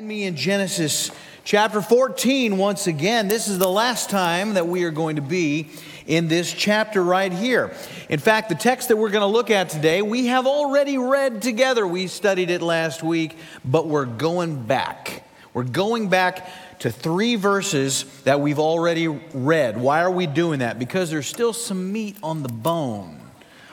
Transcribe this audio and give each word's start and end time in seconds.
Join 0.00 0.08
me 0.08 0.24
in 0.24 0.34
Genesis 0.34 1.10
chapter 1.44 1.82
14 1.82 2.56
once 2.56 2.86
again. 2.86 3.28
This 3.28 3.48
is 3.48 3.58
the 3.58 3.68
last 3.68 4.08
time 4.08 4.54
that 4.54 4.66
we 4.66 4.84
are 4.84 4.90
going 4.90 5.16
to 5.16 5.22
be 5.22 5.68
in 6.06 6.26
this 6.26 6.54
chapter 6.54 7.04
right 7.04 7.30
here. 7.30 7.74
In 8.08 8.18
fact, 8.18 8.48
the 8.48 8.54
text 8.54 8.88
that 8.88 8.96
we're 8.96 9.10
going 9.10 9.20
to 9.20 9.26
look 9.26 9.50
at 9.50 9.68
today, 9.68 10.00
we 10.00 10.28
have 10.28 10.46
already 10.46 10.96
read 10.96 11.42
together. 11.42 11.86
We 11.86 12.06
studied 12.06 12.48
it 12.48 12.62
last 12.62 13.02
week, 13.02 13.36
but 13.62 13.88
we're 13.88 14.06
going 14.06 14.62
back. 14.62 15.22
We're 15.52 15.64
going 15.64 16.08
back 16.08 16.48
to 16.78 16.90
three 16.90 17.36
verses 17.36 18.04
that 18.22 18.40
we've 18.40 18.58
already 18.58 19.06
read. 19.06 19.78
Why 19.78 20.00
are 20.00 20.10
we 20.10 20.26
doing 20.26 20.60
that? 20.60 20.78
Because 20.78 21.10
there's 21.10 21.26
still 21.26 21.52
some 21.52 21.92
meat 21.92 22.16
on 22.22 22.42
the 22.42 22.48
bone. 22.48 23.20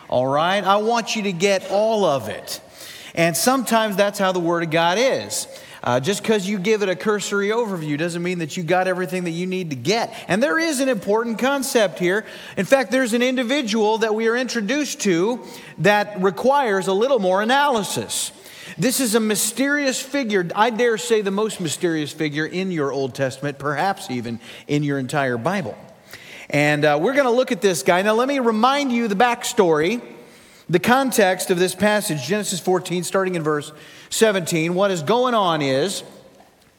All 0.10 0.28
right? 0.28 0.62
I 0.62 0.76
want 0.76 1.16
you 1.16 1.24
to 1.24 1.32
get 1.32 1.72
all 1.72 2.04
of 2.04 2.28
it. 2.28 2.60
And 3.16 3.38
sometimes 3.38 3.96
that's 3.96 4.20
how 4.20 4.34
the 4.34 4.42
Word 4.42 4.64
of 4.64 4.72
God 4.72 4.98
is. 5.00 5.48
Uh, 5.84 6.00
just 6.00 6.22
because 6.22 6.48
you 6.48 6.58
give 6.58 6.82
it 6.82 6.90
a 6.90 6.96
cursory 6.96 7.50
overview 7.50 7.98
doesn't 7.98 8.24
mean 8.24 8.40
that 8.40 8.58
you 8.58 8.64
got 8.64 8.88
everything 8.88 9.24
that 9.26 9.32
you 9.32 9.46
need 9.46 9.70
to 9.70 9.76
get. 9.76 10.14
And 10.28 10.42
there 10.42 10.60
is 10.60 10.80
an 10.80 10.90
important 10.90 11.40
concept 11.40 12.00
here. 12.00 12.26
In 12.58 12.66
fact, 12.66 12.92
there's 12.92 13.14
an 13.14 13.22
individual 13.22 14.00
that 14.00 14.16
we 14.16 14.28
are 14.28 14.36
introduced 14.36 15.02
to 15.02 15.44
that 15.80 16.22
requires 16.22 16.88
a 16.88 16.94
little 16.94 17.20
more 17.20 17.42
analysis. 17.42 18.32
This 18.78 19.00
is 19.00 19.16
a 19.16 19.20
mysterious 19.20 20.00
figure, 20.00 20.48
I 20.54 20.70
dare 20.70 20.98
say 20.98 21.22
the 21.22 21.32
most 21.32 21.60
mysterious 21.60 22.12
figure 22.12 22.46
in 22.46 22.72
your 22.72 22.92
Old 22.92 23.16
Testament, 23.16 23.58
perhaps 23.58 24.12
even 24.12 24.40
in 24.68 24.84
your 24.84 25.00
entire 25.00 25.38
Bible. 25.38 25.78
And 26.50 26.86
uh, 26.86 27.00
we're 27.02 27.14
going 27.14 27.26
to 27.26 27.32
look 27.32 27.52
at 27.52 27.62
this 27.62 27.84
guy. 27.84 28.02
Now, 28.02 28.14
let 28.14 28.28
me 28.28 28.40
remind 28.40 28.92
you 28.92 29.08
the 29.08 29.16
backstory, 29.16 30.02
the 30.70 30.80
context 30.80 31.50
of 31.50 31.60
this 31.60 31.74
passage, 31.74 32.24
Genesis 32.24 32.60
14, 32.60 33.04
starting 33.04 33.36
in 33.36 33.44
verse 33.44 33.72
17, 34.10 34.74
what 34.74 34.92
is 34.92 35.02
going 35.02 35.34
on 35.34 35.62
is 35.62 36.04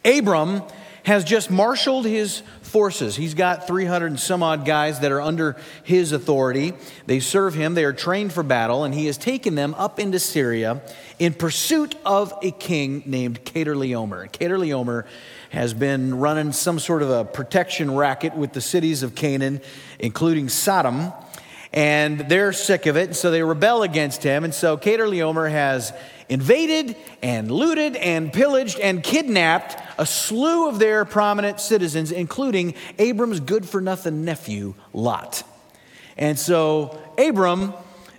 Abram 0.05 0.62
has 1.05 1.24
just 1.24 1.51
marshaled 1.51 2.05
his 2.05 2.43
forces. 2.60 3.16
He's 3.16 3.32
got 3.32 3.66
300 3.66 4.09
and 4.09 4.21
some 4.21 4.43
odd 4.43 4.66
guys 4.66 5.01
that 5.01 5.10
are 5.10 5.23
under 5.23 5.57
his 5.82 6.12
authority. 6.12 6.74
They 7.07 7.18
serve 7.21 7.54
him, 7.54 7.73
they 7.73 7.85
are 7.85 7.95
trained 7.95 8.35
for 8.35 8.43
battle, 8.43 8.85
and 8.85 8.93
he 8.93 9.07
has 9.07 9.16
taken 9.16 9.54
them 9.54 9.74
up 9.79 9.99
into 9.99 10.18
Syria 10.18 10.82
in 11.18 11.32
pursuit 11.32 11.95
of 12.05 12.34
a 12.43 12.51
king 12.51 13.02
named 13.07 13.43
Chedorlaomer. 13.45 14.30
Chedorlaomer 14.30 15.07
has 15.49 15.73
been 15.73 16.18
running 16.18 16.52
some 16.52 16.79
sort 16.79 17.01
of 17.01 17.09
a 17.09 17.24
protection 17.24 17.95
racket 17.95 18.37
with 18.37 18.52
the 18.52 18.60
cities 18.60 19.02
of 19.02 19.15
Canaan, 19.15 19.62
including 19.99 20.51
Sodom 20.51 21.12
and 21.73 22.21
they're 22.21 22.52
sick 22.52 22.87
of 22.87 22.97
it, 22.97 23.15
so 23.15 23.30
they 23.30 23.43
rebel 23.43 23.83
against 23.83 24.23
him. 24.23 24.45
And 24.45 24.55
so 24.55 24.77
Chedorlaomer 24.77 25.51
has 25.51 25.93
invaded 26.29 26.97
and 27.23 27.51
looted 27.51 27.97
and 27.97 28.33
pillaged 28.33 28.79
and 28.79 29.02
kidnapped 29.02 29.77
a 29.99 30.07
slew 30.07 30.69
of 30.69 30.79
their 30.79 31.05
prominent 31.05 31.61
citizens, 31.61 32.13
including 32.13 32.74
Abram's 32.99 33.41
good 33.41 33.69
for 33.69 33.80
nothing 33.80 34.24
nephew, 34.24 34.74
Lot. 34.93 35.43
And 36.16 36.39
so 36.39 37.01
Abram 37.19 37.73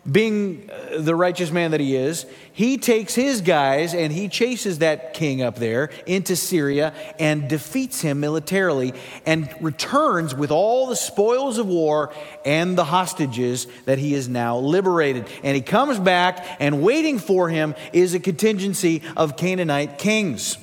being 0.10 0.70
uh, 0.72 1.02
the 1.02 1.16
righteous 1.16 1.52
man 1.52 1.72
that 1.72 1.80
he 1.80 1.96
is, 1.96 2.26
he 2.52 2.78
takes 2.78 3.16
his 3.16 3.42
guys 3.42 3.94
and 3.94 4.12
he 4.12 4.28
chases 4.28 4.80
that 4.80 5.14
king 5.14 5.42
up 5.42 5.56
there 5.56 5.90
into 6.06 6.36
Syria 6.36 6.94
and 7.20 7.48
defeats 7.48 8.02
him 8.02 8.20
militarily 8.20 8.94
and 9.26 9.50
returns 9.62 10.34
with 10.34 10.52
all 10.52 10.88
the 10.88 10.96
spoils 10.96 11.58
of 11.58 11.68
war 11.68 12.14
and 12.46 12.78
the 12.78 12.86
hostages 12.86 13.68
that 13.86 13.98
he 13.98 14.14
is 14.14 14.28
now 14.28 14.58
liberated. 14.58 15.28
And 15.44 15.56
he 15.56 15.62
comes 15.62 16.00
back, 16.00 16.46
and 16.60 16.82
waiting 16.82 17.20
for 17.20 17.50
him 17.50 17.76
is 17.94 18.14
a 18.14 18.20
contingency 18.20 19.04
of 19.16 19.38
Canaanite 19.38 19.98
kings. 19.98 20.58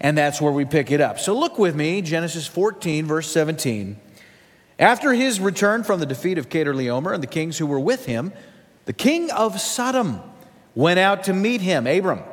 And 0.00 0.16
that's 0.16 0.40
where 0.40 0.52
we 0.52 0.64
pick 0.64 0.90
it 0.90 1.00
up. 1.00 1.18
So 1.18 1.38
look 1.38 1.58
with 1.58 1.76
me, 1.76 2.00
Genesis 2.00 2.46
14, 2.46 3.06
verse 3.06 3.30
17. 3.30 3.98
After 4.78 5.12
his 5.12 5.40
return 5.40 5.84
from 5.84 6.00
the 6.00 6.06
defeat 6.06 6.38
of 6.38 6.48
Chedorlaomer 6.48 7.12
and 7.12 7.22
the 7.22 7.26
kings 7.26 7.58
who 7.58 7.66
were 7.66 7.78
with 7.78 8.06
him, 8.06 8.32
the 8.90 8.94
king 8.94 9.30
of 9.30 9.60
Sodom 9.60 10.20
went 10.74 10.98
out 10.98 11.22
to 11.22 11.32
meet 11.32 11.60
him, 11.60 11.86
Abram, 11.86 12.24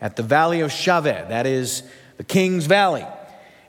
at 0.00 0.16
the 0.16 0.22
valley 0.22 0.62
of 0.62 0.70
Shaveh, 0.70 1.28
that 1.28 1.44
is 1.44 1.82
the 2.16 2.24
king's 2.24 2.64
valley. 2.64 3.04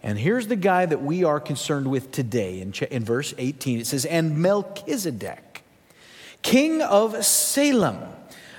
And 0.03 0.17
here's 0.17 0.47
the 0.47 0.55
guy 0.55 0.85
that 0.85 1.01
we 1.01 1.25
are 1.25 1.41
concerned 1.41 1.91
with 1.91 2.13
today 2.13 2.61
in, 2.61 2.71
in 2.91 3.03
verse 3.03 3.33
18. 3.37 3.81
It 3.81 3.87
says, 3.87 4.05
And 4.05 4.37
Melchizedek, 4.37 5.65
king 6.41 6.81
of 6.81 7.25
Salem, 7.25 7.99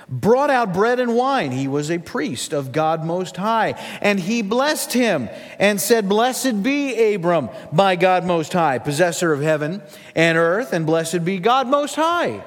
brought 0.07 0.51
out 0.51 0.75
bread 0.75 0.99
and 0.99 1.15
wine. 1.15 1.49
He 1.49 1.67
was 1.67 1.89
a 1.89 1.97
priest 1.97 2.53
of 2.53 2.71
God 2.71 3.03
Most 3.03 3.35
High. 3.35 3.71
And 3.99 4.19
he 4.19 4.43
blessed 4.43 4.93
him 4.93 5.27
and 5.57 5.81
said, 5.81 6.07
Blessed 6.07 6.61
be 6.61 7.15
Abram 7.15 7.49
by 7.73 7.95
God 7.95 8.25
Most 8.25 8.53
High, 8.53 8.77
possessor 8.77 9.33
of 9.33 9.41
heaven 9.41 9.81
and 10.15 10.37
earth, 10.37 10.71
and 10.71 10.85
blessed 10.85 11.25
be 11.25 11.39
God 11.39 11.67
Most 11.67 11.95
High 11.95 12.43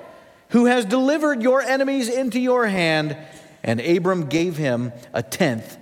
who 0.50 0.66
has 0.66 0.84
delivered 0.84 1.42
your 1.42 1.60
enemies 1.60 2.08
into 2.08 2.38
your 2.38 2.66
hand. 2.66 3.16
And 3.62 3.80
Abram 3.80 4.26
gave 4.26 4.56
him 4.56 4.92
a 5.12 5.22
tenth 5.22 5.78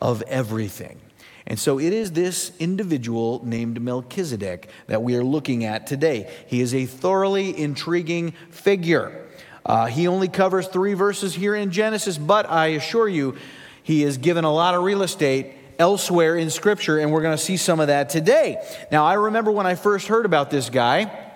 of 0.00 0.22
everything. 0.22 1.00
And 1.46 1.58
so 1.58 1.80
it 1.80 1.92
is 1.92 2.12
this 2.12 2.52
individual 2.58 3.44
named 3.44 3.80
Melchizedek 3.80 4.70
that 4.86 5.02
we 5.02 5.16
are 5.16 5.24
looking 5.24 5.64
at 5.64 5.86
today. 5.86 6.30
He 6.46 6.60
is 6.60 6.74
a 6.74 6.86
thoroughly 6.86 7.58
intriguing 7.58 8.34
figure. 8.50 9.26
Uh, 9.66 9.86
he 9.86 10.06
only 10.06 10.28
covers 10.28 10.68
three 10.68 10.94
verses 10.94 11.34
here 11.34 11.54
in 11.54 11.70
Genesis, 11.70 12.16
but 12.18 12.48
I 12.48 12.68
assure 12.68 13.08
you, 13.08 13.36
he 13.82 14.04
is 14.04 14.16
given 14.18 14.44
a 14.44 14.52
lot 14.52 14.74
of 14.74 14.84
real 14.84 15.02
estate 15.02 15.54
elsewhere 15.78 16.36
in 16.36 16.50
Scripture, 16.50 16.98
and 16.98 17.10
we're 17.10 17.22
going 17.22 17.36
to 17.36 17.42
see 17.42 17.56
some 17.56 17.80
of 17.80 17.88
that 17.88 18.10
today. 18.10 18.62
Now, 18.92 19.04
I 19.04 19.14
remember 19.14 19.50
when 19.50 19.66
I 19.66 19.74
first 19.74 20.06
heard 20.06 20.26
about 20.26 20.50
this 20.50 20.70
guy. 20.70 21.29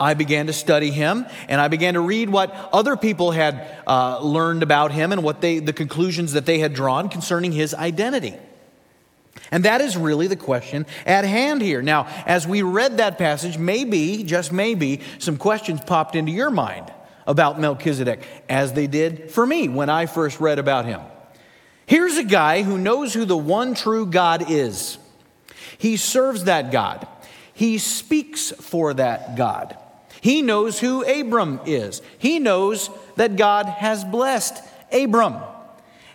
I 0.00 0.14
began 0.14 0.46
to 0.46 0.52
study 0.54 0.90
him 0.90 1.26
and 1.46 1.60
I 1.60 1.68
began 1.68 1.94
to 1.94 2.00
read 2.00 2.30
what 2.30 2.52
other 2.72 2.96
people 2.96 3.30
had 3.30 3.66
uh, 3.86 4.20
learned 4.20 4.62
about 4.62 4.92
him 4.92 5.12
and 5.12 5.22
what 5.22 5.42
they, 5.42 5.58
the 5.58 5.74
conclusions 5.74 6.32
that 6.32 6.46
they 6.46 6.58
had 6.58 6.72
drawn 6.72 7.10
concerning 7.10 7.52
his 7.52 7.74
identity. 7.74 8.34
And 9.50 9.64
that 9.64 9.80
is 9.80 9.96
really 9.96 10.26
the 10.26 10.36
question 10.36 10.86
at 11.04 11.24
hand 11.24 11.60
here. 11.60 11.82
Now, 11.82 12.06
as 12.26 12.46
we 12.46 12.62
read 12.62 12.96
that 12.96 13.18
passage, 13.18 13.58
maybe, 13.58 14.24
just 14.24 14.52
maybe, 14.52 15.00
some 15.18 15.36
questions 15.36 15.80
popped 15.84 16.16
into 16.16 16.32
your 16.32 16.50
mind 16.50 16.92
about 17.26 17.60
Melchizedek, 17.60 18.22
as 18.48 18.72
they 18.72 18.86
did 18.86 19.30
for 19.30 19.46
me 19.46 19.68
when 19.68 19.88
I 19.90 20.06
first 20.06 20.40
read 20.40 20.58
about 20.58 20.84
him. 20.86 21.00
Here's 21.86 22.16
a 22.16 22.24
guy 22.24 22.62
who 22.62 22.78
knows 22.78 23.12
who 23.12 23.24
the 23.24 23.36
one 23.36 23.74
true 23.74 24.06
God 24.06 24.50
is. 24.50 24.98
He 25.78 25.96
serves 25.96 26.44
that 26.44 26.70
God. 26.70 27.06
He 27.52 27.78
speaks 27.78 28.50
for 28.50 28.94
that 28.94 29.36
God. 29.36 29.76
He 30.20 30.42
knows 30.42 30.80
who 30.80 31.02
Abram 31.02 31.60
is. 31.66 32.02
He 32.18 32.38
knows 32.38 32.90
that 33.16 33.36
God 33.36 33.66
has 33.66 34.04
blessed 34.04 34.62
Abram. 34.92 35.36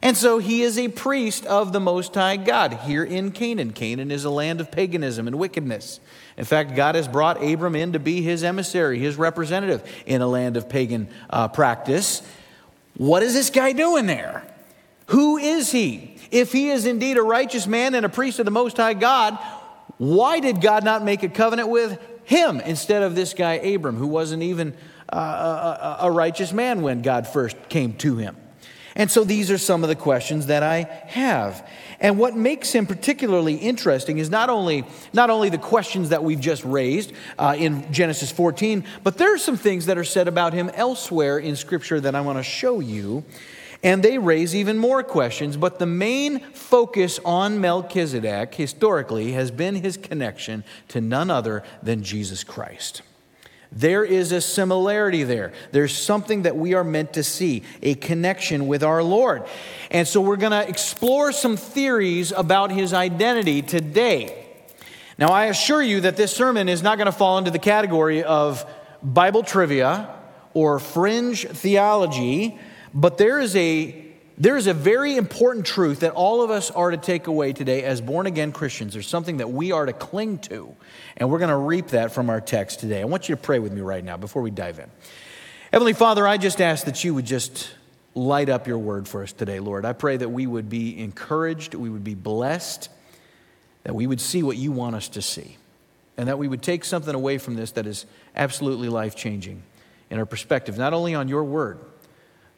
And 0.01 0.15
so 0.15 0.37
he 0.37 0.61
is 0.61 0.77
a 0.77 0.89
priest 0.89 1.45
of 1.47 1.73
the 1.73 1.79
Most 1.79 2.13
High 2.13 2.37
God 2.37 2.73
here 2.73 3.03
in 3.03 3.31
Canaan. 3.31 3.73
Canaan 3.73 4.11
is 4.11 4.23
a 4.23 4.29
land 4.29 4.61
of 4.61 4.71
paganism 4.71 5.25
and 5.25 5.39
wickedness. 5.39 5.99
In 6.37 6.45
fact, 6.45 6.75
God 6.75 6.93
has 6.93 7.07
brought 7.07 7.43
Abram 7.43 7.75
in 7.75 7.93
to 7.93 7.99
be 7.99 8.21
his 8.21 8.43
emissary, 8.43 8.99
his 8.99 9.15
representative 9.15 9.81
in 10.05 10.21
a 10.21 10.27
land 10.27 10.57
of 10.57 10.69
pagan 10.69 11.07
uh, 11.31 11.47
practice. 11.47 12.21
What 12.97 13.23
is 13.23 13.33
this 13.33 13.49
guy 13.49 13.71
doing 13.71 14.05
there? 14.05 14.43
Who 15.07 15.37
is 15.37 15.71
he? 15.71 16.17
If 16.29 16.51
he 16.51 16.69
is 16.69 16.85
indeed 16.85 17.17
a 17.17 17.23
righteous 17.23 17.65
man 17.65 17.95
and 17.95 18.05
a 18.05 18.09
priest 18.09 18.37
of 18.37 18.45
the 18.45 18.51
Most 18.51 18.77
High 18.77 18.93
God, 18.93 19.39
why 19.97 20.39
did 20.39 20.61
God 20.61 20.83
not 20.83 21.03
make 21.03 21.23
a 21.23 21.29
covenant 21.29 21.69
with 21.69 21.99
him 22.25 22.59
instead 22.59 23.03
of 23.03 23.15
this 23.15 23.33
guy 23.33 23.53
Abram, 23.53 23.95
who 23.95 24.07
wasn't 24.07 24.43
even 24.43 24.75
uh, 25.11 25.97
a, 26.01 26.05
a 26.05 26.11
righteous 26.11 26.51
man 26.51 26.81
when 26.81 27.01
God 27.01 27.27
first 27.27 27.57
came 27.69 27.93
to 27.97 28.17
him. 28.17 28.35
And 28.95 29.11
so 29.11 29.25
these 29.25 29.51
are 29.51 29.57
some 29.57 29.83
of 29.83 29.89
the 29.89 29.95
questions 29.95 30.45
that 30.47 30.63
I 30.63 30.83
have. 31.07 31.69
And 31.99 32.17
what 32.17 32.35
makes 32.35 32.71
him 32.71 32.85
particularly 32.85 33.55
interesting 33.55 34.19
is 34.19 34.29
not 34.29 34.49
only, 34.49 34.85
not 35.11 35.29
only 35.29 35.49
the 35.49 35.57
questions 35.57 36.09
that 36.09 36.23
we've 36.23 36.39
just 36.39 36.63
raised 36.63 37.11
uh, 37.37 37.55
in 37.57 37.91
Genesis 37.91 38.31
14, 38.31 38.85
but 39.03 39.17
there 39.17 39.33
are 39.33 39.37
some 39.37 39.57
things 39.57 39.87
that 39.87 39.97
are 39.97 40.05
said 40.05 40.29
about 40.29 40.53
him 40.53 40.69
elsewhere 40.73 41.37
in 41.37 41.57
Scripture 41.57 41.99
that 41.99 42.15
I 42.15 42.21
want 42.21 42.37
to 42.37 42.43
show 42.43 42.79
you 42.79 43.25
and 43.85 44.01
they 44.01 44.17
raise 44.17 44.55
even 44.55 44.79
more 44.79 45.03
questions. 45.03 45.55
But 45.55 45.77
the 45.77 45.85
main 45.85 46.39
focus 46.39 47.19
on 47.23 47.61
Melchizedek 47.61 48.55
historically 48.55 49.33
has 49.33 49.51
been 49.51 49.75
his 49.75 49.95
connection 49.95 50.63
to 50.87 50.99
none 50.99 51.29
other 51.29 51.61
than 51.83 52.01
Jesus 52.01 52.43
Christ. 52.43 53.03
There 53.71 54.03
is 54.03 54.31
a 54.31 54.41
similarity 54.41 55.21
there. 55.21 55.53
There's 55.71 55.95
something 55.95 56.41
that 56.43 56.55
we 56.55 56.73
are 56.73 56.83
meant 56.83 57.13
to 57.13 57.23
see, 57.23 57.61
a 57.83 57.93
connection 57.93 58.65
with 58.65 58.83
our 58.83 59.03
Lord. 59.03 59.43
And 59.91 60.07
so 60.07 60.19
we're 60.19 60.37
going 60.37 60.51
to 60.51 60.67
explore 60.67 61.31
some 61.31 61.55
theories 61.55 62.31
about 62.31 62.71
his 62.71 62.91
identity 62.91 63.61
today. 63.61 64.47
Now, 65.19 65.27
I 65.27 65.45
assure 65.45 65.83
you 65.83 66.01
that 66.01 66.17
this 66.17 66.35
sermon 66.35 66.69
is 66.69 66.81
not 66.81 66.97
going 66.97 67.05
to 67.05 67.11
fall 67.11 67.37
into 67.37 67.51
the 67.51 67.59
category 67.59 68.23
of 68.23 68.65
Bible 69.03 69.43
trivia 69.43 70.09
or 70.55 70.79
fringe 70.79 71.45
theology 71.45 72.57
but 72.95 73.17
there 73.17 73.39
is 73.39 73.55
a 73.55 74.03
there 74.37 74.57
is 74.57 74.67
a 74.67 74.73
very 74.73 75.15
important 75.15 75.65
truth 75.65 76.01
that 76.01 76.11
all 76.11 76.41
of 76.41 76.49
us 76.49 76.69
are 76.69 76.91
to 76.91 76.97
take 76.97 77.27
away 77.27 77.53
today 77.53 77.83
as 77.83 78.01
born 78.01 78.25
again 78.25 78.51
Christians. 78.51 78.91
There's 78.91 79.07
something 79.07 79.37
that 79.37 79.49
we 79.49 79.71
are 79.71 79.85
to 79.85 79.93
cling 79.93 80.39
to, 80.39 80.75
and 81.15 81.29
we're 81.29 81.39
going 81.39 81.51
to 81.51 81.55
reap 81.55 81.87
that 81.89 82.11
from 82.11 82.29
our 82.29 82.41
text 82.41 82.81
today. 82.81 82.99
I 83.01 83.05
want 83.05 83.29
you 83.29 83.35
to 83.35 83.41
pray 83.41 83.59
with 83.59 83.71
me 83.71 83.79
right 83.79 84.03
now 84.03 84.17
before 84.17 84.41
we 84.41 84.51
dive 84.51 84.79
in. 84.79 84.89
Heavenly 85.71 85.93
Father, 85.93 86.27
I 86.27 86.37
just 86.37 86.59
ask 86.59 86.85
that 86.85 87.01
you 87.03 87.13
would 87.13 87.25
just 87.25 87.71
light 88.13 88.49
up 88.49 88.67
your 88.67 88.77
word 88.77 89.07
for 89.07 89.23
us 89.23 89.31
today, 89.31 89.61
Lord. 89.61 89.85
I 89.85 89.93
pray 89.93 90.17
that 90.17 90.29
we 90.29 90.47
would 90.47 90.69
be 90.69 90.99
encouraged, 91.01 91.73
we 91.73 91.89
would 91.89 92.03
be 92.03 92.15
blessed, 92.15 92.89
that 93.83 93.95
we 93.95 94.05
would 94.05 94.19
see 94.19 94.43
what 94.43 94.57
you 94.57 94.73
want 94.73 94.95
us 94.95 95.07
to 95.09 95.21
see, 95.21 95.55
and 96.17 96.27
that 96.27 96.37
we 96.37 96.49
would 96.49 96.61
take 96.61 96.83
something 96.83 97.15
away 97.15 97.37
from 97.37 97.55
this 97.55 97.71
that 97.71 97.87
is 97.87 98.05
absolutely 98.35 98.89
life 98.89 99.15
changing 99.15 99.63
in 100.09 100.19
our 100.19 100.25
perspective, 100.25 100.77
not 100.77 100.93
only 100.93 101.15
on 101.15 101.29
your 101.29 101.45
word, 101.45 101.79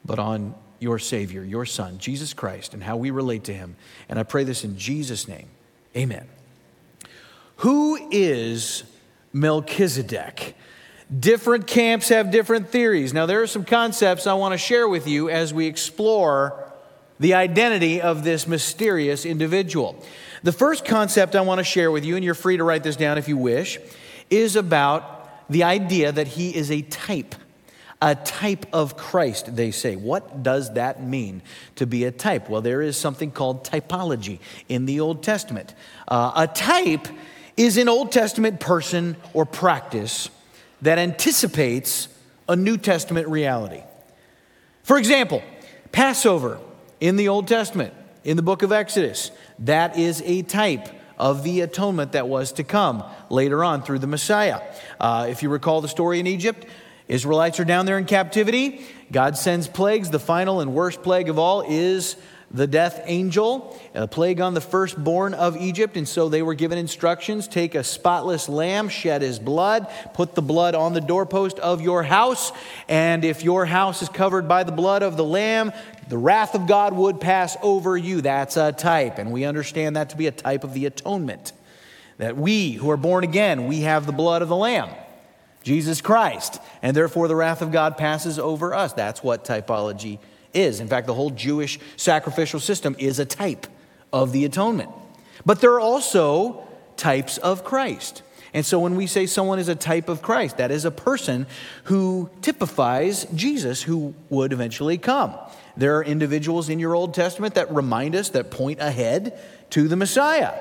but 0.08 0.18
on 0.18 0.56
your 0.80 0.98
Savior, 0.98 1.44
your 1.44 1.66
Son, 1.66 2.00
Jesus 2.00 2.34
Christ, 2.34 2.74
and 2.74 2.82
how 2.84 2.98
we 2.98 3.12
relate 3.12 3.44
to 3.46 3.54
him. 3.54 3.76
And 4.10 4.18
I 4.18 4.24
pray 4.24 4.44
this 4.44 4.64
in 4.64 4.78
Jesus' 4.78 5.28
name. 5.28 5.48
Amen. 5.96 6.28
Who 7.58 8.10
is 8.12 8.84
Melchizedek? 9.34 10.56
Different 11.20 11.68
camps 11.68 12.10
have 12.10 12.32
different 12.32 12.70
theories. 12.70 13.14
Now, 13.14 13.26
there 13.26 13.42
are 13.42 13.48
some 13.48 13.66
concepts 13.66 14.28
I 14.28 14.34
want 14.34 14.54
to 14.54 14.58
share 14.58 14.88
with 14.88 15.08
you 15.08 15.30
as 15.30 15.54
we 15.54 15.66
explore 15.66 16.64
the 17.20 17.34
identity 17.34 18.02
of 18.02 18.24
this 18.24 18.48
mysterious 18.48 19.26
individual. 19.26 20.04
The 20.44 20.52
first 20.52 20.86
concept 20.86 21.36
I 21.36 21.42
want 21.42 21.60
to 21.60 21.64
share 21.64 21.90
with 21.92 22.06
you, 22.06 22.16
and 22.16 22.24
you're 22.24 22.36
free 22.36 22.58
to 22.58 22.64
write 22.64 22.84
this 22.84 22.96
down 22.96 23.18
if 23.18 23.28
you 23.28 23.38
wish, 23.38 23.80
is 24.30 24.56
about 24.56 25.50
the 25.50 25.64
idea 25.64 26.12
that 26.12 26.28
he 26.28 26.56
is 26.56 26.70
a 26.70 26.82
type 26.84 27.34
a 28.02 28.16
type 28.16 28.66
of 28.74 28.96
Christ, 28.96 29.56
they 29.56 29.72
say. 29.72 29.96
What 29.96 30.44
does 30.44 30.74
that 30.74 31.02
mean 31.02 31.42
to 31.76 31.88
be 31.88 32.04
a 32.04 32.12
type? 32.12 32.50
Well, 32.50 32.62
there 32.62 32.82
is 32.82 32.96
something 32.96 33.32
called 33.32 33.66
typology 33.66 34.40
in 34.70 34.86
the 34.86 35.00
Old 35.00 35.24
Testament. 35.24 35.74
Uh, 36.08 36.32
a 36.36 36.48
type 36.48 37.08
is 37.56 37.78
an 37.78 37.90
Old 37.90 38.12
Testament 38.12 38.60
person 38.60 39.18
or 39.34 39.46
practice 39.46 40.30
that 40.82 41.00
anticipates 41.00 42.08
a 42.48 42.56
New 42.56 42.78
Testament 42.78 43.28
reality. 43.28 43.82
For 44.84 44.98
example, 44.98 45.42
Passover 45.92 46.60
in 47.00 47.16
the 47.16 47.28
Old 47.28 47.48
Testament, 47.48 47.94
in 48.24 48.38
the 48.38 48.44
book 48.44 48.62
of 48.62 48.72
Exodus, 48.72 49.32
that 49.60 49.98
is 49.98 50.22
a 50.26 50.44
type 50.44 50.88
of 51.18 51.44
the 51.44 51.62
atonement 51.62 52.12
that 52.12 52.28
was 52.28 52.52
to 52.54 52.64
come 52.64 53.04
later 53.30 53.64
on 53.64 53.82
through 53.82 54.00
the 54.00 54.08
Messiah. 54.08 54.62
Uh, 55.00 55.28
if 55.30 55.42
you 55.42 55.50
recall 55.50 55.82
the 55.82 55.88
story 55.88 56.20
in 56.20 56.28
Egypt, 56.28 56.66
Israelites 57.08 57.60
are 57.60 57.66
down 57.66 57.86
there 57.86 57.98
in 57.98 58.06
captivity. 58.06 58.86
God 59.12 59.38
sends 59.38 59.68
plagues. 59.68 60.10
The 60.10 60.20
final 60.20 60.60
and 60.60 60.74
worst 60.74 61.02
plague 61.04 61.30
of 61.30 61.40
all 61.40 61.62
is 61.62 62.18
the 62.50 62.68
death 62.68 63.02
angel, 63.06 63.78
a 63.94 64.08
plague 64.08 64.40
on 64.40 64.54
the 64.54 64.62
firstborn 64.62 65.34
of 65.34 65.58
Egypt. 65.58 65.98
And 65.98 66.08
so 66.08 66.30
they 66.30 66.42
were 66.42 66.54
given 66.54 66.78
instructions 66.78 67.48
take 67.48 67.76
a 67.76 67.84
spotless 67.84 68.48
lamb, 68.48 68.90
shed 68.90 69.22
his 69.22 69.40
blood, 69.40 69.88
put 70.14 70.36
the 70.36 70.42
blood 70.42 70.74
on 70.74 70.94
the 70.94 71.02
doorpost 71.02 71.60
of 71.60 71.82
your 71.82 72.04
house. 72.04 72.52
And 72.88 73.26
if 73.26 73.44
your 73.44 73.66
house 73.66 74.02
is 74.02 74.10
covered 74.10 74.48
by 74.48 74.64
the 74.64 74.72
blood 74.72 75.04
of 75.04 75.18
the 75.18 75.26
lamb, 75.26 75.74
the 76.08 76.18
wrath 76.18 76.56
of 76.56 76.68
God 76.68 76.94
would 76.94 77.20
pass 77.20 77.58
over 77.62 77.98
you. 77.98 78.22
That's 78.22 78.56
a 78.56 78.72
type. 78.72 79.18
And 79.18 79.32
we 79.32 79.44
understand 79.44 79.98
that 79.98 80.12
to 80.12 80.18
be 80.18 80.28
a 80.28 80.32
type 80.32 80.64
of 80.64 80.74
the 80.74 80.86
atonement. 80.86 81.52
That 82.18 82.38
we 82.38 82.74
who 82.74 82.90
are 82.90 82.98
born 82.98 83.24
again, 83.24 83.68
we 83.68 83.82
have 83.82 84.06
the 84.06 84.14
blood 84.14 84.42
of 84.42 84.48
the 84.48 84.56
lamb. 84.56 84.90
Jesus 85.68 86.00
Christ. 86.00 86.62
And 86.82 86.96
therefore, 86.96 87.28
the 87.28 87.36
wrath 87.36 87.62
of 87.62 87.74
God 87.74 87.98
passes 87.98 88.40
over 88.40 88.74
us. 88.74 88.94
That's 88.94 89.22
what 89.22 89.44
typology 89.44 90.20
is. 90.54 90.80
In 90.80 90.88
fact, 90.88 91.08
the 91.08 91.14
whole 91.14 91.30
Jewish 91.30 91.78
sacrificial 91.98 92.62
system 92.62 92.96
is 92.98 93.20
a 93.20 93.26
type 93.26 93.68
of 94.14 94.32
the 94.32 94.46
atonement. 94.46 94.90
But 95.46 95.60
there 95.60 95.74
are 95.74 95.82
also 95.82 96.66
types 96.96 97.38
of 97.38 97.66
Christ. 97.66 98.24
And 98.54 98.66
so 98.66 98.80
when 98.80 98.96
we 98.96 99.08
say 99.08 99.26
someone 99.26 99.60
is 99.60 99.68
a 99.68 99.76
type 99.76 100.08
of 100.08 100.22
Christ, 100.22 100.56
that 100.56 100.72
is 100.72 100.86
a 100.86 100.90
person 100.90 101.48
who 101.84 102.30
typifies 102.42 103.26
Jesus 103.36 103.84
who 103.84 104.16
would 104.30 104.54
eventually 104.54 104.98
come. 104.98 105.36
There 105.76 105.98
are 105.98 106.04
individuals 106.04 106.70
in 106.70 106.80
your 106.80 106.96
Old 106.96 107.14
Testament 107.14 107.56
that 107.56 107.76
remind 107.76 108.16
us, 108.16 108.30
that 108.30 108.52
point 108.52 108.80
ahead 108.80 109.38
to 109.72 109.90
the 109.90 109.98
Messiah. 109.98 110.54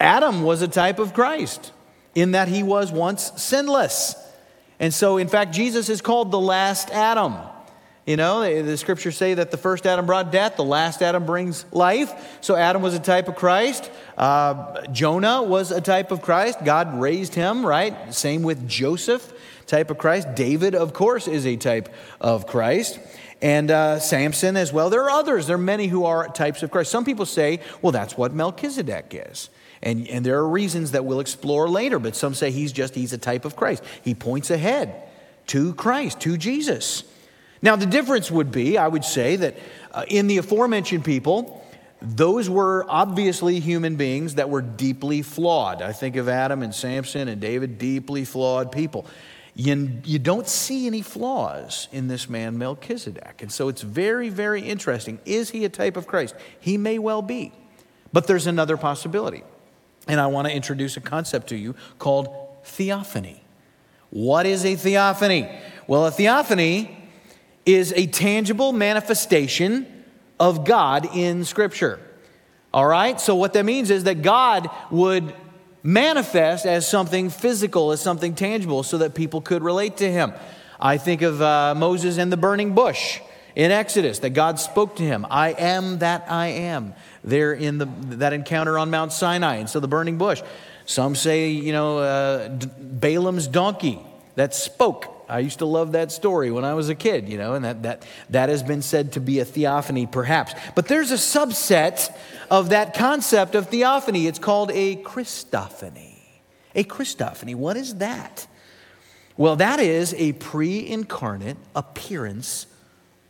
Adam 0.00 0.42
was 0.42 0.62
a 0.62 0.68
type 0.68 0.98
of 0.98 1.14
Christ 1.14 1.70
in 2.16 2.32
that 2.32 2.48
he 2.48 2.64
was 2.64 2.90
once 2.90 3.30
sinless. 3.40 4.16
And 4.80 4.94
so, 4.94 5.16
in 5.16 5.28
fact, 5.28 5.52
Jesus 5.52 5.88
is 5.88 6.00
called 6.00 6.30
the 6.30 6.40
last 6.40 6.90
Adam. 6.90 7.34
You 8.06 8.16
know, 8.16 8.62
the 8.62 8.76
scriptures 8.78 9.18
say 9.18 9.34
that 9.34 9.50
the 9.50 9.58
first 9.58 9.86
Adam 9.86 10.06
brought 10.06 10.32
death, 10.32 10.56
the 10.56 10.64
last 10.64 11.02
Adam 11.02 11.26
brings 11.26 11.66
life. 11.72 12.38
So, 12.40 12.56
Adam 12.56 12.80
was 12.80 12.94
a 12.94 13.00
type 13.00 13.28
of 13.28 13.36
Christ. 13.36 13.90
Uh, 14.16 14.86
Jonah 14.86 15.42
was 15.42 15.70
a 15.72 15.80
type 15.80 16.10
of 16.10 16.22
Christ. 16.22 16.64
God 16.64 17.00
raised 17.00 17.34
him, 17.34 17.66
right? 17.66 18.14
Same 18.14 18.42
with 18.42 18.66
Joseph, 18.68 19.32
type 19.66 19.90
of 19.90 19.98
Christ. 19.98 20.34
David, 20.34 20.74
of 20.74 20.94
course, 20.94 21.28
is 21.28 21.44
a 21.46 21.56
type 21.56 21.92
of 22.20 22.46
Christ. 22.46 22.98
And 23.42 23.70
uh, 23.70 24.00
Samson 24.00 24.56
as 24.56 24.72
well. 24.72 24.90
There 24.90 25.04
are 25.04 25.10
others. 25.10 25.46
There 25.46 25.56
are 25.56 25.58
many 25.58 25.86
who 25.86 26.04
are 26.04 26.28
types 26.28 26.62
of 26.62 26.70
Christ. 26.70 26.90
Some 26.90 27.04
people 27.04 27.26
say, 27.26 27.60
well, 27.82 27.92
that's 27.92 28.16
what 28.16 28.32
Melchizedek 28.32 29.26
is. 29.28 29.50
And, 29.82 30.08
and 30.08 30.24
there 30.24 30.38
are 30.38 30.48
reasons 30.48 30.92
that 30.92 31.04
we'll 31.04 31.20
explore 31.20 31.68
later, 31.68 31.98
but 31.98 32.16
some 32.16 32.34
say 32.34 32.50
he's 32.50 32.72
just, 32.72 32.94
he's 32.94 33.12
a 33.12 33.18
type 33.18 33.44
of 33.44 33.56
Christ. 33.56 33.84
He 34.02 34.14
points 34.14 34.50
ahead 34.50 34.94
to 35.48 35.74
Christ, 35.74 36.20
to 36.20 36.36
Jesus. 36.36 37.04
Now, 37.62 37.76
the 37.76 37.86
difference 37.86 38.30
would 38.30 38.52
be, 38.52 38.78
I 38.78 38.88
would 38.88 39.04
say, 39.04 39.36
that 39.36 39.56
uh, 39.92 40.04
in 40.08 40.26
the 40.26 40.38
aforementioned 40.38 41.04
people, 41.04 41.64
those 42.00 42.48
were 42.48 42.86
obviously 42.88 43.58
human 43.58 43.96
beings 43.96 44.36
that 44.36 44.48
were 44.50 44.62
deeply 44.62 45.22
flawed. 45.22 45.82
I 45.82 45.92
think 45.92 46.16
of 46.16 46.28
Adam 46.28 46.62
and 46.62 46.74
Samson 46.74 47.28
and 47.28 47.40
David, 47.40 47.78
deeply 47.78 48.24
flawed 48.24 48.70
people. 48.70 49.06
You, 49.54 50.00
you 50.04 50.20
don't 50.20 50.46
see 50.46 50.86
any 50.86 51.02
flaws 51.02 51.88
in 51.90 52.06
this 52.06 52.28
man, 52.28 52.58
Melchizedek. 52.58 53.42
And 53.42 53.50
so 53.50 53.68
it's 53.68 53.82
very, 53.82 54.28
very 54.28 54.62
interesting. 54.62 55.18
Is 55.24 55.50
he 55.50 55.64
a 55.64 55.68
type 55.68 55.96
of 55.96 56.06
Christ? 56.06 56.36
He 56.60 56.78
may 56.78 57.00
well 57.00 57.22
be. 57.22 57.52
But 58.12 58.28
there's 58.28 58.46
another 58.46 58.76
possibility. 58.76 59.42
And 60.08 60.20
I 60.20 60.26
want 60.26 60.48
to 60.48 60.54
introduce 60.54 60.96
a 60.96 61.00
concept 61.00 61.48
to 61.48 61.56
you 61.56 61.74
called 61.98 62.28
theophany. 62.64 63.42
What 64.10 64.46
is 64.46 64.64
a 64.64 64.74
theophany? 64.74 65.50
Well, 65.86 66.06
a 66.06 66.10
theophany 66.10 66.96
is 67.66 67.92
a 67.94 68.06
tangible 68.06 68.72
manifestation 68.72 70.04
of 70.40 70.64
God 70.64 71.14
in 71.14 71.44
Scripture. 71.44 72.00
All 72.72 72.86
right? 72.86 73.20
So, 73.20 73.34
what 73.34 73.52
that 73.52 73.64
means 73.64 73.90
is 73.90 74.04
that 74.04 74.22
God 74.22 74.70
would 74.90 75.34
manifest 75.82 76.66
as 76.66 76.88
something 76.88 77.30
physical, 77.30 77.92
as 77.92 78.00
something 78.00 78.34
tangible, 78.34 78.82
so 78.82 78.98
that 78.98 79.14
people 79.14 79.40
could 79.40 79.62
relate 79.62 79.98
to 79.98 80.10
him. 80.10 80.32
I 80.80 80.96
think 80.96 81.22
of 81.22 81.42
uh, 81.42 81.74
Moses 81.76 82.18
and 82.18 82.32
the 82.32 82.36
burning 82.36 82.74
bush 82.74 83.20
in 83.54 83.72
Exodus, 83.72 84.20
that 84.20 84.30
God 84.30 84.60
spoke 84.60 84.96
to 84.96 85.02
him 85.02 85.26
I 85.28 85.50
am 85.50 85.98
that 85.98 86.26
I 86.28 86.48
am 86.48 86.94
there 87.28 87.52
in 87.52 87.78
the, 87.78 87.86
that 88.16 88.32
encounter 88.32 88.78
on 88.78 88.90
Mount 88.90 89.12
Sinai. 89.12 89.56
And 89.56 89.68
so 89.68 89.80
the 89.80 89.88
burning 89.88 90.18
bush. 90.18 90.42
Some 90.86 91.14
say, 91.14 91.50
you 91.50 91.72
know, 91.72 91.98
uh, 91.98 92.48
Balaam's 92.48 93.46
donkey 93.46 94.00
that 94.36 94.54
spoke. 94.54 95.14
I 95.28 95.40
used 95.40 95.58
to 95.58 95.66
love 95.66 95.92
that 95.92 96.10
story 96.10 96.50
when 96.50 96.64
I 96.64 96.72
was 96.72 96.88
a 96.88 96.94
kid, 96.94 97.28
you 97.28 97.36
know, 97.36 97.52
and 97.52 97.64
that, 97.64 97.82
that, 97.82 98.06
that 98.30 98.48
has 98.48 98.62
been 98.62 98.80
said 98.80 99.12
to 99.12 99.20
be 99.20 99.40
a 99.40 99.44
theophany, 99.44 100.06
perhaps. 100.06 100.54
But 100.74 100.88
there's 100.88 101.10
a 101.10 101.16
subset 101.16 102.10
of 102.50 102.70
that 102.70 102.94
concept 102.94 103.54
of 103.54 103.68
theophany. 103.68 104.26
It's 104.26 104.38
called 104.38 104.70
a 104.72 104.96
Christophany. 104.96 106.14
A 106.74 106.84
Christophany. 106.84 107.54
What 107.54 107.76
is 107.76 107.96
that? 107.96 108.46
Well, 109.36 109.56
that 109.56 109.80
is 109.80 110.14
a 110.14 110.32
pre 110.32 110.88
incarnate 110.88 111.58
appearance 111.76 112.66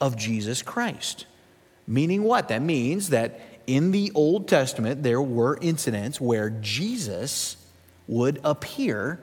of 0.00 0.16
Jesus 0.16 0.62
Christ. 0.62 1.26
Meaning 1.86 2.22
what? 2.22 2.48
That 2.48 2.62
means 2.62 3.10
that 3.10 3.40
in 3.68 3.90
the 3.90 4.10
Old 4.14 4.48
Testament, 4.48 5.02
there 5.02 5.20
were 5.20 5.58
incidents 5.60 6.18
where 6.18 6.48
Jesus 6.48 7.58
would 8.06 8.40
appear 8.42 9.20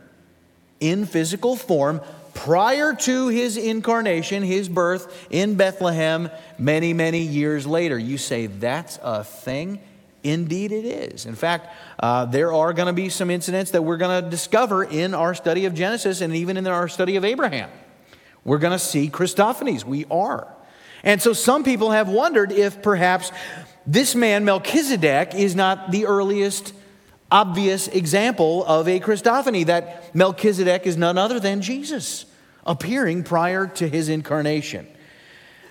in 0.80 1.08
physical 1.08 1.56
form 1.56 2.00
prior 2.36 2.94
to 2.94 3.30
his 3.30 3.58
incarnation, 3.58 4.44
his 4.44 4.70
birth 4.70 5.28
in 5.32 5.56
Bethlehem, 5.56 6.30
many, 6.60 6.94
many 6.94 7.22
years 7.22 7.66
later. 7.66 7.98
You 7.98 8.20
say, 8.20 8.46
that's 8.46 9.00
a 9.02 9.24
thing? 9.24 9.80
Indeed, 10.24 10.72
it 10.72 10.86
is. 10.86 11.26
In 11.26 11.36
fact, 11.36 11.76
uh, 12.00 12.26
there 12.26 12.54
are 12.54 12.72
going 12.72 12.88
to 12.88 12.94
be 12.94 13.10
some 13.10 13.32
incidents 13.32 13.72
that 13.72 13.82
we're 13.82 13.98
going 13.98 14.24
to 14.24 14.30
discover 14.30 14.84
in 14.84 15.16
our 15.16 15.34
study 15.34 15.66
of 15.66 15.74
Genesis 15.74 16.22
and 16.22 16.36
even 16.36 16.56
in 16.58 16.68
our 16.68 16.88
study 16.88 17.16
of 17.16 17.26
Abraham. 17.26 17.72
We're 18.44 18.60
going 18.60 18.74
to 18.74 18.80
see 18.80 19.10
Christophanies. 19.10 19.84
We 19.84 20.06
are. 20.12 20.48
And 21.04 21.20
so 21.20 21.34
some 21.34 21.64
people 21.64 21.92
have 21.92 22.10
wondered 22.10 22.52
if 22.52 22.84
perhaps 22.84 23.32
this 23.88 24.16
man, 24.16 24.46
Melchizedek, 24.46 25.36
is 25.36 25.56
not 25.56 25.92
the 25.92 26.06
earliest 26.06 26.74
obvious 27.32 27.88
example 27.88 28.64
of 28.66 28.88
a 28.88 29.00
Christophany, 29.00 29.66
that 29.66 30.16
Melchizedek 30.16 30.86
is 30.86 30.98
none 30.98 31.18
other 31.18 31.40
than 31.40 31.62
Jesus, 31.62 32.26
appearing 32.66 33.24
prior 33.24 33.68
to 33.68 33.88
his 33.88 34.10
incarnation. 34.10 34.88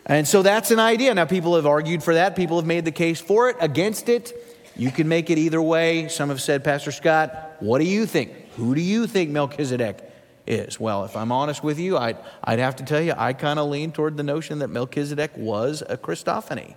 And 0.07 0.29
so 0.29 0.43
that's 0.43 0.71
an 0.71 0.79
idea. 0.79 1.15
Now, 1.15 1.25
people 1.25 1.57
have 1.57 1.67
argued 1.67 2.03
for 2.03 2.15
that. 2.15 2.37
People 2.37 2.59
have 2.59 2.67
made 2.67 2.85
the 2.85 2.93
case 2.93 3.21
for 3.21 3.49
it, 3.49 3.57
against 3.61 4.09
it. 4.09 4.33
You 4.77 4.91
can 4.91 5.09
make 5.09 5.31
it 5.31 5.39
either 5.39 5.63
way. 5.63 6.09
Some 6.09 6.29
have 6.29 6.43
said, 6.43 6.65
Pastor 6.65 6.93
Scott, 6.93 7.57
what 7.61 7.79
do 7.79 7.85
you 7.85 8.05
think? 8.05 8.33
Who 8.57 8.75
do 8.75 8.81
you 8.81 9.07
think 9.07 9.31
Melchizedek 9.31 10.13
is? 10.47 10.79
Well, 10.79 11.05
if 11.05 11.17
I'm 11.17 11.33
honest 11.33 11.65
with 11.65 11.79
you, 11.79 11.97
I'd, 11.97 12.19
I'd 12.43 12.59
have 12.59 12.77
to 12.77 12.85
tell 12.85 13.01
you, 13.01 13.15
I 13.17 13.33
kind 13.33 13.59
of 13.59 13.69
lean 13.69 13.93
toward 13.93 14.17
the 14.17 14.23
notion 14.23 14.59
that 14.59 14.69
Melchizedek 14.69 15.37
was 15.37 15.83
a 15.89 15.97
Christophany. 15.97 16.75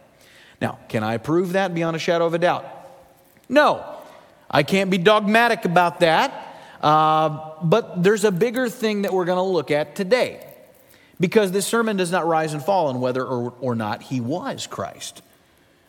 Now, 0.62 0.80
can 0.90 1.04
I 1.04 1.18
prove 1.18 1.54
that 1.54 1.74
beyond 1.74 1.96
a 1.96 2.00
shadow 2.00 2.26
of 2.26 2.34
a 2.34 2.40
doubt? 2.40 2.66
No. 3.50 3.84
I 4.50 4.64
can't 4.64 4.90
be 4.90 4.98
dogmatic 4.98 5.66
about 5.66 6.00
that. 6.00 6.44
Uh, 6.82 7.52
but 7.64 8.04
there's 8.04 8.24
a 8.24 8.32
bigger 8.32 8.70
thing 8.70 9.02
that 9.02 9.14
we're 9.14 9.26
going 9.26 9.38
to 9.38 9.42
look 9.42 9.72
at 9.72 9.96
today 9.96 10.44
because 11.20 11.52
this 11.52 11.66
sermon 11.66 11.98
does 11.98 12.12
not 12.12 12.28
rise 12.28 12.54
and 12.54 12.64
fall 12.64 12.88
on 12.88 13.02
whether 13.02 13.24
or, 13.26 13.54
or 13.60 13.76
not 13.76 14.04
he 14.04 14.22
was 14.22 14.68
Christ. 14.68 15.22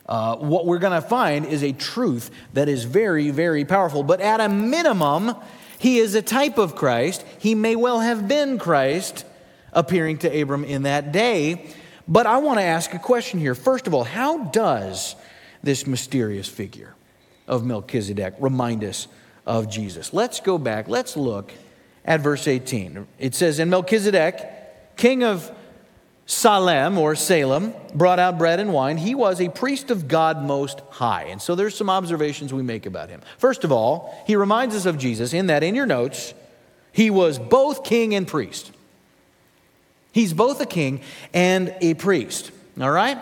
Uh, 0.07 0.35
what 0.37 0.65
we're 0.65 0.79
going 0.79 0.99
to 0.99 1.07
find 1.07 1.45
is 1.45 1.63
a 1.63 1.71
truth 1.71 2.31
that 2.53 2.67
is 2.67 2.83
very, 2.83 3.29
very 3.29 3.63
powerful. 3.63 4.01
But 4.01 4.21
at 4.21 4.41
a 4.41 4.49
minimum, 4.49 5.35
he 5.77 5.99
is 5.99 6.15
a 6.15 6.21
type 6.23 6.57
of 6.57 6.75
Christ. 6.75 7.23
He 7.37 7.53
may 7.53 7.75
well 7.75 7.99
have 7.99 8.27
been 8.27 8.57
Christ 8.57 9.25
appearing 9.71 10.17
to 10.19 10.41
Abram 10.41 10.63
in 10.63 10.83
that 10.83 11.11
day. 11.11 11.67
But 12.09 12.25
I 12.25 12.39
want 12.39 12.59
to 12.59 12.63
ask 12.63 12.91
a 12.95 12.99
question 12.99 13.39
here. 13.39 13.53
First 13.53 13.85
of 13.85 13.93
all, 13.93 14.03
how 14.03 14.45
does 14.45 15.15
this 15.61 15.85
mysterious 15.85 16.47
figure 16.47 16.95
of 17.47 17.63
Melchizedek 17.63 18.33
remind 18.39 18.83
us 18.83 19.07
of 19.45 19.69
Jesus? 19.69 20.11
Let's 20.11 20.39
go 20.39 20.57
back. 20.57 20.87
Let's 20.87 21.15
look 21.15 21.53
at 22.03 22.21
verse 22.21 22.47
18. 22.47 23.05
It 23.19 23.35
says, 23.35 23.59
And 23.59 23.69
Melchizedek, 23.69 24.97
king 24.97 25.23
of 25.23 25.55
Salem 26.25 26.97
or 26.97 27.13
Salem, 27.13 27.75
brought 27.93 28.17
out 28.17 28.39
bread 28.39 28.59
and 28.59 28.73
wine. 28.73 28.97
He 28.97 29.13
was 29.13 29.39
a 29.39 29.49
priest 29.49 29.91
of 29.91 30.07
God 30.07 30.41
Most 30.41 30.81
High. 30.89 31.25
And 31.25 31.39
so 31.39 31.53
there's 31.53 31.75
some 31.77 31.91
observations 31.91 32.51
we 32.51 32.63
make 32.63 32.87
about 32.87 33.09
him. 33.09 33.21
First 33.37 33.63
of 33.63 33.71
all, 33.71 34.23
he 34.25 34.35
reminds 34.35 34.75
us 34.75 34.87
of 34.87 34.97
Jesus 34.97 35.31
in 35.31 35.45
that 35.47 35.61
in 35.61 35.75
your 35.75 35.85
notes, 35.85 36.33
he 36.91 37.11
was 37.11 37.37
both 37.37 37.83
king 37.83 38.15
and 38.15 38.27
priest. 38.27 38.71
He's 40.11 40.33
both 40.33 40.59
a 40.61 40.65
king 40.65 41.01
and 41.33 41.73
a 41.81 41.93
priest. 41.93 42.51
All 42.79 42.91
right? 42.91 43.17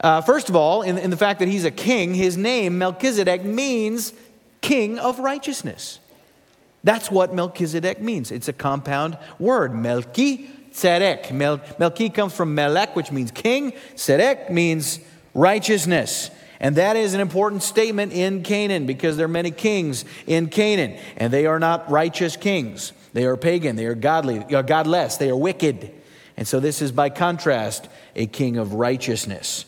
Uh, 0.00 0.20
first 0.20 0.48
of 0.48 0.56
all, 0.56 0.82
in, 0.82 0.98
in 0.98 1.10
the 1.10 1.16
fact 1.16 1.38
that 1.38 1.48
he's 1.48 1.64
a 1.64 1.70
king, 1.70 2.14
his 2.14 2.36
name, 2.36 2.78
Melchizedek, 2.78 3.44
means 3.44 4.12
king 4.60 4.98
of 4.98 5.18
righteousness. 5.18 5.98
That's 6.82 7.10
what 7.10 7.34
Melchizedek 7.34 8.00
means. 8.00 8.30
It's 8.30 8.48
a 8.48 8.52
compound 8.52 9.16
word, 9.38 9.72
Melki 9.72 10.48
Tzedek. 10.72 11.32
Mel- 11.32 11.58
Melchi 11.58 12.12
comes 12.12 12.34
from 12.34 12.54
Melech, 12.54 12.94
which 12.94 13.10
means 13.10 13.30
king. 13.30 13.72
Tzedek 13.94 14.50
means 14.50 15.00
righteousness. 15.32 16.30
And 16.60 16.76
that 16.76 16.96
is 16.96 17.14
an 17.14 17.20
important 17.20 17.62
statement 17.62 18.12
in 18.12 18.42
Canaan 18.42 18.86
because 18.86 19.16
there 19.16 19.26
are 19.26 19.28
many 19.28 19.50
kings 19.50 20.04
in 20.26 20.48
Canaan, 20.48 20.98
and 21.16 21.32
they 21.32 21.46
are 21.46 21.58
not 21.58 21.90
righteous 21.90 22.36
kings. 22.36 22.92
They 23.12 23.24
are 23.24 23.36
pagan, 23.36 23.76
they 23.76 23.86
are 23.86 23.94
godly, 23.94 24.44
are 24.54 24.62
godless, 24.62 25.16
they 25.16 25.30
are 25.30 25.36
wicked. 25.36 25.92
And 26.36 26.46
so 26.46 26.60
this 26.60 26.82
is 26.82 26.92
by 26.92 27.10
contrast 27.10 27.88
a 28.16 28.26
king 28.26 28.56
of 28.56 28.74
righteousness. 28.74 29.66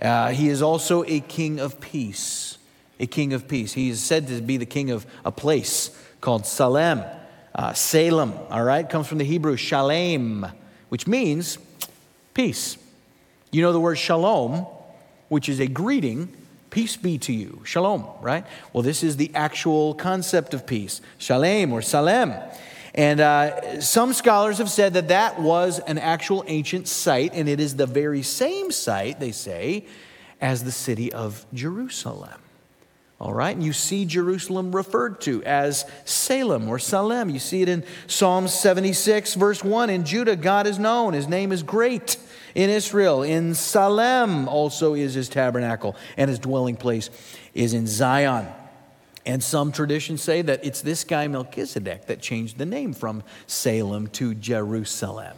Uh, 0.00 0.30
he 0.30 0.48
is 0.48 0.62
also 0.62 1.04
a 1.04 1.20
king 1.20 1.58
of 1.58 1.80
peace. 1.80 2.58
A 3.00 3.06
king 3.06 3.32
of 3.32 3.48
peace. 3.48 3.72
He 3.72 3.90
is 3.90 4.02
said 4.02 4.28
to 4.28 4.40
be 4.40 4.56
the 4.56 4.66
king 4.66 4.90
of 4.90 5.06
a 5.24 5.32
place 5.32 5.90
called 6.20 6.46
Salem. 6.46 7.02
Uh, 7.54 7.72
Salem, 7.72 8.34
all 8.50 8.62
right, 8.62 8.88
comes 8.88 9.06
from 9.06 9.18
the 9.18 9.24
Hebrew 9.24 9.56
shalem, 9.56 10.46
which 10.90 11.06
means 11.06 11.58
peace. 12.34 12.76
You 13.50 13.62
know 13.62 13.72
the 13.72 13.80
word 13.80 13.96
shalom, 13.96 14.66
which 15.28 15.48
is 15.48 15.60
a 15.60 15.66
greeting, 15.66 16.34
peace 16.70 16.96
be 16.96 17.16
to 17.18 17.32
you. 17.32 17.62
Shalom, 17.64 18.04
right? 18.20 18.44
Well, 18.72 18.82
this 18.82 19.02
is 19.02 19.16
the 19.16 19.30
actual 19.34 19.94
concept 19.94 20.52
of 20.52 20.66
peace. 20.66 21.00
Shalem 21.16 21.72
or 21.72 21.80
Salem. 21.80 22.34
And 22.96 23.20
uh, 23.20 23.80
some 23.82 24.14
scholars 24.14 24.58
have 24.58 24.70
said 24.70 24.94
that 24.94 25.08
that 25.08 25.38
was 25.38 25.80
an 25.80 25.98
actual 25.98 26.44
ancient 26.46 26.88
site, 26.88 27.34
and 27.34 27.48
it 27.48 27.60
is 27.60 27.76
the 27.76 27.86
very 27.86 28.22
same 28.22 28.72
site, 28.72 29.20
they 29.20 29.32
say, 29.32 29.86
as 30.40 30.64
the 30.64 30.72
city 30.72 31.12
of 31.12 31.44
Jerusalem. 31.52 32.40
All 33.18 33.32
right, 33.32 33.54
and 33.54 33.64
you 33.64 33.72
see 33.72 34.04
Jerusalem 34.04 34.76
referred 34.76 35.22
to 35.22 35.42
as 35.44 35.86
Salem 36.04 36.68
or 36.68 36.78
Salem. 36.78 37.30
You 37.30 37.38
see 37.38 37.62
it 37.62 37.68
in 37.68 37.82
Psalm 38.06 38.46
76, 38.46 39.34
verse 39.34 39.64
1. 39.64 39.88
In 39.88 40.04
Judah, 40.04 40.36
God 40.36 40.66
is 40.66 40.78
known, 40.78 41.14
his 41.14 41.28
name 41.28 41.52
is 41.52 41.62
great. 41.62 42.18
In 42.54 42.68
Israel, 42.68 43.22
in 43.22 43.54
Salem 43.54 44.48
also 44.48 44.94
is 44.94 45.14
his 45.14 45.28
tabernacle, 45.30 45.96
and 46.16 46.28
his 46.28 46.38
dwelling 46.38 46.76
place 46.76 47.08
is 47.54 47.72
in 47.74 47.86
Zion. 47.86 48.46
And 49.26 49.42
some 49.42 49.72
traditions 49.72 50.22
say 50.22 50.40
that 50.42 50.64
it's 50.64 50.80
this 50.80 51.02
guy 51.02 51.26
Melchizedek 51.26 52.06
that 52.06 52.22
changed 52.22 52.58
the 52.58 52.64
name 52.64 52.92
from 52.92 53.24
Salem 53.48 54.06
to 54.08 54.34
Jerusalem. 54.34 55.36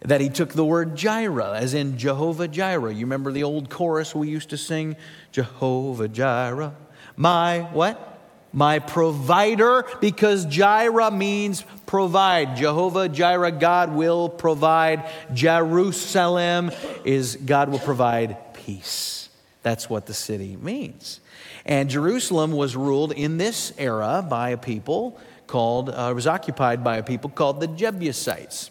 That 0.00 0.20
he 0.20 0.28
took 0.28 0.50
the 0.50 0.66
word 0.66 0.94
Jireh, 0.94 1.54
as 1.56 1.72
in 1.72 1.96
Jehovah 1.96 2.46
Jireh. 2.46 2.92
You 2.92 3.06
remember 3.06 3.32
the 3.32 3.42
old 3.42 3.70
chorus 3.70 4.14
we 4.14 4.28
used 4.28 4.50
to 4.50 4.58
sing? 4.58 4.96
Jehovah 5.32 6.08
Jireh, 6.08 6.74
my 7.16 7.60
what? 7.72 8.04
My 8.52 8.78
provider, 8.78 9.84
because 10.00 10.46
Jireh 10.46 11.10
means 11.10 11.64
provide. 11.86 12.56
Jehovah 12.56 13.08
Jireh, 13.08 13.52
God 13.52 13.94
will 13.94 14.28
provide. 14.28 15.10
Jerusalem 15.34 16.70
is 17.04 17.36
God 17.36 17.70
will 17.70 17.78
provide 17.78 18.54
peace. 18.54 19.28
That's 19.62 19.90
what 19.90 20.06
the 20.06 20.14
city 20.14 20.56
means. 20.56 21.20
And 21.68 21.90
Jerusalem 21.90 22.52
was 22.52 22.74
ruled 22.74 23.12
in 23.12 23.36
this 23.36 23.74
era 23.76 24.26
by 24.28 24.50
a 24.50 24.56
people 24.56 25.20
called, 25.46 25.90
uh, 25.90 26.12
was 26.14 26.26
occupied 26.26 26.82
by 26.82 26.96
a 26.96 27.02
people 27.02 27.28
called 27.28 27.60
the 27.60 27.66
Jebusites. 27.66 28.70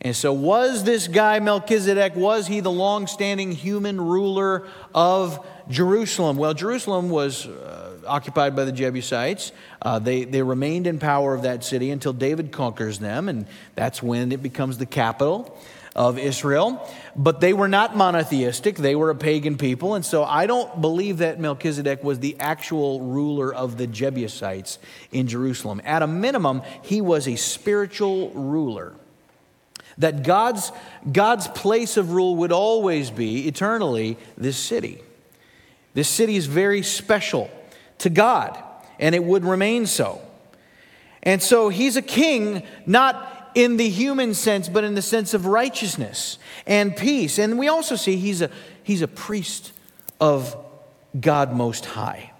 And 0.00 0.16
so, 0.16 0.32
was 0.32 0.82
this 0.82 1.06
guy 1.06 1.38
Melchizedek, 1.38 2.16
was 2.16 2.48
he 2.48 2.58
the 2.58 2.72
long 2.72 3.06
standing 3.06 3.52
human 3.52 4.00
ruler 4.00 4.66
of 4.92 5.46
Jerusalem? 5.68 6.36
Well, 6.36 6.54
Jerusalem 6.54 7.08
was 7.08 7.46
uh, 7.46 7.98
occupied 8.08 8.56
by 8.56 8.64
the 8.64 8.72
Jebusites. 8.72 9.52
Uh, 9.80 10.00
they, 10.00 10.24
they 10.24 10.42
remained 10.42 10.88
in 10.88 10.98
power 10.98 11.34
of 11.34 11.42
that 11.42 11.62
city 11.62 11.92
until 11.92 12.12
David 12.12 12.50
conquers 12.50 12.98
them, 12.98 13.28
and 13.28 13.46
that's 13.76 14.02
when 14.02 14.32
it 14.32 14.42
becomes 14.42 14.78
the 14.78 14.86
capital 14.86 15.56
of 15.94 16.18
Israel. 16.18 16.88
But 17.14 17.40
they 17.40 17.52
were 17.52 17.68
not 17.68 17.96
monotheistic, 17.96 18.76
they 18.76 18.96
were 18.96 19.10
a 19.10 19.14
pagan 19.14 19.56
people. 19.56 19.94
And 19.94 20.04
so 20.04 20.24
I 20.24 20.46
don't 20.46 20.80
believe 20.80 21.18
that 21.18 21.40
Melchizedek 21.40 22.02
was 22.02 22.18
the 22.18 22.36
actual 22.40 23.00
ruler 23.00 23.52
of 23.54 23.76
the 23.76 23.86
Jebusites 23.86 24.78
in 25.10 25.26
Jerusalem. 25.26 25.82
At 25.84 26.02
a 26.02 26.06
minimum, 26.06 26.62
he 26.82 27.00
was 27.00 27.28
a 27.28 27.36
spiritual 27.36 28.30
ruler. 28.30 28.94
That 29.98 30.22
God's, 30.22 30.72
God's 31.10 31.48
place 31.48 31.98
of 31.98 32.12
rule 32.12 32.36
would 32.36 32.52
always 32.52 33.10
be 33.10 33.46
eternally 33.46 34.16
this 34.38 34.56
city. 34.56 35.02
This 35.92 36.08
city 36.08 36.36
is 36.36 36.46
very 36.46 36.82
special 36.82 37.50
to 37.98 38.08
God, 38.08 38.58
and 38.98 39.14
it 39.14 39.22
would 39.22 39.44
remain 39.44 39.86
so. 39.86 40.22
And 41.22 41.42
so 41.42 41.68
he's 41.68 41.96
a 41.96 42.02
king, 42.02 42.62
not 42.86 43.31
in 43.54 43.76
the 43.76 43.88
human 43.88 44.34
sense, 44.34 44.68
but 44.68 44.84
in 44.84 44.94
the 44.94 45.02
sense 45.02 45.34
of 45.34 45.46
righteousness 45.46 46.38
and 46.66 46.96
peace. 46.96 47.38
And 47.38 47.58
we 47.58 47.68
also 47.68 47.96
see 47.96 48.16
he's 48.16 48.42
a, 48.42 48.50
he's 48.82 49.02
a 49.02 49.08
priest 49.08 49.72
of 50.20 50.56
God 51.18 51.52
Most 51.52 51.86
High. 51.86 52.32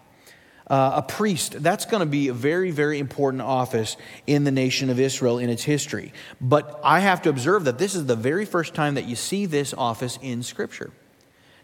Uh, 0.69 0.92
a 0.97 1.02
priest, 1.02 1.62
that's 1.62 1.85
going 1.85 2.00
to 2.00 2.07
be 2.07 2.28
a 2.28 2.33
very, 2.33 2.71
very 2.71 2.99
important 2.99 3.42
office 3.42 3.97
in 4.26 4.45
the 4.45 4.50
nation 4.50 4.88
of 4.88 4.99
Israel 4.99 5.38
in 5.38 5.50
its 5.50 5.62
history. 5.62 6.14
But 6.40 6.81
I 6.83 7.00
have 7.00 7.21
to 7.23 7.28
observe 7.28 7.64
that 7.64 7.76
this 7.76 7.95
is 7.95 8.07
the 8.07 8.16
very 8.16 8.47
first 8.47 8.73
time 8.73 8.95
that 8.95 9.04
you 9.04 9.16
see 9.16 9.45
this 9.45 9.75
office 9.75 10.19
in 10.23 10.42
Scripture. 10.42 10.90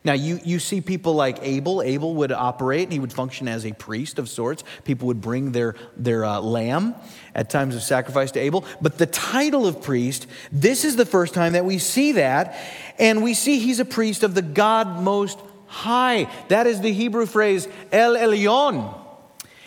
Now, 0.08 0.14
you, 0.14 0.40
you 0.42 0.58
see 0.58 0.80
people 0.80 1.12
like 1.12 1.38
Abel. 1.42 1.82
Abel 1.82 2.14
would 2.14 2.32
operate, 2.32 2.84
and 2.84 2.92
he 2.94 2.98
would 2.98 3.12
function 3.12 3.46
as 3.46 3.66
a 3.66 3.72
priest 3.74 4.18
of 4.18 4.26
sorts. 4.30 4.64
People 4.84 5.08
would 5.08 5.20
bring 5.20 5.52
their, 5.52 5.74
their 5.98 6.24
uh, 6.24 6.40
lamb 6.40 6.94
at 7.34 7.50
times 7.50 7.76
of 7.76 7.82
sacrifice 7.82 8.30
to 8.30 8.40
Abel. 8.40 8.64
But 8.80 8.96
the 8.96 9.04
title 9.04 9.66
of 9.66 9.82
priest, 9.82 10.26
this 10.50 10.86
is 10.86 10.96
the 10.96 11.04
first 11.04 11.34
time 11.34 11.52
that 11.52 11.66
we 11.66 11.76
see 11.76 12.12
that. 12.12 12.58
And 12.98 13.22
we 13.22 13.34
see 13.34 13.58
he's 13.58 13.80
a 13.80 13.84
priest 13.84 14.22
of 14.22 14.34
the 14.34 14.40
God 14.40 15.02
Most 15.02 15.38
High. 15.66 16.32
That 16.48 16.66
is 16.66 16.80
the 16.80 16.90
Hebrew 16.90 17.26
phrase, 17.26 17.68
El 17.92 18.14
Elyon. 18.14 18.98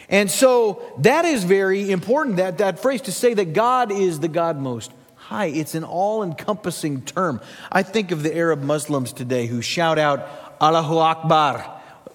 And 0.10 0.32
so 0.32 0.82
that 0.98 1.24
is 1.24 1.44
very 1.44 1.92
important, 1.92 2.38
that, 2.38 2.58
that 2.58 2.80
phrase 2.80 3.02
to 3.02 3.12
say 3.12 3.36
that 3.36 3.54
God 3.54 3.92
is 3.92 4.20
the 4.20 4.28
God 4.28 4.58
Most 4.58 4.92
high. 5.32 5.46
It's 5.46 5.76
an 5.76 5.86
all 5.86 6.24
encompassing 6.24 7.04
term. 7.04 7.40
I 7.72 7.84
think 7.84 8.12
of 8.12 8.22
the 8.22 8.36
Arab 8.36 8.62
Muslims 8.62 9.14
today 9.14 9.48
who 9.48 9.62
shout 9.62 9.98
out 9.98 10.28
Allahu 10.60 10.98
Akbar, 10.98 11.62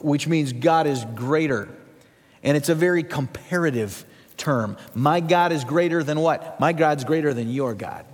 which 0.00 0.28
means 0.28 0.52
God 0.52 0.86
is 0.86 1.02
greater. 1.14 1.66
And 2.42 2.58
it's 2.58 2.68
a 2.68 2.74
very 2.74 3.02
comparative 3.02 4.04
term. 4.36 4.76
My 4.94 5.20
God 5.20 5.50
is 5.50 5.64
greater 5.64 6.02
than 6.04 6.20
what? 6.20 6.60
My 6.60 6.74
God's 6.74 7.04
greater 7.04 7.32
than 7.32 7.50
your 7.50 7.74
God. 7.74 8.04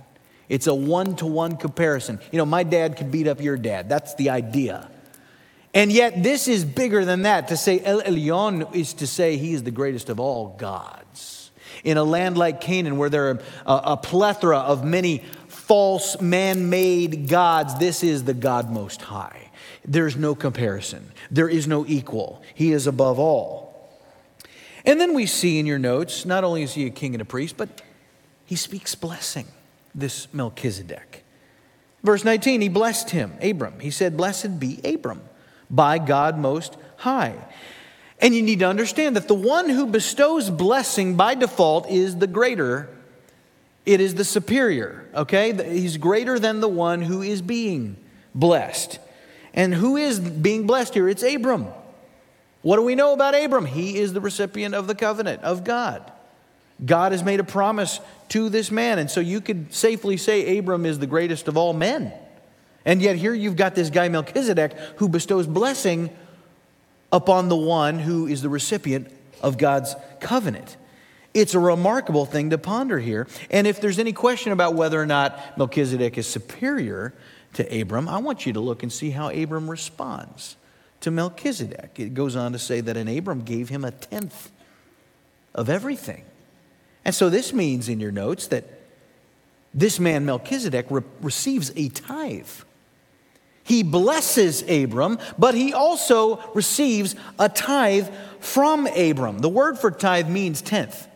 It's 0.47 0.67
a 0.67 0.73
one 0.73 1.17
to 1.17 1.25
one 1.25 1.57
comparison. 1.57 2.21
You 2.31 2.37
know, 2.37 2.45
my 2.45 2.63
dad 2.63 2.95
could 2.95 3.11
beat 3.11 3.27
up 3.27 3.41
your 3.41 3.57
dad. 3.57 3.89
That's 3.89 4.15
the 4.15 4.29
idea. 4.29 4.89
And 5.73 5.91
yet, 5.91 6.23
this 6.23 6.47
is 6.47 6.63
bigger 6.63 7.03
than 7.03 7.23
that. 7.23 7.49
To 7.49 7.57
say 7.57 7.81
El 7.83 8.01
Elyon 8.01 8.73
is 8.73 8.93
to 8.95 9.07
say 9.07 9.35
he 9.35 9.53
is 9.53 9.63
the 9.63 9.71
greatest 9.71 10.07
of 10.07 10.21
all 10.21 10.55
gods. 10.57 11.02
In 11.83 11.97
a 11.97 12.03
land 12.03 12.37
like 12.37 12.61
Canaan, 12.61 12.97
where 12.97 13.09
there 13.09 13.29
are 13.29 13.39
a, 13.65 13.81
a 13.91 13.97
plethora 13.97 14.59
of 14.59 14.83
many 14.83 15.19
false 15.47 16.19
man 16.21 16.69
made 16.69 17.27
gods, 17.27 17.77
this 17.77 18.03
is 18.03 18.23
the 18.23 18.33
God 18.33 18.71
most 18.71 19.01
high. 19.01 19.51
There's 19.85 20.15
no 20.15 20.35
comparison, 20.35 21.11
there 21.29 21.49
is 21.49 21.67
no 21.67 21.85
equal. 21.85 22.41
He 22.53 22.71
is 22.71 22.87
above 22.87 23.19
all. 23.19 23.63
And 24.85 24.99
then 24.99 25.13
we 25.13 25.25
see 25.25 25.59
in 25.59 25.65
your 25.65 25.79
notes, 25.79 26.25
not 26.25 26.43
only 26.43 26.63
is 26.63 26.73
he 26.73 26.85
a 26.85 26.89
king 26.89 27.15
and 27.15 27.21
a 27.21 27.25
priest, 27.25 27.55
but 27.57 27.81
he 28.45 28.55
speaks 28.55 28.95
blessing, 28.95 29.47
this 29.95 30.33
Melchizedek. 30.33 31.23
Verse 32.03 32.25
19, 32.25 32.59
he 32.61 32.69
blessed 32.69 33.11
him, 33.11 33.33
Abram. 33.41 33.79
He 33.79 33.89
said, 33.89 34.17
Blessed 34.17 34.59
be 34.59 34.81
Abram 34.83 35.21
by 35.69 35.97
God 35.99 36.37
Most 36.37 36.75
High. 36.97 37.35
And 38.23 38.33
you 38.33 38.41
need 38.41 38.59
to 38.59 38.65
understand 38.65 39.17
that 39.17 39.27
the 39.27 39.35
one 39.35 39.67
who 39.67 39.85
bestows 39.85 40.49
blessing 40.49 41.15
by 41.15 41.35
default 41.35 41.89
is 41.89 42.15
the 42.15 42.25
greater, 42.25 42.87
it 43.85 43.99
is 43.99 44.15
the 44.15 44.23
superior, 44.23 45.05
okay? 45.13 45.51
He's 45.77 45.97
greater 45.97 46.39
than 46.39 46.61
the 46.61 46.69
one 46.69 47.01
who 47.01 47.21
is 47.21 47.41
being 47.41 47.97
blessed. 48.33 48.97
And 49.53 49.73
who 49.73 49.97
is 49.97 50.21
being 50.21 50.65
blessed 50.65 50.93
here? 50.93 51.09
It's 51.09 51.21
Abram. 51.21 51.67
What 52.61 52.77
do 52.77 52.83
we 52.83 52.95
know 52.95 53.11
about 53.11 53.35
Abram? 53.35 53.65
He 53.65 53.97
is 53.97 54.13
the 54.13 54.21
recipient 54.21 54.73
of 54.73 54.87
the 54.87 54.95
covenant 54.95 55.43
of 55.43 55.65
God. 55.65 56.09
God 56.83 57.11
has 57.11 57.23
made 57.23 57.41
a 57.41 57.43
promise 57.43 57.99
to 58.29 58.47
this 58.47 58.71
man. 58.71 58.99
And 58.99 59.11
so 59.11 59.19
you 59.19 59.41
could 59.41 59.73
safely 59.73 60.15
say 60.15 60.57
Abram 60.57 60.85
is 60.85 60.97
the 60.97 61.07
greatest 61.07 61.49
of 61.49 61.57
all 61.57 61.73
men. 61.73 62.13
And 62.85 63.01
yet 63.01 63.17
here 63.17 63.33
you've 63.33 63.57
got 63.57 63.75
this 63.75 63.89
guy 63.89 64.07
Melchizedek 64.07 64.77
who 64.95 65.09
bestows 65.09 65.45
blessing 65.45 66.09
upon 67.13 67.47
the 67.47 67.55
one 67.55 67.99
who 67.99 68.27
is 68.27 68.41
the 68.41 68.49
recipient 68.49 69.07
of 69.41 69.57
God's 69.57 69.95
covenant. 70.19 70.75
It's 71.33 71.53
a 71.53 71.59
remarkable 71.59 72.25
thing 72.25 72.49
to 72.49 72.57
ponder 72.57 72.99
here. 72.99 73.27
And 73.49 73.67
if 73.67 73.79
there's 73.79 73.99
any 73.99 74.13
question 74.13 74.51
about 74.51 74.73
whether 74.73 75.01
or 75.01 75.05
not 75.05 75.57
Melchizedek 75.57 76.17
is 76.17 76.27
superior 76.27 77.13
to 77.53 77.81
Abram, 77.81 78.09
I 78.09 78.17
want 78.17 78.45
you 78.45 78.53
to 78.53 78.59
look 78.59 78.83
and 78.83 78.91
see 78.91 79.11
how 79.11 79.29
Abram 79.29 79.69
responds 79.69 80.57
to 81.01 81.11
Melchizedek. 81.11 81.99
It 81.99 82.13
goes 82.13 82.35
on 82.35 82.51
to 82.51 82.59
say 82.59 82.81
that 82.81 82.97
an 82.97 83.07
Abram 83.07 83.43
gave 83.43 83.69
him 83.69 83.85
a 83.85 83.91
tenth 83.91 84.51
of 85.53 85.69
everything. 85.69 86.25
And 87.05 87.13
so 87.13 87.29
this 87.29 87.53
means 87.53 87.89
in 87.89 87.99
your 87.99 88.11
notes 88.11 88.47
that 88.47 88.65
this 89.73 89.99
man 89.99 90.25
Melchizedek 90.25 90.87
re- 90.89 91.03
receives 91.21 91.71
a 91.75 91.89
tithe. 91.89 92.47
He 93.63 93.83
blesses 93.83 94.61
Abram, 94.69 95.19
but 95.37 95.55
he 95.55 95.73
also 95.73 96.37
receives 96.53 97.15
a 97.39 97.47
tithe 97.47 98.09
from 98.39 98.87
Abram. 98.87 99.39
The 99.39 99.49
word 99.49 99.79
for 99.79 99.89
tithe 99.89 100.27
means 100.27 100.61
tenth. 100.61 101.07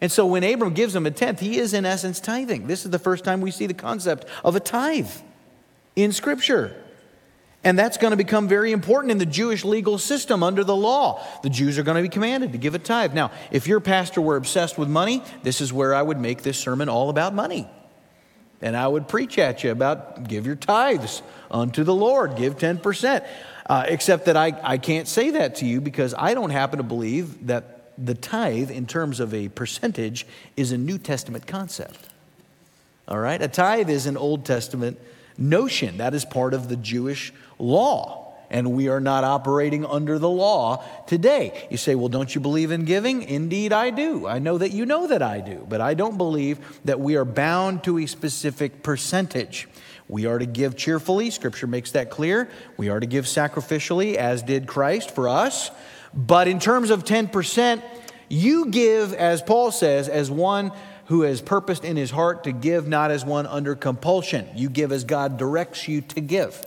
And 0.00 0.10
so 0.10 0.26
when 0.26 0.42
Abram 0.42 0.74
gives 0.74 0.94
him 0.94 1.06
a 1.06 1.10
tenth, 1.10 1.40
he 1.40 1.58
is 1.58 1.74
in 1.74 1.84
essence 1.84 2.20
tithing. 2.20 2.66
This 2.66 2.84
is 2.84 2.90
the 2.90 2.98
first 2.98 3.22
time 3.22 3.40
we 3.40 3.50
see 3.50 3.66
the 3.66 3.74
concept 3.74 4.24
of 4.44 4.56
a 4.56 4.60
tithe 4.60 5.10
in 5.94 6.12
Scripture. 6.12 6.74
And 7.62 7.78
that's 7.78 7.98
going 7.98 8.12
to 8.12 8.16
become 8.16 8.48
very 8.48 8.72
important 8.72 9.10
in 9.10 9.18
the 9.18 9.26
Jewish 9.26 9.64
legal 9.64 9.98
system 9.98 10.42
under 10.42 10.64
the 10.64 10.74
law. 10.74 11.22
The 11.42 11.50
Jews 11.50 11.78
are 11.78 11.82
going 11.82 11.96
to 11.96 12.02
be 12.02 12.08
commanded 12.08 12.52
to 12.52 12.58
give 12.58 12.74
a 12.74 12.78
tithe. 12.78 13.12
Now, 13.12 13.30
if 13.50 13.66
your 13.66 13.80
pastor 13.80 14.22
were 14.22 14.36
obsessed 14.36 14.78
with 14.78 14.88
money, 14.88 15.22
this 15.42 15.60
is 15.60 15.70
where 15.70 15.94
I 15.94 16.00
would 16.00 16.18
make 16.18 16.42
this 16.42 16.58
sermon 16.58 16.88
all 16.88 17.10
about 17.10 17.34
money. 17.34 17.68
And 18.62 18.76
I 18.76 18.86
would 18.86 19.08
preach 19.08 19.38
at 19.38 19.64
you 19.64 19.70
about 19.70 20.28
give 20.28 20.46
your 20.46 20.56
tithes 20.56 21.22
unto 21.50 21.82
the 21.82 21.94
Lord, 21.94 22.36
give 22.36 22.56
10%. 22.58 23.26
Uh, 23.66 23.84
except 23.86 24.24
that 24.24 24.36
I, 24.36 24.52
I 24.64 24.78
can't 24.78 25.06
say 25.06 25.30
that 25.30 25.56
to 25.56 25.64
you 25.64 25.80
because 25.80 26.12
I 26.18 26.34
don't 26.34 26.50
happen 26.50 26.78
to 26.78 26.82
believe 26.82 27.46
that 27.46 27.92
the 27.96 28.14
tithe, 28.14 28.70
in 28.70 28.86
terms 28.86 29.20
of 29.20 29.32
a 29.32 29.48
percentage, 29.48 30.26
is 30.56 30.72
a 30.72 30.78
New 30.78 30.98
Testament 30.98 31.46
concept. 31.46 32.08
All 33.06 33.18
right? 33.18 33.40
A 33.40 33.46
tithe 33.46 33.88
is 33.88 34.06
an 34.06 34.16
Old 34.16 34.44
Testament 34.44 34.98
notion. 35.38 35.98
That 35.98 36.14
is 36.14 36.24
part 36.24 36.52
of 36.52 36.68
the 36.68 36.76
Jewish 36.76 37.32
law. 37.60 38.29
And 38.50 38.72
we 38.72 38.88
are 38.88 39.00
not 39.00 39.22
operating 39.22 39.86
under 39.86 40.18
the 40.18 40.28
law 40.28 40.84
today. 41.06 41.66
You 41.70 41.76
say, 41.76 41.94
well, 41.94 42.08
don't 42.08 42.34
you 42.34 42.40
believe 42.40 42.72
in 42.72 42.84
giving? 42.84 43.22
Indeed, 43.22 43.72
I 43.72 43.90
do. 43.90 44.26
I 44.26 44.40
know 44.40 44.58
that 44.58 44.72
you 44.72 44.86
know 44.86 45.06
that 45.06 45.22
I 45.22 45.40
do. 45.40 45.64
But 45.68 45.80
I 45.80 45.94
don't 45.94 46.18
believe 46.18 46.58
that 46.84 46.98
we 46.98 47.16
are 47.16 47.24
bound 47.24 47.84
to 47.84 47.98
a 47.98 48.06
specific 48.06 48.82
percentage. 48.82 49.68
We 50.08 50.26
are 50.26 50.38
to 50.38 50.46
give 50.46 50.76
cheerfully. 50.76 51.30
Scripture 51.30 51.68
makes 51.68 51.92
that 51.92 52.10
clear. 52.10 52.50
We 52.76 52.88
are 52.88 52.98
to 52.98 53.06
give 53.06 53.26
sacrificially, 53.26 54.16
as 54.16 54.42
did 54.42 54.66
Christ 54.66 55.12
for 55.14 55.28
us. 55.28 55.70
But 56.12 56.48
in 56.48 56.58
terms 56.58 56.90
of 56.90 57.04
10%, 57.04 57.80
you 58.28 58.66
give, 58.66 59.14
as 59.14 59.42
Paul 59.42 59.70
says, 59.70 60.08
as 60.08 60.28
one 60.28 60.72
who 61.06 61.22
has 61.22 61.40
purposed 61.40 61.84
in 61.84 61.96
his 61.96 62.10
heart 62.10 62.44
to 62.44 62.52
give, 62.52 62.88
not 62.88 63.10
as 63.10 63.24
one 63.24 63.46
under 63.46 63.74
compulsion. 63.74 64.48
You 64.54 64.68
give 64.68 64.92
as 64.92 65.04
God 65.04 65.36
directs 65.36 65.86
you 65.86 66.00
to 66.02 66.20
give. 66.20 66.64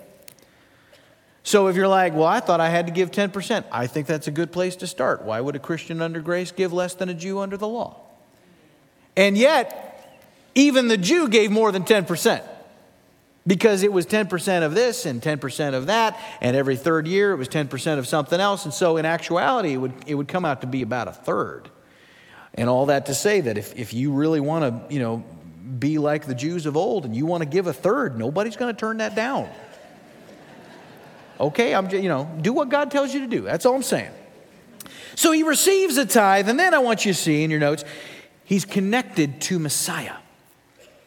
So 1.43 1.67
if 1.67 1.75
you're 1.75 1.89
like, 1.89 2.13
well, 2.13 2.23
I 2.23 2.39
thought 2.39 2.61
I 2.61 2.69
had 2.69 2.87
to 2.87 2.93
give 2.93 3.11
10%, 3.11 3.65
I 3.71 3.87
think 3.87 4.07
that's 4.07 4.27
a 4.27 4.31
good 4.31 4.51
place 4.51 4.77
to 4.77 4.87
start. 4.87 5.23
Why 5.23 5.41
would 5.41 5.55
a 5.57 5.59
Christian 5.59 6.01
under 6.01 6.21
grace 6.21 6.51
give 6.51 6.71
less 6.71 6.93
than 6.95 7.09
a 7.09 7.13
Jew 7.13 7.39
under 7.39 7.57
the 7.57 7.67
law? 7.67 7.99
And 9.17 9.37
yet, 9.37 10.19
even 10.55 10.87
the 10.87 10.97
Jew 10.97 11.27
gave 11.27 11.51
more 11.51 11.71
than 11.71 11.83
10% 11.83 12.41
because 13.45 13.83
it 13.83 13.91
was 13.91 14.05
10% 14.05 14.63
of 14.63 14.73
this 14.73 15.05
and 15.05 15.21
10% 15.21 15.73
of 15.73 15.87
that, 15.87 16.17
and 16.39 16.55
every 16.55 16.77
third 16.77 17.07
year 17.07 17.33
it 17.33 17.35
was 17.35 17.49
10% 17.49 17.99
of 17.99 18.07
something 18.07 18.39
else. 18.39 18.63
And 18.63 18.73
so, 18.73 18.95
in 18.95 19.05
actuality, 19.05 19.73
it 19.73 19.77
would, 19.77 19.93
it 20.07 20.15
would 20.15 20.29
come 20.29 20.45
out 20.45 20.61
to 20.61 20.67
be 20.67 20.81
about 20.81 21.09
a 21.09 21.11
third. 21.11 21.69
And 22.53 22.69
all 22.69 22.85
that 22.85 23.07
to 23.07 23.15
say 23.15 23.41
that 23.41 23.57
if, 23.57 23.77
if 23.77 23.93
you 23.93 24.13
really 24.13 24.39
want 24.39 24.89
to, 24.89 24.93
you 24.93 25.01
know, 25.01 25.25
be 25.79 25.97
like 25.97 26.25
the 26.25 26.35
Jews 26.35 26.65
of 26.65 26.77
old 26.77 27.03
and 27.03 27.15
you 27.15 27.25
want 27.25 27.41
to 27.41 27.49
give 27.49 27.67
a 27.67 27.73
third, 27.73 28.17
nobody's 28.17 28.55
going 28.55 28.73
to 28.73 28.79
turn 28.79 28.97
that 28.97 29.15
down. 29.15 29.49
Okay, 31.39 31.73
I'm 31.73 31.89
just, 31.89 32.03
you 32.03 32.09
know, 32.09 32.29
do 32.41 32.53
what 32.53 32.69
God 32.69 32.91
tells 32.91 33.13
you 33.13 33.21
to 33.21 33.27
do. 33.27 33.41
That's 33.41 33.65
all 33.65 33.75
I'm 33.75 33.83
saying. 33.83 34.11
So 35.15 35.31
he 35.31 35.43
receives 35.43 35.97
a 35.97 36.05
tithe, 36.05 36.49
and 36.49 36.59
then 36.59 36.73
I 36.73 36.79
want 36.79 37.05
you 37.05 37.13
to 37.13 37.17
see 37.17 37.43
in 37.43 37.51
your 37.51 37.59
notes, 37.59 37.83
he's 38.43 38.65
connected 38.65 39.41
to 39.41 39.59
Messiah 39.59 40.15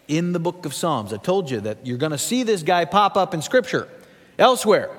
in 0.08 0.32
the 0.32 0.38
book 0.38 0.66
of 0.66 0.74
Psalms. 0.74 1.12
I 1.12 1.16
told 1.16 1.50
you 1.50 1.60
that 1.60 1.86
you're 1.86 1.98
going 1.98 2.12
to 2.12 2.18
see 2.18 2.42
this 2.42 2.62
guy 2.62 2.84
pop 2.84 3.16
up 3.16 3.34
in 3.34 3.42
Scripture 3.42 3.88
elsewhere. 4.38 4.90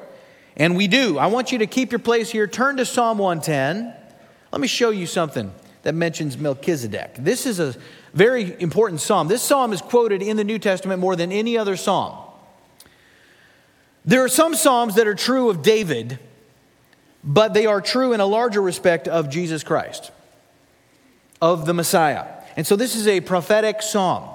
And 0.55 0.75
we 0.75 0.87
do. 0.87 1.17
I 1.17 1.27
want 1.27 1.51
you 1.51 1.59
to 1.59 1.67
keep 1.67 1.91
your 1.91 1.99
place 1.99 2.31
here. 2.31 2.47
Turn 2.47 2.77
to 2.77 2.85
Psalm 2.85 3.19
110. 3.19 3.93
Let 4.51 4.61
me 4.61 4.67
show 4.67 4.89
you 4.89 5.05
something 5.05 5.53
that 5.83 5.93
mentions 5.93 6.37
Melchizedek. 6.37 7.15
This 7.19 7.45
is 7.45 7.59
a 7.59 7.75
very 8.13 8.59
important 8.59 8.99
psalm. 8.99 9.27
This 9.27 9.43
psalm 9.43 9.71
is 9.71 9.81
quoted 9.81 10.21
in 10.21 10.35
the 10.35 10.43
New 10.43 10.59
Testament 10.59 10.99
more 10.99 11.15
than 11.15 11.31
any 11.31 11.57
other 11.57 11.77
psalm. 11.77 12.26
There 14.07 14.23
are 14.23 14.29
some 14.29 14.55
Psalms 14.55 14.95
that 14.95 15.05
are 15.05 15.15
true 15.15 15.49
of 15.49 15.61
David, 15.61 16.17
but 17.25 17.53
they 17.53 17.65
are 17.65 17.81
true 17.81 18.13
in 18.13 18.21
a 18.21 18.25
larger 18.25 18.61
respect 18.61 19.09
of 19.09 19.29
Jesus 19.29 19.63
Christ, 19.63 20.11
of 21.41 21.65
the 21.65 21.73
Messiah. 21.73 22.25
And 22.55 22.65
so 22.65 22.77
this 22.77 22.95
is 22.95 23.05
a 23.05 23.19
prophetic 23.19 23.81
psalm, 23.81 24.29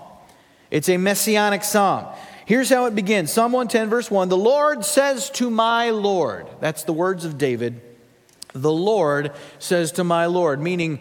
it's 0.70 0.90
a 0.90 0.98
messianic 0.98 1.64
psalm. 1.64 2.06
Here's 2.44 2.68
how 2.68 2.84
it 2.84 2.94
begins 2.94 3.32
Psalm 3.32 3.52
110, 3.52 3.88
verse 3.88 4.10
1 4.10 4.28
The 4.28 4.36
Lord 4.36 4.84
says 4.84 5.30
to 5.30 5.48
my 5.48 5.88
Lord, 5.88 6.46
that's 6.60 6.84
the 6.84 6.92
words 6.92 7.24
of 7.24 7.38
David. 7.38 7.80
The 8.52 8.72
Lord 8.72 9.32
says 9.58 9.92
to 9.92 10.04
my 10.04 10.26
Lord, 10.26 10.60
meaning 10.60 11.00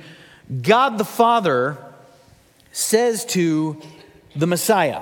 God 0.61 0.97
the 0.97 1.03
Father 1.03 1.77
says 2.71 3.25
to 3.25 3.81
the 4.33 4.47
Messiah. 4.47 5.01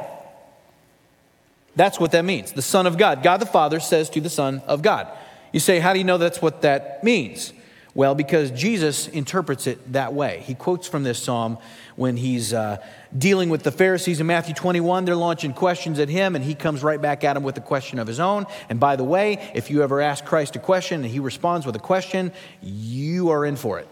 That's 1.79 1.97
what 1.97 2.11
that 2.11 2.25
means. 2.25 2.51
The 2.51 2.61
Son 2.61 2.85
of 2.85 2.97
God. 2.97 3.23
God 3.23 3.37
the 3.37 3.45
Father 3.45 3.79
says 3.79 4.09
to 4.09 4.19
the 4.19 4.29
Son 4.29 4.61
of 4.67 4.81
God. 4.81 5.07
You 5.53 5.61
say, 5.61 5.79
how 5.79 5.93
do 5.93 5.99
you 5.99 6.03
know 6.03 6.17
that's 6.17 6.41
what 6.41 6.63
that 6.63 7.05
means? 7.05 7.53
Well, 7.93 8.15
because 8.15 8.51
Jesus 8.51 9.07
interprets 9.07 9.65
it 9.65 9.93
that 9.93 10.13
way. 10.13 10.43
He 10.45 10.55
quotes 10.55 10.89
from 10.89 11.03
this 11.03 11.23
psalm 11.23 11.57
when 11.95 12.17
he's 12.17 12.51
uh, 12.51 12.83
dealing 13.17 13.49
with 13.49 13.63
the 13.63 13.71
Pharisees 13.71 14.19
in 14.19 14.27
Matthew 14.27 14.53
21. 14.53 15.05
They're 15.05 15.15
launching 15.15 15.53
questions 15.53 15.99
at 15.99 16.09
him, 16.09 16.35
and 16.35 16.43
he 16.43 16.53
comes 16.53 16.83
right 16.83 17.01
back 17.01 17.23
at 17.23 17.35
them 17.35 17.43
with 17.43 17.55
a 17.55 17.61
question 17.61 17.97
of 17.97 18.07
his 18.07 18.19
own. 18.19 18.45
And 18.67 18.77
by 18.77 18.97
the 18.97 19.05
way, 19.05 19.49
if 19.55 19.69
you 19.69 19.81
ever 19.81 20.01
ask 20.01 20.25
Christ 20.25 20.57
a 20.57 20.59
question 20.59 21.05
and 21.05 21.09
he 21.09 21.21
responds 21.21 21.65
with 21.65 21.77
a 21.77 21.79
question, 21.79 22.33
you 22.61 23.29
are 23.29 23.45
in 23.45 23.55
for 23.55 23.79
it. 23.79 23.87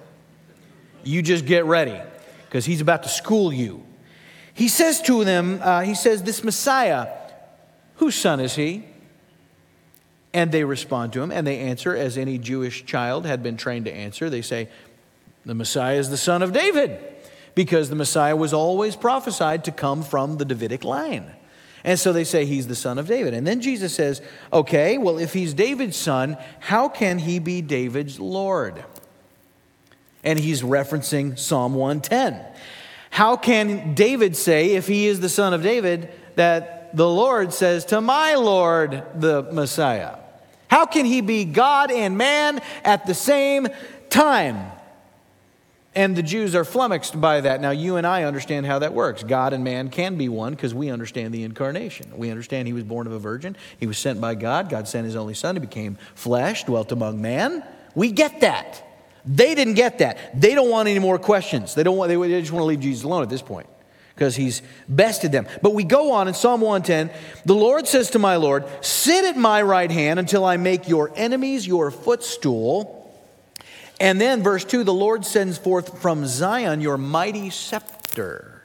You 1.06 1.21
just 1.21 1.45
get 1.45 1.63
ready 1.63 1.97
because 2.47 2.65
he's 2.65 2.82
about 2.82 3.04
to 3.04 3.10
school 3.10 3.54
you. 3.54 3.86
He 4.54 4.67
says 4.67 5.02
to 5.04 5.23
them, 5.23 5.62
uh, 5.62 5.84
he 5.84 5.95
says, 5.95 6.23
This 6.23 6.43
Messiah, 6.43 7.08
Whose 7.97 8.15
son 8.15 8.39
is 8.39 8.55
he? 8.55 8.86
And 10.33 10.51
they 10.51 10.63
respond 10.63 11.13
to 11.13 11.21
him, 11.21 11.31
and 11.31 11.45
they 11.45 11.60
answer 11.60 11.95
as 11.95 12.17
any 12.17 12.38
Jewish 12.38 12.86
child 12.86 13.25
had 13.25 13.41
been 13.43 13.57
trained 13.57 13.86
to 13.86 13.93
answer. 13.93 14.29
They 14.29 14.41
say, 14.41 14.69
The 15.45 15.55
Messiah 15.55 15.97
is 15.97 16.10
the 16.10 16.17
son 16.17 16.41
of 16.41 16.53
David. 16.53 16.99
because 17.57 17.89
the 17.89 17.95
Messiah 17.95 18.36
was 18.36 18.53
always 18.53 18.95
prophesied 18.95 19.65
to 19.65 19.71
come 19.71 20.03
from 20.03 20.38
the 20.38 20.45
Davidic 20.45 20.83
line. 20.83 21.33
And 21.83 21.99
so 21.99 22.13
they 22.13 22.23
say 22.23 22.45
he's 22.45 22.67
the 22.67 22.75
son 22.75 22.99
of 22.99 23.07
David. 23.07 23.33
And 23.33 23.47
then 23.47 23.62
Jesus 23.62 23.95
says, 23.95 24.21
okay, 24.53 24.99
well, 24.99 25.17
if 25.17 25.33
he's 25.33 25.55
David's 25.55 25.97
son, 25.97 26.38
how 26.60 26.88
can 26.88 27.17
he 27.17 27.39
be 27.39 27.63
David's 27.63 28.19
Lord? 28.19 28.86
And 30.23 30.38
he's 30.38 30.62
referencing 30.62 31.39
Psalm 31.39 31.73
110. 31.73 32.45
How 33.10 33.36
can 33.38 33.95
David 33.95 34.36
say, 34.36 34.75
if 34.75 34.86
he 34.86 35.07
is 35.07 35.19
the 35.19 35.27
son 35.27 35.55
of 35.55 35.63
David, 35.63 36.12
the 36.93 37.08
Lord 37.08 37.54
says 37.54 37.86
to 37.86 38.02
my 38.02 38.36
Lord, 38.36 39.04
the 39.15 39.43
Messiah? 39.43 40.17
How 40.67 40.86
can 40.86 41.06
he 41.06 41.21
be 41.21 41.45
God 41.45 41.91
and 41.91 42.17
man 42.17 42.62
at 42.84 43.06
the 43.06 43.13
same 43.13 43.67
time? 44.10 44.71
And 45.95 46.15
the 46.15 46.21
Jews 46.21 46.54
are 46.54 46.63
flummoxed 46.63 47.19
by 47.19 47.41
that. 47.41 47.60
Now, 47.60 47.71
you 47.71 47.95
and 47.95 48.06
I 48.06 48.23
understand 48.23 48.67
how 48.67 48.80
that 48.80 48.93
works. 48.93 49.23
God 49.23 49.54
and 49.54 49.63
man 49.63 49.89
can 49.89 50.15
be 50.15 50.30
one 50.30 50.54
because 50.54 50.73
we 50.73 50.91
understand 50.91 51.34
the 51.34 51.43
incarnation. 51.43 52.15
We 52.15 52.30
understand 52.30 52.67
he 52.67 52.73
was 52.73 52.84
born 52.84 53.08
of 53.08 53.13
a 53.13 53.19
virgin, 53.19 53.58
he 53.80 53.88
was 53.88 53.97
sent 53.97 54.21
by 54.21 54.36
God. 54.36 54.69
God 54.69 54.88
sent 54.88 55.06
his 55.06 55.15
only 55.15 55.34
son, 55.34 55.56
he 55.56 55.60
became 55.60 55.97
flesh, 56.13 56.65
dwelt 56.65 56.91
among 56.91 57.21
man. 57.21 57.63
We 57.95 58.12
get 58.12 58.41
that. 58.41 58.84
They 59.26 59.56
didn't 59.56 59.73
get 59.73 60.00
that. 60.00 60.39
They 60.39 60.54
don't 60.54 60.69
want 60.69 60.88
any 60.88 61.00
more 61.00 61.17
questions. 61.17 61.73
They 61.73 61.84
don't 61.84 61.97
want, 61.97 62.10
they 62.10 62.39
just 62.39 62.52
want 62.52 62.62
to 62.62 62.67
leave 62.67 62.80
Jesus 62.80 63.04
alone 63.04 63.23
at 63.23 63.30
this 63.30 63.41
point 63.41 63.67
because 64.17 64.36
he's 64.36 64.63
bested 64.89 65.32
them. 65.32 65.45
But 65.62 65.75
we 65.75 65.84
go 65.84 66.12
on 66.12 66.27
in 66.27 66.34
Psalm 66.34 66.62
110 66.62 67.15
the 67.45 67.53
Lord 67.53 67.88
says 67.88 68.10
to 68.12 68.19
my 68.19 68.36
Lord, 68.38 68.65
Sit 68.84 69.25
at 69.25 69.38
my 69.38 69.62
right 69.62 69.91
hand 69.91 70.19
until 70.19 70.43
I 70.43 70.58
make 70.58 70.89
your 70.89 71.12
enemies 71.15 71.67
your 71.67 71.91
footstool. 71.91 72.95
And 73.99 74.19
then, 74.19 74.41
verse 74.41 74.65
2 74.65 74.84
the 74.84 74.93
Lord 74.93 75.23
sends 75.23 75.60
forth 75.60 76.01
from 76.01 76.25
Zion 76.25 76.82
your 76.82 76.97
mighty 76.97 77.51
scepter. 77.51 78.63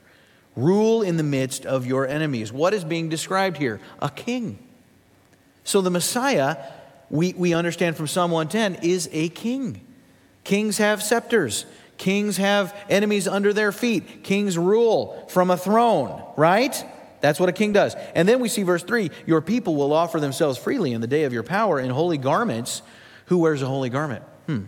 Rule 0.56 1.02
in 1.02 1.18
the 1.18 1.22
midst 1.22 1.66
of 1.66 1.86
your 1.86 2.06
enemies. 2.06 2.50
What 2.50 2.72
is 2.72 2.82
being 2.82 3.10
described 3.10 3.58
here? 3.58 3.78
A 4.00 4.08
king. 4.08 4.58
So 5.64 5.82
the 5.82 5.90
Messiah, 5.90 6.56
we, 7.10 7.34
we 7.34 7.52
understand 7.52 7.96
from 7.96 8.06
Psalm 8.06 8.30
110, 8.30 8.82
is 8.82 9.08
a 9.12 9.28
king. 9.28 9.82
Kings 10.44 10.78
have 10.78 11.02
scepters. 11.02 11.66
Kings 11.96 12.36
have 12.36 12.76
enemies 12.88 13.28
under 13.28 13.52
their 13.52 13.72
feet. 13.72 14.24
Kings 14.24 14.58
rule 14.58 15.26
from 15.28 15.50
a 15.50 15.56
throne, 15.56 16.22
right? 16.36 16.84
That's 17.20 17.38
what 17.38 17.48
a 17.48 17.52
king 17.52 17.72
does. 17.72 17.94
And 18.14 18.28
then 18.28 18.40
we 18.40 18.48
see 18.48 18.64
verse 18.64 18.82
3 18.82 19.10
Your 19.26 19.40
people 19.40 19.76
will 19.76 19.92
offer 19.92 20.20
themselves 20.20 20.58
freely 20.58 20.92
in 20.92 21.00
the 21.00 21.06
day 21.06 21.24
of 21.24 21.32
your 21.32 21.44
power 21.44 21.80
in 21.80 21.90
holy 21.90 22.18
garments. 22.18 22.82
Who 23.26 23.38
wears 23.38 23.62
a 23.62 23.66
holy 23.66 23.88
garment? 23.88 24.24
Hmm. 24.46 24.64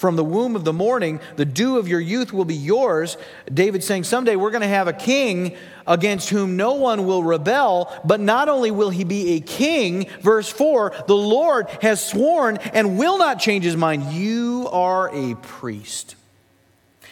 From 0.00 0.16
the 0.16 0.24
womb 0.24 0.56
of 0.56 0.64
the 0.64 0.72
morning, 0.72 1.20
the 1.36 1.44
dew 1.44 1.76
of 1.76 1.86
your 1.86 2.00
youth 2.00 2.32
will 2.32 2.46
be 2.46 2.54
yours. 2.54 3.18
David 3.52 3.84
saying, 3.84 4.04
Someday 4.04 4.34
we're 4.34 4.50
going 4.50 4.62
to 4.62 4.66
have 4.66 4.88
a 4.88 4.94
king 4.94 5.58
against 5.86 6.30
whom 6.30 6.56
no 6.56 6.72
one 6.72 7.04
will 7.04 7.22
rebel, 7.22 7.92
but 8.02 8.18
not 8.18 8.48
only 8.48 8.70
will 8.70 8.88
he 8.88 9.04
be 9.04 9.34
a 9.34 9.40
king, 9.40 10.08
verse 10.22 10.48
4, 10.48 11.04
the 11.06 11.14
Lord 11.14 11.68
has 11.82 12.02
sworn 12.02 12.56
and 12.72 12.98
will 12.98 13.18
not 13.18 13.40
change 13.40 13.64
his 13.64 13.76
mind. 13.76 14.10
You 14.14 14.70
are 14.72 15.14
a 15.14 15.34
priest. 15.34 16.14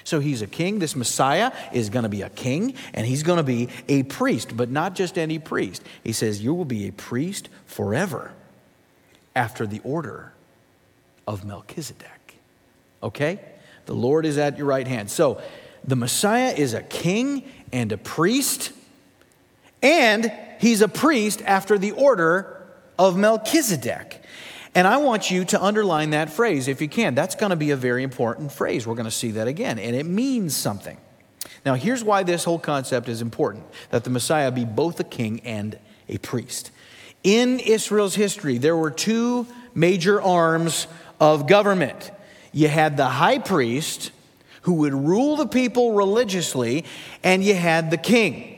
So 0.09 0.21
he's 0.21 0.41
a 0.41 0.47
king. 0.47 0.79
This 0.79 0.97
Messiah 0.97 1.53
is 1.71 1.91
going 1.91 2.05
to 2.05 2.09
be 2.09 2.23
a 2.23 2.31
king, 2.31 2.73
and 2.95 3.07
he's 3.07 3.23
going 3.23 3.37
to 3.37 3.43
be 3.43 3.69
a 3.89 4.05
priest, 4.05 4.57
but 4.57 4.71
not 4.71 4.95
just 4.95 5.19
any 5.19 5.39
priest. 5.39 5.83
He 6.03 6.15
says, 6.15 6.43
You 6.43 6.55
will 6.55 6.65
be 6.65 6.89
a 6.89 6.93
priest 6.93 7.51
forever 7.67 8.33
after 9.37 9.67
the 9.67 9.83
order 9.85 10.33
of 11.27 11.45
Melchizedek. 11.45 12.39
Okay? 13.03 13.39
The 13.85 13.93
Lord 13.93 14.25
is 14.25 14.39
at 14.39 14.57
your 14.57 14.67
right 14.67 14.89
hand. 14.89 15.11
So 15.11 15.43
the 15.85 15.95
Messiah 15.95 16.55
is 16.57 16.73
a 16.73 16.83
king 16.83 17.45
and 17.71 17.93
a 17.93 17.99
priest, 17.99 18.73
and 19.83 20.33
he's 20.59 20.81
a 20.81 20.89
priest 20.89 21.43
after 21.45 21.77
the 21.77 21.91
order 21.91 22.67
of 22.99 23.19
Melchizedek. 23.19 24.23
And 24.75 24.87
I 24.87 24.99
want 24.99 25.31
you 25.31 25.45
to 25.47 25.63
underline 25.63 26.11
that 26.11 26.31
phrase 26.31 26.69
if 26.69 26.81
you 26.81 26.89
can. 26.89 27.15
That's 27.15 27.35
going 27.35 27.51
to 27.51 27.57
be 27.57 27.71
a 27.71 27.77
very 27.77 28.03
important 28.03 28.53
phrase. 28.53 28.87
We're 28.87 28.95
going 28.95 29.05
to 29.05 29.11
see 29.11 29.33
that 29.33 29.49
again, 29.49 29.79
and 29.79 29.97
it 29.97 30.07
means 30.07 30.57
something. 30.57 30.99
Now, 31.65 31.75
here's 31.75 32.05
why 32.05 32.23
this 32.23 32.45
whole 32.45 32.59
concept 32.59 33.09
is 33.09 33.21
important 33.21 33.65
that 33.91 34.05
the 34.05 34.11
Messiah 34.11 34.51
be 34.51 34.65
both 34.65 35.01
a 35.01 35.05
king 35.05 35.41
and 35.41 35.79
a 36.09 36.19
priest. 36.19 36.71
In 37.25 37.59
Israel's 37.61 38.15
history, 38.15 38.59
there 38.59 38.77
were 38.77 38.91
two 38.91 39.47
major 39.75 40.21
arms 40.23 40.87
of 41.21 41.47
government 41.47 42.11
you 42.53 42.69
had 42.69 42.97
the 42.97 43.07
high 43.07 43.39
priest 43.39 44.11
who 44.63 44.75
would 44.75 44.95
rule 44.95 45.37
the 45.37 45.47
people 45.47 45.93
religiously, 45.93 46.85
and 47.23 47.45
you 47.45 47.55
had 47.55 47.91
the 47.91 47.97
king 47.97 48.58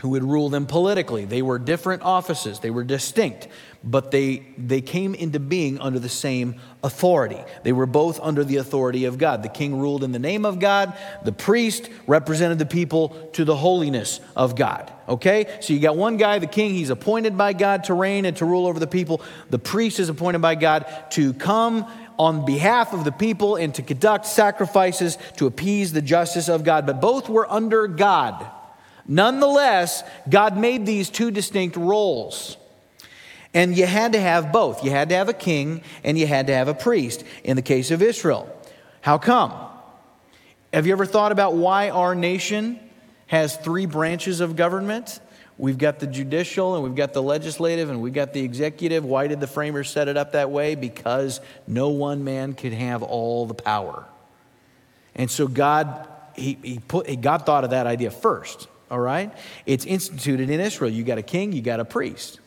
who 0.00 0.10
would 0.10 0.24
rule 0.24 0.48
them 0.48 0.66
politically. 0.66 1.24
They 1.24 1.42
were 1.42 1.58
different 1.58 2.02
offices, 2.02 2.60
they 2.60 2.70
were 2.70 2.84
distinct, 2.84 3.48
but 3.84 4.10
they, 4.10 4.46
they 4.56 4.80
came 4.80 5.14
into 5.14 5.38
being 5.38 5.78
under 5.78 5.98
the 5.98 6.08
same 6.08 6.56
authority. 6.82 7.42
They 7.62 7.72
were 7.72 7.86
both 7.86 8.18
under 8.20 8.42
the 8.42 8.56
authority 8.56 9.04
of 9.04 9.18
God. 9.18 9.42
The 9.42 9.48
king 9.48 9.78
ruled 9.78 10.02
in 10.02 10.12
the 10.12 10.18
name 10.18 10.44
of 10.44 10.58
God, 10.58 10.96
the 11.24 11.32
priest 11.32 11.90
represented 12.06 12.58
the 12.58 12.66
people 12.66 13.10
to 13.34 13.44
the 13.44 13.56
holiness 13.56 14.20
of 14.34 14.56
God. 14.56 14.90
Okay? 15.08 15.58
So 15.60 15.72
you 15.74 15.80
got 15.80 15.96
one 15.96 16.16
guy, 16.16 16.38
the 16.38 16.46
king, 16.46 16.72
he's 16.72 16.90
appointed 16.90 17.36
by 17.36 17.52
God 17.52 17.84
to 17.84 17.94
reign 17.94 18.24
and 18.24 18.36
to 18.38 18.44
rule 18.44 18.66
over 18.66 18.78
the 18.78 18.86
people. 18.86 19.20
The 19.50 19.58
priest 19.58 19.98
is 19.98 20.08
appointed 20.08 20.40
by 20.40 20.54
God 20.54 20.86
to 21.10 21.34
come 21.34 21.86
on 22.18 22.44
behalf 22.44 22.92
of 22.92 23.04
the 23.04 23.12
people 23.12 23.56
and 23.56 23.74
to 23.74 23.82
conduct 23.82 24.26
sacrifices 24.26 25.16
to 25.36 25.46
appease 25.46 25.92
the 25.92 26.02
justice 26.02 26.48
of 26.48 26.64
God. 26.64 26.86
But 26.86 27.00
both 27.00 27.28
were 27.28 27.50
under 27.50 27.86
God. 27.86 28.46
Nonetheless, 29.06 30.02
God 30.28 30.56
made 30.56 30.86
these 30.86 31.10
two 31.10 31.30
distinct 31.30 31.76
roles. 31.76 32.56
And 33.52 33.76
you 33.76 33.86
had 33.86 34.12
to 34.12 34.20
have 34.20 34.52
both. 34.52 34.84
You 34.84 34.90
had 34.90 35.08
to 35.08 35.16
have 35.16 35.28
a 35.28 35.34
king 35.34 35.82
and 36.04 36.18
you 36.18 36.26
had 36.26 36.46
to 36.46 36.54
have 36.54 36.68
a 36.68 36.74
priest 36.74 37.24
in 37.42 37.56
the 37.56 37.62
case 37.62 37.90
of 37.90 38.00
Israel. 38.00 38.48
How 39.00 39.18
come? 39.18 39.52
Have 40.72 40.86
you 40.86 40.92
ever 40.92 41.06
thought 41.06 41.32
about 41.32 41.54
why 41.54 41.90
our 41.90 42.14
nation 42.14 42.78
has 43.26 43.56
three 43.56 43.86
branches 43.86 44.40
of 44.40 44.54
government? 44.54 45.18
We've 45.58 45.78
got 45.78 45.98
the 45.98 46.06
judicial 46.06 46.74
and 46.74 46.84
we've 46.84 46.94
got 46.94 47.12
the 47.12 47.22
legislative 47.22 47.90
and 47.90 48.00
we've 48.00 48.14
got 48.14 48.32
the 48.32 48.40
executive. 48.40 49.04
Why 49.04 49.26
did 49.26 49.40
the 49.40 49.46
framers 49.46 49.90
set 49.90 50.08
it 50.08 50.16
up 50.16 50.32
that 50.32 50.50
way? 50.50 50.74
Because 50.74 51.40
no 51.66 51.90
one 51.90 52.24
man 52.24 52.54
could 52.54 52.72
have 52.72 53.02
all 53.02 53.46
the 53.46 53.54
power. 53.54 54.06
And 55.14 55.30
so 55.30 55.48
God, 55.48 56.08
he, 56.34 56.56
he 56.62 56.78
put, 56.78 57.20
God 57.20 57.44
thought 57.44 57.64
of 57.64 57.70
that 57.70 57.86
idea 57.86 58.10
first, 58.10 58.68
all 58.90 58.98
right? 58.98 59.32
It's 59.66 59.84
instituted 59.84 60.50
in 60.50 60.60
Israel. 60.60 60.90
You 60.90 61.04
got 61.04 61.18
a 61.18 61.22
king, 61.22 61.52
you 61.52 61.62
got 61.62 61.80
a 61.80 61.84
priest. 61.84 62.40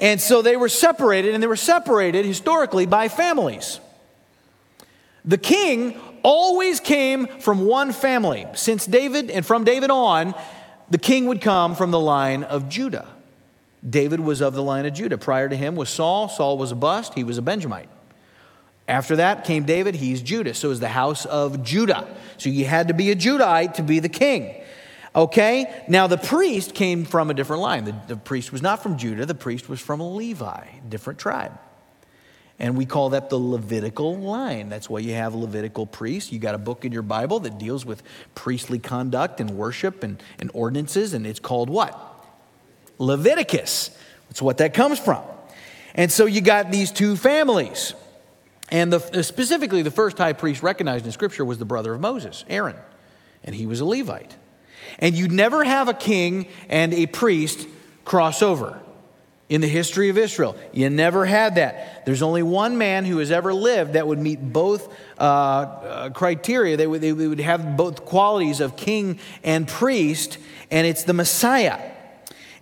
And 0.00 0.20
so 0.20 0.42
they 0.42 0.56
were 0.56 0.68
separated, 0.68 1.34
and 1.34 1.42
they 1.42 1.46
were 1.46 1.56
separated 1.56 2.24
historically 2.24 2.86
by 2.86 3.08
families. 3.08 3.78
The 5.24 5.38
king 5.38 6.00
always 6.24 6.80
came 6.80 7.26
from 7.26 7.66
one 7.66 7.92
family. 7.92 8.46
Since 8.54 8.86
David 8.86 9.30
and 9.30 9.46
from 9.46 9.64
David 9.64 9.90
on, 9.90 10.34
the 10.90 10.98
king 10.98 11.26
would 11.26 11.40
come 11.40 11.76
from 11.76 11.92
the 11.92 12.00
line 12.00 12.42
of 12.42 12.68
Judah. 12.68 13.06
David 13.88 14.20
was 14.20 14.40
of 14.40 14.54
the 14.54 14.62
line 14.62 14.86
of 14.86 14.94
Judah. 14.94 15.18
Prior 15.18 15.48
to 15.48 15.56
him 15.56 15.76
was 15.76 15.88
Saul. 15.88 16.28
Saul 16.28 16.58
was 16.58 16.72
a 16.72 16.76
bust, 16.76 17.14
he 17.14 17.24
was 17.24 17.38
a 17.38 17.42
Benjamite. 17.42 17.88
After 18.88 19.16
that 19.16 19.44
came 19.44 19.64
David, 19.64 19.94
he's 19.94 20.22
Judah. 20.22 20.54
So 20.54 20.70
is 20.70 20.80
the 20.80 20.88
house 20.88 21.24
of 21.24 21.62
Judah. 21.62 22.06
So 22.36 22.50
you 22.50 22.64
had 22.64 22.88
to 22.88 22.94
be 22.94 23.10
a 23.10 23.16
Judahite 23.16 23.74
to 23.74 23.82
be 23.82 24.00
the 24.00 24.08
king. 24.08 24.61
Okay? 25.14 25.84
Now 25.88 26.06
the 26.06 26.18
priest 26.18 26.74
came 26.74 27.04
from 27.04 27.30
a 27.30 27.34
different 27.34 27.62
line. 27.62 27.84
The, 27.84 27.94
the 28.08 28.16
priest 28.16 28.52
was 28.52 28.62
not 28.62 28.82
from 28.82 28.96
Judah, 28.96 29.26
the 29.26 29.34
priest 29.34 29.68
was 29.68 29.80
from 29.80 30.00
Levi, 30.00 30.66
different 30.88 31.18
tribe. 31.18 31.58
And 32.58 32.76
we 32.76 32.86
call 32.86 33.10
that 33.10 33.28
the 33.28 33.38
Levitical 33.38 34.16
line. 34.18 34.68
That's 34.68 34.88
why 34.88 35.00
you 35.00 35.14
have 35.14 35.34
Levitical 35.34 35.84
priests. 35.84 36.30
You 36.30 36.38
got 36.38 36.54
a 36.54 36.58
book 36.58 36.84
in 36.84 36.92
your 36.92 37.02
Bible 37.02 37.40
that 37.40 37.58
deals 37.58 37.84
with 37.84 38.02
priestly 38.34 38.78
conduct 38.78 39.40
and 39.40 39.50
worship 39.50 40.04
and, 40.04 40.22
and 40.38 40.50
ordinances, 40.54 41.12
and 41.12 41.26
it's 41.26 41.40
called 41.40 41.68
what? 41.68 41.98
Leviticus. 42.98 43.90
That's 44.28 44.40
what 44.40 44.58
that 44.58 44.74
comes 44.74 44.98
from. 44.98 45.22
And 45.94 46.12
so 46.12 46.24
you 46.26 46.40
got 46.40 46.70
these 46.70 46.92
two 46.92 47.16
families. 47.16 47.94
And 48.70 48.92
the, 48.92 49.22
specifically, 49.22 49.82
the 49.82 49.90
first 49.90 50.16
high 50.16 50.32
priest 50.32 50.62
recognized 50.62 51.04
in 51.04 51.12
Scripture 51.12 51.44
was 51.44 51.58
the 51.58 51.64
brother 51.64 51.92
of 51.92 52.00
Moses, 52.00 52.44
Aaron. 52.48 52.76
And 53.44 53.54
he 53.54 53.66
was 53.66 53.80
a 53.80 53.84
Levite. 53.84 54.36
And 54.98 55.14
you'd 55.14 55.32
never 55.32 55.64
have 55.64 55.88
a 55.88 55.94
king 55.94 56.46
and 56.68 56.92
a 56.94 57.06
priest 57.06 57.66
cross 58.04 58.42
over 58.42 58.80
in 59.52 59.60
the 59.60 59.68
history 59.68 60.08
of 60.08 60.16
Israel. 60.16 60.56
You 60.72 60.88
never 60.88 61.26
had 61.26 61.56
that. 61.56 62.06
There's 62.06 62.22
only 62.22 62.42
one 62.42 62.78
man 62.78 63.04
who 63.04 63.18
has 63.18 63.30
ever 63.30 63.52
lived 63.52 63.92
that 63.92 64.06
would 64.06 64.18
meet 64.18 64.40
both 64.40 64.90
uh, 65.18 65.22
uh, 65.22 66.10
criteria. 66.10 66.78
They 66.78 66.86
would, 66.86 67.02
they 67.02 67.12
would 67.12 67.38
have 67.38 67.76
both 67.76 68.06
qualities 68.06 68.60
of 68.60 68.76
king 68.76 69.18
and 69.44 69.68
priest, 69.68 70.38
and 70.70 70.86
it's 70.86 71.04
the 71.04 71.12
Messiah. 71.12 71.78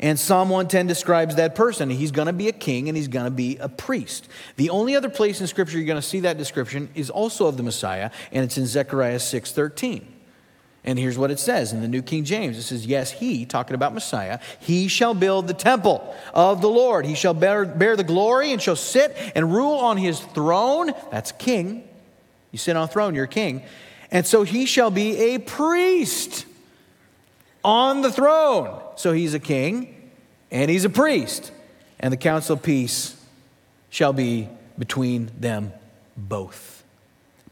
And 0.00 0.18
Psalm 0.18 0.48
110 0.48 0.88
describes 0.88 1.36
that 1.36 1.54
person. 1.54 1.90
He's 1.90 2.10
going 2.10 2.26
to 2.26 2.32
be 2.32 2.48
a 2.48 2.52
king 2.52 2.88
and 2.88 2.96
he's 2.96 3.06
going 3.06 3.26
to 3.26 3.30
be 3.30 3.58
a 3.58 3.68
priest. 3.68 4.28
The 4.56 4.70
only 4.70 4.96
other 4.96 5.10
place 5.10 5.40
in 5.40 5.46
Scripture 5.46 5.76
you're 5.76 5.86
going 5.86 6.00
to 6.00 6.02
see 6.02 6.20
that 6.20 6.38
description 6.38 6.88
is 6.94 7.08
also 7.08 7.46
of 7.46 7.56
the 7.56 7.62
Messiah, 7.62 8.10
and 8.32 8.42
it's 8.42 8.58
in 8.58 8.66
Zechariah 8.66 9.18
6:13. 9.18 10.02
And 10.82 10.98
here's 10.98 11.18
what 11.18 11.30
it 11.30 11.38
says 11.38 11.72
in 11.72 11.82
the 11.82 11.88
New 11.88 12.00
King 12.00 12.24
James 12.24 12.56
it 12.56 12.62
says, 12.62 12.86
Yes, 12.86 13.10
he, 13.10 13.44
talking 13.44 13.74
about 13.74 13.92
Messiah, 13.92 14.38
he 14.60 14.88
shall 14.88 15.12
build 15.12 15.46
the 15.46 15.54
temple 15.54 16.14
of 16.32 16.62
the 16.62 16.70
Lord. 16.70 17.04
He 17.04 17.14
shall 17.14 17.34
bear, 17.34 17.66
bear 17.66 17.96
the 17.96 18.04
glory 18.04 18.52
and 18.52 18.62
shall 18.62 18.76
sit 18.76 19.14
and 19.34 19.52
rule 19.52 19.78
on 19.78 19.98
his 19.98 20.20
throne. 20.20 20.92
That's 21.10 21.32
king. 21.32 21.86
You 22.50 22.58
sit 22.58 22.76
on 22.76 22.84
a 22.84 22.88
throne, 22.88 23.14
you're 23.14 23.26
king. 23.26 23.62
And 24.10 24.26
so 24.26 24.42
he 24.42 24.66
shall 24.66 24.90
be 24.90 25.34
a 25.34 25.38
priest 25.38 26.46
on 27.62 28.00
the 28.00 28.10
throne. 28.10 28.82
So 28.96 29.12
he's 29.12 29.34
a 29.34 29.38
king 29.38 30.10
and 30.50 30.70
he's 30.70 30.84
a 30.84 30.90
priest. 30.90 31.52
And 32.00 32.12
the 32.12 32.16
counsel 32.16 32.54
of 32.56 32.62
peace 32.62 33.22
shall 33.90 34.14
be 34.14 34.48
between 34.78 35.30
them 35.38 35.72
both. 36.16 36.82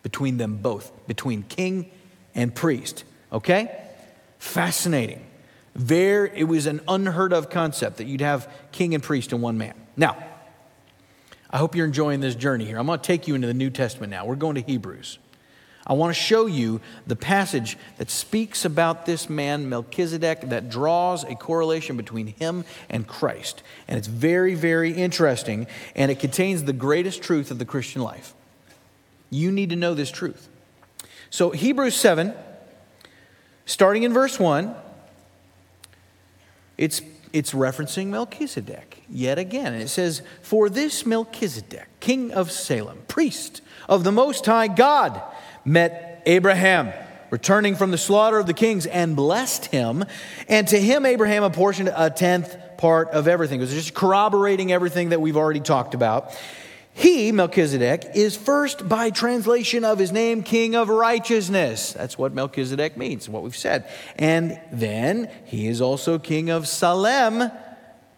Between 0.02 0.38
them 0.38 0.56
both. 0.56 0.90
Between 1.06 1.42
king 1.42 1.90
and 2.34 2.54
priest. 2.54 3.04
Okay? 3.32 3.84
Fascinating. 4.38 5.24
There, 5.74 6.26
it 6.26 6.44
was 6.44 6.66
an 6.66 6.80
unheard 6.88 7.32
of 7.32 7.50
concept 7.50 7.98
that 7.98 8.06
you'd 8.06 8.20
have 8.20 8.52
king 8.72 8.94
and 8.94 9.02
priest 9.02 9.32
in 9.32 9.40
one 9.40 9.58
man. 9.58 9.74
Now, 9.96 10.16
I 11.50 11.58
hope 11.58 11.74
you're 11.74 11.86
enjoying 11.86 12.20
this 12.20 12.34
journey 12.34 12.64
here. 12.64 12.78
I'm 12.78 12.86
going 12.86 12.98
to 12.98 13.06
take 13.06 13.28
you 13.28 13.34
into 13.34 13.46
the 13.46 13.54
New 13.54 13.70
Testament 13.70 14.10
now. 14.10 14.26
We're 14.26 14.36
going 14.36 14.56
to 14.56 14.60
Hebrews. 14.60 15.18
I 15.86 15.94
want 15.94 16.14
to 16.14 16.20
show 16.20 16.44
you 16.44 16.82
the 17.06 17.16
passage 17.16 17.78
that 17.96 18.10
speaks 18.10 18.66
about 18.66 19.06
this 19.06 19.30
man, 19.30 19.70
Melchizedek, 19.70 20.50
that 20.50 20.68
draws 20.68 21.24
a 21.24 21.34
correlation 21.34 21.96
between 21.96 22.26
him 22.26 22.66
and 22.90 23.06
Christ. 23.06 23.62
And 23.86 23.96
it's 23.96 24.06
very, 24.06 24.54
very 24.54 24.92
interesting, 24.92 25.66
and 25.94 26.10
it 26.10 26.18
contains 26.18 26.64
the 26.64 26.74
greatest 26.74 27.22
truth 27.22 27.50
of 27.50 27.58
the 27.58 27.64
Christian 27.64 28.02
life. 28.02 28.34
You 29.30 29.50
need 29.50 29.70
to 29.70 29.76
know 29.76 29.94
this 29.94 30.10
truth. 30.10 30.48
So, 31.30 31.50
Hebrews 31.50 31.96
7, 31.96 32.34
starting 33.68 34.02
in 34.02 34.12
verse 34.12 34.40
1, 34.40 34.74
it's, 36.78 37.02
it's 37.32 37.52
referencing 37.52 38.06
Melchizedek 38.06 39.02
yet 39.10 39.38
again. 39.38 39.74
And 39.74 39.82
it 39.82 39.88
says, 39.88 40.22
For 40.42 40.70
this 40.70 41.04
Melchizedek, 41.04 41.86
king 42.00 42.32
of 42.32 42.50
Salem, 42.50 43.02
priest 43.08 43.60
of 43.88 44.04
the 44.04 44.12
Most 44.12 44.46
High 44.46 44.68
God, 44.68 45.20
met 45.64 46.22
Abraham 46.24 46.92
returning 47.30 47.76
from 47.76 47.90
the 47.90 47.98
slaughter 47.98 48.38
of 48.38 48.46
the 48.46 48.54
kings 48.54 48.86
and 48.86 49.14
blessed 49.14 49.66
him. 49.66 50.04
And 50.48 50.66
to 50.68 50.80
him, 50.80 51.04
Abraham 51.04 51.42
apportioned 51.42 51.92
a 51.94 52.08
tenth 52.08 52.56
part 52.78 53.10
of 53.10 53.28
everything. 53.28 53.60
It 53.60 53.64
was 53.64 53.74
just 53.74 53.92
corroborating 53.92 54.72
everything 54.72 55.10
that 55.10 55.20
we've 55.20 55.36
already 55.36 55.60
talked 55.60 55.94
about. 55.94 56.34
He, 56.98 57.30
Melchizedek, 57.30 58.10
is 58.16 58.36
first 58.36 58.88
by 58.88 59.10
translation 59.10 59.84
of 59.84 60.00
his 60.00 60.10
name, 60.10 60.42
King 60.42 60.74
of 60.74 60.88
Righteousness. 60.88 61.92
That's 61.92 62.18
what 62.18 62.34
Melchizedek 62.34 62.96
means, 62.96 63.28
what 63.28 63.44
we've 63.44 63.56
said. 63.56 63.88
And 64.16 64.60
then 64.72 65.30
he 65.44 65.68
is 65.68 65.80
also 65.80 66.18
King 66.18 66.50
of 66.50 66.66
Salem, 66.66 67.52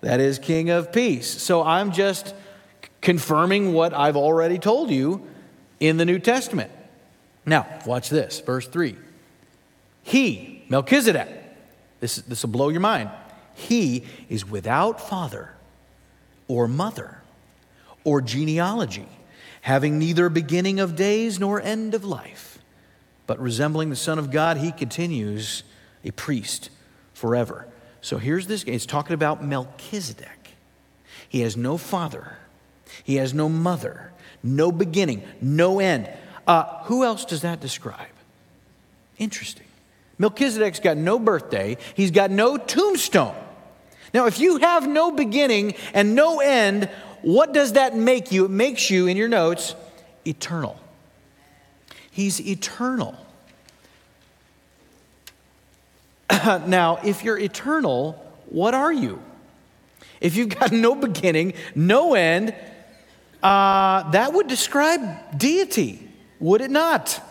that 0.01 0.21
is 0.21 0.39
King 0.39 0.71
of 0.71 0.95
Peace. 0.95 1.43
So 1.43 1.63
I'm 1.63 1.93
just 1.93 2.35
confirming 3.03 3.75
what 3.75 3.93
I've 3.93 4.17
already 4.17 4.59
told 4.59 4.91
you 4.91 5.27
in 5.79 5.99
the 5.99 6.07
New 6.07 6.19
Testament. 6.19 6.71
Now, 7.45 7.67
watch 7.85 8.09
this, 8.09 8.41
verse 8.41 8.67
3. 8.67 8.97
He, 10.05 10.65
Melchizedek, 10.71 11.29
this, 12.01 12.17
this 12.17 12.45
will 12.45 12.51
blow 12.51 12.71
your 12.71 12.81
mind, 12.81 13.11
he 13.53 14.07
is 14.31 14.49
without 14.49 15.07
father 15.07 15.55
or 16.49 16.67
mother 16.67 17.20
or 18.05 18.21
genealogy, 18.21 19.09
having 19.63 19.99
neither 19.99 20.29
beginning 20.29 20.81
of 20.81 20.97
days 20.97 21.39
nor 21.39 21.61
end 21.61 21.95
of 21.95 22.05
life. 22.05 22.59
But 23.27 23.39
resembling 23.39 23.91
the 23.91 23.97
Son 23.97 24.19
of 24.19 24.31
God, 24.31 24.57
he 24.57 24.73
continues 24.73 25.63
a 26.05 26.11
priest 26.11 26.71
forever. 27.13 27.67
So 28.01 28.19
here's 28.19 28.47
this 28.47 28.65
it's 28.65 28.87
talking 28.87 29.15
about 29.15 29.45
Melchizedek. 29.45 30.55
He 31.29 31.41
has 31.41 31.57
no 31.57 31.77
father, 31.77 32.39
he 33.05 33.17
has 33.17 33.33
no 33.35 33.49
mother, 33.49 34.13
no 34.43 34.73
beginning, 34.73 35.23
no 35.41 35.79
end. 35.79 36.09
Uh, 36.47 36.83
who 36.85 37.05
else 37.05 37.25
does 37.25 37.43
that 37.43 37.61
describe? 37.61 38.09
Interesting. 39.19 39.67
Melchizedek's 40.19 40.81
got 40.81 40.97
no 40.97 41.19
birthday, 41.19 41.77
he's 41.95 42.11
got 42.11 42.31
no 42.31 42.57
tombstone. 42.57 43.37
Now, 44.13 44.27
if 44.27 44.41
you 44.41 44.59
have 44.59 44.89
no 44.89 45.13
beginning 45.13 45.75
and 45.95 46.15
no 46.15 46.41
end, 46.41 46.91
what 47.23 47.53
does 47.53 47.73
that 47.75 47.97
make 47.97 48.33
you? 48.33 48.45
It 48.45 48.51
makes 48.51 48.91
you, 48.91 49.07
in 49.07 49.17
your 49.17 49.29
notes, 49.29 49.75
eternal. 50.25 50.79
He's 52.11 52.41
eternal. 52.41 53.17
now, 56.67 56.99
if 57.05 57.25
you're 57.25 57.39
eternal, 57.39 58.13
what 58.47 58.75
are 58.75 58.93
you? 58.93 59.21
If 60.21 60.37
you've 60.37 60.51
got 60.51 60.73
no 60.73 60.95
beginning, 60.95 61.55
no 61.75 62.15
end, 62.15 62.55
uh, 63.43 64.11
that 64.11 64.33
would 64.33 64.49
describe 64.49 65.39
deity, 65.39 66.07
would 66.39 66.61
it 66.61 66.71
not? 66.71 67.23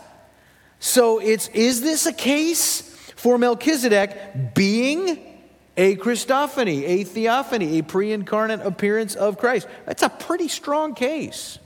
So, 0.80 1.18
it's 1.18 1.48
is 1.48 1.82
this 1.82 2.06
a 2.06 2.12
case 2.12 2.80
for 3.16 3.38
Melchizedek 3.38 4.54
being 4.54 5.29
a 5.76 5.96
Christophany, 5.96 6.82
a 6.82 7.04
theophany, 7.04 7.78
a 7.78 7.82
pre 7.82 8.12
incarnate 8.12 8.60
appearance 8.60 9.14
of 9.14 9.38
Christ. 9.38 9.66
That's 9.86 10.02
a 10.02 10.08
pretty 10.08 10.48
strong 10.48 10.94
case. 10.94 11.58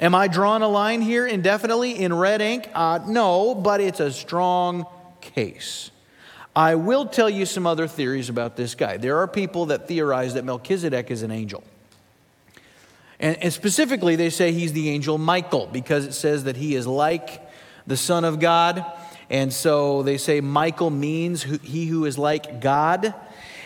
Am 0.00 0.14
I 0.14 0.26
drawing 0.26 0.62
a 0.62 0.68
line 0.68 1.00
here 1.00 1.26
indefinitely 1.26 1.92
in 1.92 2.12
red 2.12 2.40
ink? 2.40 2.68
Uh, 2.74 2.98
no, 3.06 3.54
but 3.54 3.80
it's 3.80 4.00
a 4.00 4.12
strong 4.12 4.86
case. 5.20 5.90
I 6.54 6.74
will 6.74 7.06
tell 7.06 7.30
you 7.30 7.46
some 7.46 7.66
other 7.66 7.86
theories 7.86 8.28
about 8.28 8.56
this 8.56 8.74
guy. 8.74 8.96
There 8.96 9.18
are 9.18 9.28
people 9.28 9.66
that 9.66 9.88
theorize 9.88 10.34
that 10.34 10.44
Melchizedek 10.44 11.10
is 11.10 11.22
an 11.22 11.30
angel. 11.30 11.64
And, 13.20 13.36
and 13.36 13.52
specifically, 13.52 14.16
they 14.16 14.28
say 14.28 14.52
he's 14.52 14.72
the 14.72 14.90
angel 14.90 15.16
Michael 15.16 15.68
because 15.72 16.04
it 16.04 16.12
says 16.12 16.44
that 16.44 16.56
he 16.56 16.74
is 16.74 16.86
like 16.86 17.48
the 17.86 17.96
Son 17.96 18.24
of 18.24 18.40
God. 18.40 18.84
And 19.32 19.50
so 19.50 20.02
they 20.02 20.18
say 20.18 20.42
Michael 20.42 20.90
means 20.90 21.42
he 21.42 21.86
who 21.86 22.04
is 22.04 22.18
like 22.18 22.60
God. 22.60 23.14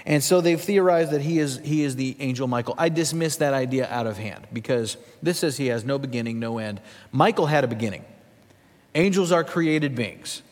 And 0.07 0.22
so 0.22 0.40
they've 0.40 0.61
theorized 0.61 1.11
that 1.11 1.22
he 1.22 1.40
is, 1.40 1.59
he 1.59 1.83
is 1.83 1.96
the 1.96 2.16
angel 2.20 2.46
Michael. 2.46 2.76
I 2.79 2.88
dismiss 2.88 3.38
that 3.38 3.52
idea 3.52 3.88
out 3.90 4.07
of 4.07 4.16
hand 4.16 4.46
because 4.52 4.96
this 5.20 5.40
says 5.40 5.57
he 5.57 5.66
has 5.66 5.85
no 5.85 5.98
beginning, 5.98 6.38
no 6.38 6.59
end. 6.59 6.81
Michael 7.11 7.46
had 7.46 7.64
a 7.64 7.66
beginning. 7.66 8.05
Angels 8.94 9.33
are 9.33 9.42
created 9.42 9.96
beings. 9.96 10.42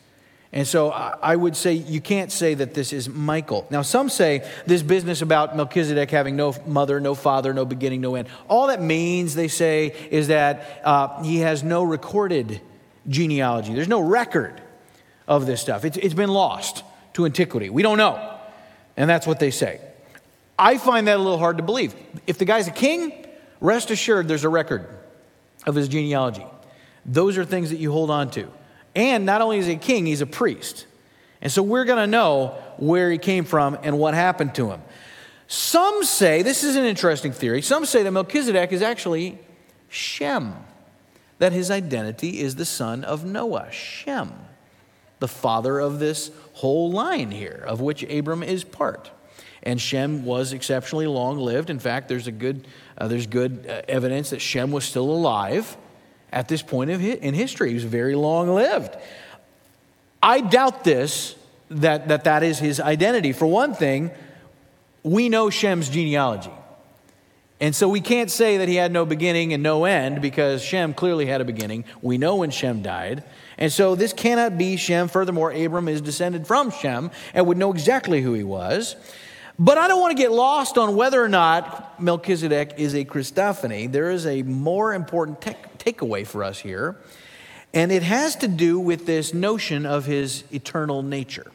And 0.51 0.67
so 0.67 0.89
I 0.89 1.35
would 1.35 1.55
say 1.55 1.73
you 1.73 2.01
can't 2.01 2.31
say 2.31 2.53
that 2.53 2.73
this 2.73 2.91
is 2.91 3.07
Michael. 3.07 3.65
Now, 3.69 3.83
some 3.83 4.09
say 4.09 4.49
this 4.65 4.81
business 4.83 5.21
about 5.21 5.55
Melchizedek 5.55 6.11
having 6.11 6.35
no 6.35 6.53
mother, 6.65 6.99
no 6.99 7.15
father, 7.15 7.53
no 7.53 7.63
beginning, 7.63 8.01
no 8.01 8.15
end. 8.15 8.27
All 8.49 8.67
that 8.67 8.81
means, 8.81 9.35
they 9.35 9.47
say, 9.47 9.95
is 10.11 10.27
that 10.27 10.81
uh, 10.83 11.23
he 11.23 11.39
has 11.39 11.63
no 11.63 11.83
recorded 11.83 12.61
genealogy. 13.07 13.73
There's 13.73 13.87
no 13.87 14.01
record 14.01 14.61
of 15.27 15.45
this 15.45 15.61
stuff. 15.61 15.85
It's, 15.85 15.97
it's 15.97 16.13
been 16.13 16.29
lost 16.29 16.83
to 17.13 17.25
antiquity. 17.25 17.69
We 17.69 17.81
don't 17.81 17.97
know. 17.97 18.39
And 18.97 19.09
that's 19.09 19.27
what 19.27 19.39
they 19.39 19.51
say. 19.51 19.81
I 20.57 20.77
find 20.77 21.07
that 21.07 21.17
a 21.17 21.21
little 21.21 21.37
hard 21.37 21.57
to 21.57 21.63
believe. 21.63 21.93
If 22.27 22.37
the 22.37 22.45
guy's 22.45 22.67
a 22.67 22.71
king, 22.71 23.25
rest 23.59 23.91
assured 23.91 24.27
there's 24.27 24.43
a 24.43 24.49
record 24.49 24.87
of 25.65 25.75
his 25.75 25.87
genealogy. 25.87 26.45
Those 27.05 27.37
are 27.37 27.45
things 27.45 27.71
that 27.71 27.77
you 27.77 27.91
hold 27.91 28.09
on 28.09 28.29
to. 28.31 28.47
And 28.95 29.25
not 29.25 29.41
only 29.41 29.57
is 29.57 29.65
he 29.65 29.73
a 29.73 29.77
king, 29.77 30.05
he's 30.05 30.21
a 30.21 30.25
priest. 30.25 30.87
And 31.41 31.51
so 31.51 31.61
we're 31.61 31.85
going 31.85 31.99
to 31.99 32.07
know 32.07 32.57
where 32.77 33.11
he 33.11 33.17
came 33.17 33.43
from 33.43 33.77
and 33.83 33.99
what 33.99 34.13
happened 34.13 34.55
to 34.55 34.71
him. 34.71 34.81
Some 35.47 36.03
say, 36.03 36.41
this 36.41 36.63
is 36.63 36.75
an 36.75 36.85
interesting 36.85 37.31
theory, 37.31 37.61
some 37.61 37.85
say 37.85 38.01
that 38.01 38.11
Melchizedek 38.11 38.71
is 38.71 38.81
actually 38.81 39.37
Shem, 39.89 40.55
that 41.37 41.51
his 41.51 41.69
identity 41.69 42.39
is 42.39 42.55
the 42.55 42.65
son 42.65 43.03
of 43.03 43.25
Noah, 43.25 43.71
Shem 43.71 44.33
the 45.25 45.29
father 45.29 45.79
of 45.79 45.97
this 45.97 46.29
whole 46.53 46.91
line 46.91 47.31
here, 47.31 47.63
of 47.65 47.81
which 47.81 48.03
Abram 48.03 48.43
is 48.43 48.63
part. 48.63 49.09
And 49.63 49.81
Shem 49.81 50.23
was 50.23 50.53
exceptionally 50.53 51.07
long 51.07 51.39
lived. 51.39 51.71
In 51.71 51.79
fact, 51.79 52.09
there's, 52.09 52.27
a 52.27 52.31
good, 52.31 52.67
uh, 52.95 53.07
there's 53.07 53.25
good 53.25 53.65
uh, 53.67 53.81
evidence 53.87 54.29
that 54.29 54.39
Shem 54.39 54.71
was 54.71 54.85
still 54.85 55.09
alive 55.09 55.77
at 56.31 56.47
this 56.47 56.61
point 56.61 56.91
of 56.91 57.01
hi- 57.01 57.17
in 57.23 57.33
history. 57.33 57.69
He 57.69 57.73
was 57.73 57.85
very 57.85 58.13
long 58.13 58.49
lived. 58.53 58.95
I 60.21 60.41
doubt 60.41 60.83
this, 60.83 61.35
that, 61.71 62.07
that 62.09 62.25
that 62.25 62.43
is 62.43 62.59
his 62.59 62.79
identity. 62.79 63.31
For 63.31 63.47
one 63.47 63.73
thing, 63.73 64.11
we 65.01 65.27
know 65.27 65.49
Shem's 65.49 65.89
genealogy. 65.89 66.53
And 67.59 67.75
so 67.75 67.89
we 67.89 67.99
can't 67.99 68.29
say 68.29 68.57
that 68.57 68.67
he 68.67 68.75
had 68.75 68.91
no 68.91 69.05
beginning 69.05 69.53
and 69.53 69.63
no 69.63 69.85
end 69.85 70.21
because 70.21 70.61
Shem 70.61 70.93
clearly 70.93 71.25
had 71.25 71.41
a 71.41 71.45
beginning. 71.45 71.85
We 72.03 72.19
know 72.19 72.35
when 72.35 72.51
Shem 72.51 72.83
died. 72.83 73.23
And 73.57 73.71
so 73.71 73.95
this 73.95 74.13
cannot 74.13 74.57
be 74.57 74.77
Shem. 74.77 75.07
Furthermore, 75.07 75.51
Abram 75.51 75.87
is 75.87 76.01
descended 76.01 76.45
from 76.45 76.71
Shem 76.71 77.11
and 77.33 77.47
would 77.47 77.57
know 77.57 77.71
exactly 77.71 78.21
who 78.21 78.33
he 78.33 78.43
was. 78.43 78.95
But 79.57 79.77
I 79.77 79.87
don't 79.87 80.01
want 80.01 80.15
to 80.15 80.21
get 80.21 80.31
lost 80.31 80.77
on 80.77 80.95
whether 80.95 81.23
or 81.23 81.29
not 81.29 82.01
Melchizedek 82.01 82.73
is 82.77 82.93
a 82.93 83.05
Christophany. 83.05 83.89
There 83.89 84.11
is 84.11 84.25
a 84.25 84.43
more 84.43 84.93
important 84.93 85.39
takeaway 85.79 86.27
for 86.27 86.43
us 86.43 86.59
here. 86.59 86.97
And 87.73 87.91
it 87.91 88.03
has 88.03 88.35
to 88.37 88.47
do 88.47 88.79
with 88.79 89.05
this 89.05 89.33
notion 89.33 89.85
of 89.85 90.05
his 90.05 90.43
eternal 90.51 91.03
nature. 91.03 91.51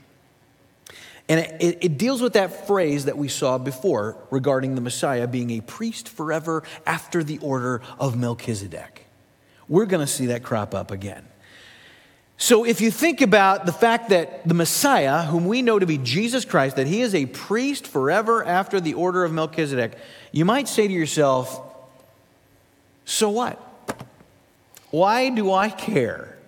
And 1.29 1.41
it, 1.61 1.79
it, 1.81 1.97
deals 1.97 2.21
with 2.21 2.33
that 2.33 2.67
phrase 2.67 3.05
that 3.05 3.17
we 3.17 3.29
saw 3.29 3.57
before 3.57 4.17
regarding 4.31 4.75
the 4.75 4.81
Messiah 4.81 5.29
being 5.29 5.51
a 5.53 5.61
priest 5.61 6.09
forever 6.09 6.65
after 6.85 7.23
the 7.23 7.39
order 7.39 7.83
of 8.01 8.17
Melchizedek. 8.17 9.07
We're 9.69 9.87
going 9.87 10.05
to 10.05 10.13
see 10.13 10.27
that 10.27 10.43
crop 10.43 10.75
up 10.75 10.91
again. 10.91 11.30
So, 12.43 12.65
if 12.65 12.81
you 12.81 12.91
think 12.91 13.21
about 13.21 13.67
the 13.67 13.73
fact 13.73 14.09
that 14.09 14.49
the 14.49 14.55
Messiah, 14.55 15.25
whom 15.25 15.45
we 15.47 15.61
know 15.61 15.79
to 15.79 15.85
be 15.85 15.99
Jesus 15.99 16.47
Christ, 16.47 16.77
that 16.77 16.87
he 16.87 17.03
is 17.03 17.15
a 17.15 17.27
priest 17.27 17.87
forever 17.87 18.43
after 18.43 18.81
the 18.81 18.95
order 18.95 19.25
of 19.25 19.31
Melchizedek, 19.31 19.99
you 20.33 20.47
might 20.47 20.67
say 20.67 20.89
to 20.89 20.93
yourself, 20.93 21.61
so 23.05 23.29
what? 23.29 23.61
Why 24.91 25.29
do 25.29 25.53
I 25.53 25.69
care? 25.69 26.39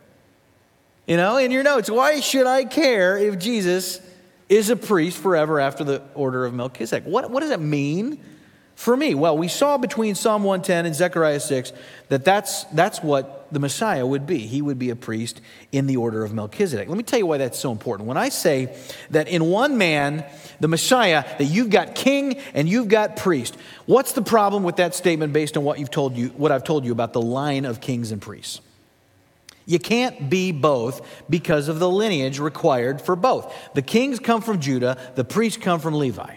You 1.06 1.18
know, 1.18 1.36
in 1.36 1.50
your 1.50 1.62
notes, 1.62 1.90
why 1.90 2.20
should 2.20 2.46
I 2.46 2.64
care 2.64 3.18
if 3.18 3.38
Jesus 3.38 4.00
is 4.48 4.70
a 4.70 4.76
priest 4.76 5.18
forever 5.18 5.60
after 5.60 5.84
the 5.84 6.02
order 6.14 6.46
of 6.46 6.54
Melchizedek? 6.54 7.04
What, 7.04 7.30
what 7.30 7.40
does 7.40 7.50
that 7.50 7.60
mean 7.60 8.18
for 8.82 8.96
me? 8.96 9.14
Well, 9.14 9.38
we 9.38 9.46
saw 9.46 9.78
between 9.78 10.16
Psalm 10.16 10.42
110 10.42 10.86
and 10.86 10.94
Zechariah 10.94 11.38
6 11.38 11.72
that 12.08 12.24
that's, 12.24 12.64
that's 12.64 13.00
what 13.00 13.46
the 13.52 13.60
Messiah 13.60 14.04
would 14.04 14.26
be. 14.26 14.38
He 14.38 14.60
would 14.60 14.76
be 14.76 14.90
a 14.90 14.96
priest 14.96 15.40
in 15.70 15.86
the 15.86 15.98
order 15.98 16.24
of 16.24 16.34
Melchizedek. 16.34 16.88
Let 16.88 16.98
me 16.98 17.04
tell 17.04 17.20
you 17.20 17.26
why 17.26 17.38
that's 17.38 17.60
so 17.60 17.70
important. 17.70 18.08
When 18.08 18.16
I 18.16 18.28
say 18.28 18.76
that 19.10 19.28
in 19.28 19.44
one 19.44 19.78
man, 19.78 20.24
the 20.58 20.66
Messiah, 20.66 21.22
that 21.38 21.44
you've 21.44 21.70
got 21.70 21.94
king 21.94 22.38
and 22.54 22.68
you've 22.68 22.88
got 22.88 23.16
priest, 23.16 23.56
what's 23.86 24.14
the 24.14 24.22
problem 24.22 24.64
with 24.64 24.76
that 24.76 24.96
statement 24.96 25.32
based 25.32 25.56
on 25.56 25.62
what 25.62 25.78
you've 25.78 25.92
told 25.92 26.16
you, 26.16 26.30
what 26.30 26.50
I've 26.50 26.64
told 26.64 26.84
you 26.84 26.90
about 26.90 27.12
the 27.12 27.22
line 27.22 27.64
of 27.64 27.80
kings 27.80 28.10
and 28.10 28.20
priests? 28.20 28.60
You 29.64 29.78
can't 29.78 30.28
be 30.28 30.50
both 30.50 31.06
because 31.30 31.68
of 31.68 31.78
the 31.78 31.88
lineage 31.88 32.40
required 32.40 33.00
for 33.00 33.14
both. 33.14 33.54
The 33.74 33.82
kings 33.82 34.18
come 34.18 34.42
from 34.42 34.58
Judah, 34.58 34.98
the 35.14 35.24
priests 35.24 35.62
come 35.62 35.78
from 35.78 35.94
Levi. 35.94 36.34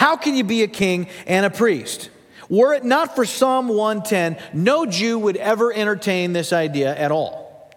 How 0.00 0.16
can 0.16 0.34
you 0.34 0.44
be 0.44 0.62
a 0.62 0.66
king 0.66 1.08
and 1.26 1.44
a 1.44 1.50
priest? 1.50 2.08
Were 2.48 2.72
it 2.72 2.84
not 2.86 3.14
for 3.14 3.26
Psalm 3.26 3.68
110, 3.68 4.38
no 4.54 4.86
Jew 4.86 5.18
would 5.18 5.36
ever 5.36 5.70
entertain 5.74 6.32
this 6.32 6.54
idea 6.54 6.96
at 6.96 7.12
all. 7.12 7.70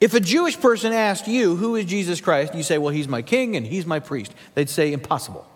If 0.00 0.14
a 0.14 0.20
Jewish 0.20 0.58
person 0.58 0.94
asked 0.94 1.28
you, 1.28 1.56
Who 1.56 1.76
is 1.76 1.84
Jesus 1.84 2.22
Christ? 2.22 2.54
you 2.54 2.62
say, 2.62 2.78
Well, 2.78 2.94
he's 2.94 3.08
my 3.08 3.20
king 3.20 3.56
and 3.56 3.66
he's 3.66 3.84
my 3.84 4.00
priest, 4.00 4.32
they'd 4.54 4.70
say, 4.70 4.90
Impossible. 4.90 5.46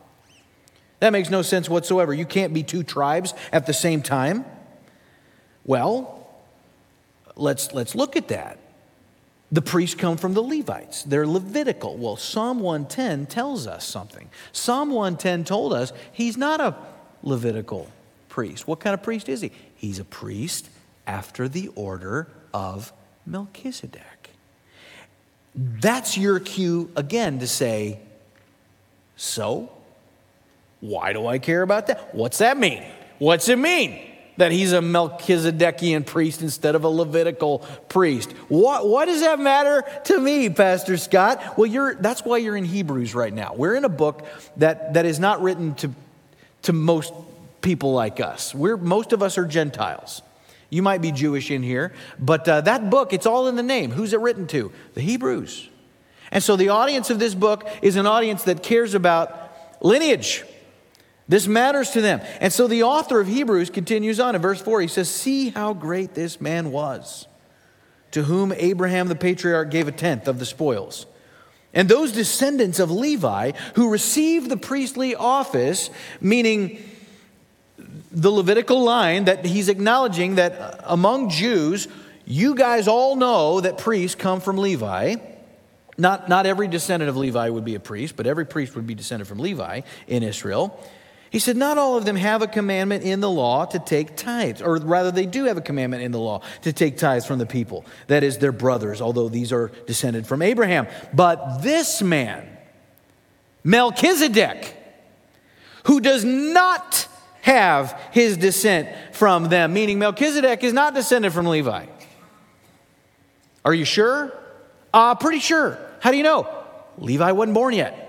That 1.00 1.14
makes 1.14 1.30
no 1.30 1.40
sense 1.40 1.70
whatsoever. 1.70 2.12
You 2.12 2.26
can't 2.26 2.52
be 2.52 2.62
two 2.62 2.82
tribes 2.82 3.32
at 3.50 3.64
the 3.64 3.72
same 3.72 4.02
time. 4.02 4.44
Well, 5.64 6.28
let's, 7.34 7.72
let's 7.72 7.94
look 7.94 8.14
at 8.14 8.28
that. 8.28 8.58
The 9.52 9.62
priests 9.62 9.94
come 9.94 10.16
from 10.16 10.34
the 10.34 10.42
Levites. 10.42 11.04
They're 11.04 11.26
Levitical. 11.26 11.96
Well, 11.96 12.16
Psalm 12.16 12.60
110 12.60 13.26
tells 13.26 13.66
us 13.66 13.86
something. 13.86 14.28
Psalm 14.52 14.90
110 14.90 15.44
told 15.44 15.72
us 15.72 15.92
he's 16.12 16.36
not 16.36 16.60
a 16.60 16.74
Levitical 17.22 17.88
priest. 18.28 18.66
What 18.66 18.80
kind 18.80 18.94
of 18.94 19.02
priest 19.02 19.28
is 19.28 19.40
he? 19.40 19.52
He's 19.76 19.98
a 19.98 20.04
priest 20.04 20.68
after 21.06 21.48
the 21.48 21.68
order 21.74 22.28
of 22.52 22.92
Melchizedek. 23.24 24.30
That's 25.54 26.18
your 26.18 26.38
cue 26.40 26.90
again 26.96 27.38
to 27.38 27.46
say, 27.46 28.00
so 29.16 29.72
why 30.80 31.12
do 31.12 31.26
I 31.26 31.38
care 31.38 31.62
about 31.62 31.86
that? 31.86 32.14
What's 32.14 32.38
that 32.38 32.58
mean? 32.58 32.84
What's 33.18 33.48
it 33.48 33.58
mean? 33.58 33.98
That 34.36 34.52
he's 34.52 34.72
a 34.72 34.80
Melchizedekian 34.80 36.04
priest 36.04 36.42
instead 36.42 36.74
of 36.74 36.84
a 36.84 36.88
Levitical 36.88 37.60
priest. 37.88 38.32
What, 38.48 38.86
what 38.86 39.06
does 39.06 39.22
that 39.22 39.40
matter 39.40 39.82
to 40.04 40.18
me, 40.18 40.50
Pastor 40.50 40.96
Scott? 40.96 41.56
Well, 41.56 41.66
you're, 41.66 41.94
that's 41.94 42.24
why 42.24 42.38
you're 42.38 42.56
in 42.56 42.66
Hebrews 42.66 43.14
right 43.14 43.32
now. 43.32 43.54
We're 43.54 43.74
in 43.74 43.84
a 43.84 43.90
book 43.90 44.26
that, 44.58 44.94
that 44.94 45.06
is 45.06 45.18
not 45.18 45.40
written 45.40 45.74
to, 45.76 45.90
to 46.62 46.72
most 46.72 47.14
people 47.62 47.92
like 47.92 48.20
us. 48.20 48.54
We're, 48.54 48.76
most 48.76 49.12
of 49.12 49.22
us 49.22 49.38
are 49.38 49.46
Gentiles. 49.46 50.22
You 50.68 50.82
might 50.82 51.00
be 51.00 51.12
Jewish 51.12 51.50
in 51.50 51.62
here, 51.62 51.92
but 52.18 52.48
uh, 52.48 52.60
that 52.62 52.90
book, 52.90 53.12
it's 53.12 53.26
all 53.26 53.48
in 53.48 53.56
the 53.56 53.62
name. 53.62 53.90
Who's 53.90 54.12
it 54.12 54.20
written 54.20 54.46
to? 54.48 54.72
The 54.94 55.00
Hebrews. 55.00 55.68
And 56.30 56.42
so 56.42 56.56
the 56.56 56.70
audience 56.70 57.08
of 57.08 57.18
this 57.18 57.34
book 57.34 57.68
is 57.82 57.96
an 57.96 58.06
audience 58.06 58.42
that 58.44 58.62
cares 58.62 58.94
about 58.94 59.52
lineage. 59.80 60.44
This 61.28 61.46
matters 61.46 61.90
to 61.90 62.00
them. 62.00 62.20
And 62.40 62.52
so 62.52 62.66
the 62.66 62.84
author 62.84 63.18
of 63.20 63.26
Hebrews 63.26 63.70
continues 63.70 64.20
on 64.20 64.34
in 64.34 64.42
verse 64.42 64.60
4. 64.60 64.82
He 64.82 64.88
says, 64.88 65.10
See 65.10 65.50
how 65.50 65.72
great 65.72 66.14
this 66.14 66.40
man 66.40 66.70
was, 66.70 67.26
to 68.12 68.24
whom 68.24 68.52
Abraham 68.52 69.08
the 69.08 69.16
patriarch 69.16 69.70
gave 69.70 69.88
a 69.88 69.92
tenth 69.92 70.28
of 70.28 70.38
the 70.38 70.46
spoils. 70.46 71.06
And 71.74 71.88
those 71.88 72.12
descendants 72.12 72.78
of 72.78 72.90
Levi 72.90 73.52
who 73.74 73.90
received 73.90 74.48
the 74.48 74.56
priestly 74.56 75.14
office, 75.14 75.90
meaning 76.20 76.82
the 78.10 78.30
Levitical 78.30 78.82
line 78.82 79.24
that 79.24 79.44
he's 79.44 79.68
acknowledging 79.68 80.36
that 80.36 80.80
among 80.84 81.28
Jews, 81.28 81.88
you 82.24 82.54
guys 82.54 82.88
all 82.88 83.16
know 83.16 83.60
that 83.60 83.78
priests 83.78 84.14
come 84.14 84.40
from 84.40 84.56
Levi. 84.56 85.16
Not, 85.98 86.28
not 86.28 86.46
every 86.46 86.68
descendant 86.68 87.08
of 87.08 87.16
Levi 87.16 87.48
would 87.48 87.64
be 87.64 87.74
a 87.74 87.80
priest, 87.80 88.16
but 88.16 88.26
every 88.26 88.46
priest 88.46 88.74
would 88.74 88.86
be 88.86 88.94
descended 88.94 89.26
from 89.28 89.38
Levi 89.38 89.82
in 90.06 90.22
Israel. 90.22 90.82
He 91.36 91.40
said, 91.40 91.58
Not 91.58 91.76
all 91.76 91.98
of 91.98 92.06
them 92.06 92.16
have 92.16 92.40
a 92.40 92.46
commandment 92.46 93.04
in 93.04 93.20
the 93.20 93.28
law 93.28 93.66
to 93.66 93.78
take 93.78 94.16
tithes, 94.16 94.62
or 94.62 94.78
rather, 94.78 95.10
they 95.10 95.26
do 95.26 95.44
have 95.44 95.58
a 95.58 95.60
commandment 95.60 96.02
in 96.02 96.10
the 96.10 96.18
law 96.18 96.40
to 96.62 96.72
take 96.72 96.96
tithes 96.96 97.26
from 97.26 97.38
the 97.38 97.44
people, 97.44 97.84
that 98.06 98.24
is, 98.24 98.38
their 98.38 98.52
brothers, 98.52 99.02
although 99.02 99.28
these 99.28 99.52
are 99.52 99.70
descended 99.86 100.26
from 100.26 100.40
Abraham. 100.40 100.86
But 101.12 101.58
this 101.58 102.00
man, 102.00 102.48
Melchizedek, 103.64 104.78
who 105.84 106.00
does 106.00 106.24
not 106.24 107.06
have 107.42 108.00
his 108.12 108.38
descent 108.38 108.88
from 109.12 109.50
them, 109.50 109.74
meaning 109.74 109.98
Melchizedek 109.98 110.64
is 110.64 110.72
not 110.72 110.94
descended 110.94 111.34
from 111.34 111.44
Levi. 111.44 111.84
Are 113.62 113.74
you 113.74 113.84
sure? 113.84 114.32
Uh, 114.90 115.14
pretty 115.16 115.40
sure. 115.40 115.78
How 116.00 116.12
do 116.12 116.16
you 116.16 116.22
know? 116.22 116.48
Levi 116.96 117.32
wasn't 117.32 117.52
born 117.52 117.74
yet. 117.74 118.05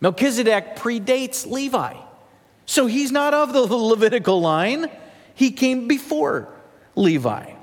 Melchizedek 0.00 0.76
predates 0.76 1.46
Levi. 1.46 1.94
So 2.66 2.86
he's 2.86 3.12
not 3.12 3.34
of 3.34 3.52
the 3.52 3.60
Levitical 3.60 4.40
line, 4.40 4.90
he 5.34 5.50
came 5.50 5.88
before 5.88 6.48
Levi. 6.94 7.54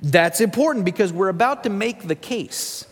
That's 0.00 0.40
important 0.40 0.84
because 0.84 1.12
we're 1.12 1.28
about 1.28 1.64
to 1.64 1.70
make 1.70 2.06
the 2.06 2.14
case 2.14 2.86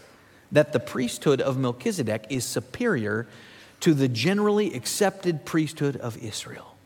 that 0.52 0.72
the 0.72 0.80
priesthood 0.80 1.40
of 1.40 1.58
Melchizedek 1.58 2.26
is 2.30 2.44
superior 2.44 3.26
to 3.80 3.94
the 3.94 4.08
generally 4.08 4.74
accepted 4.74 5.44
priesthood 5.44 5.96
of 5.96 6.16
Israel 6.18 6.76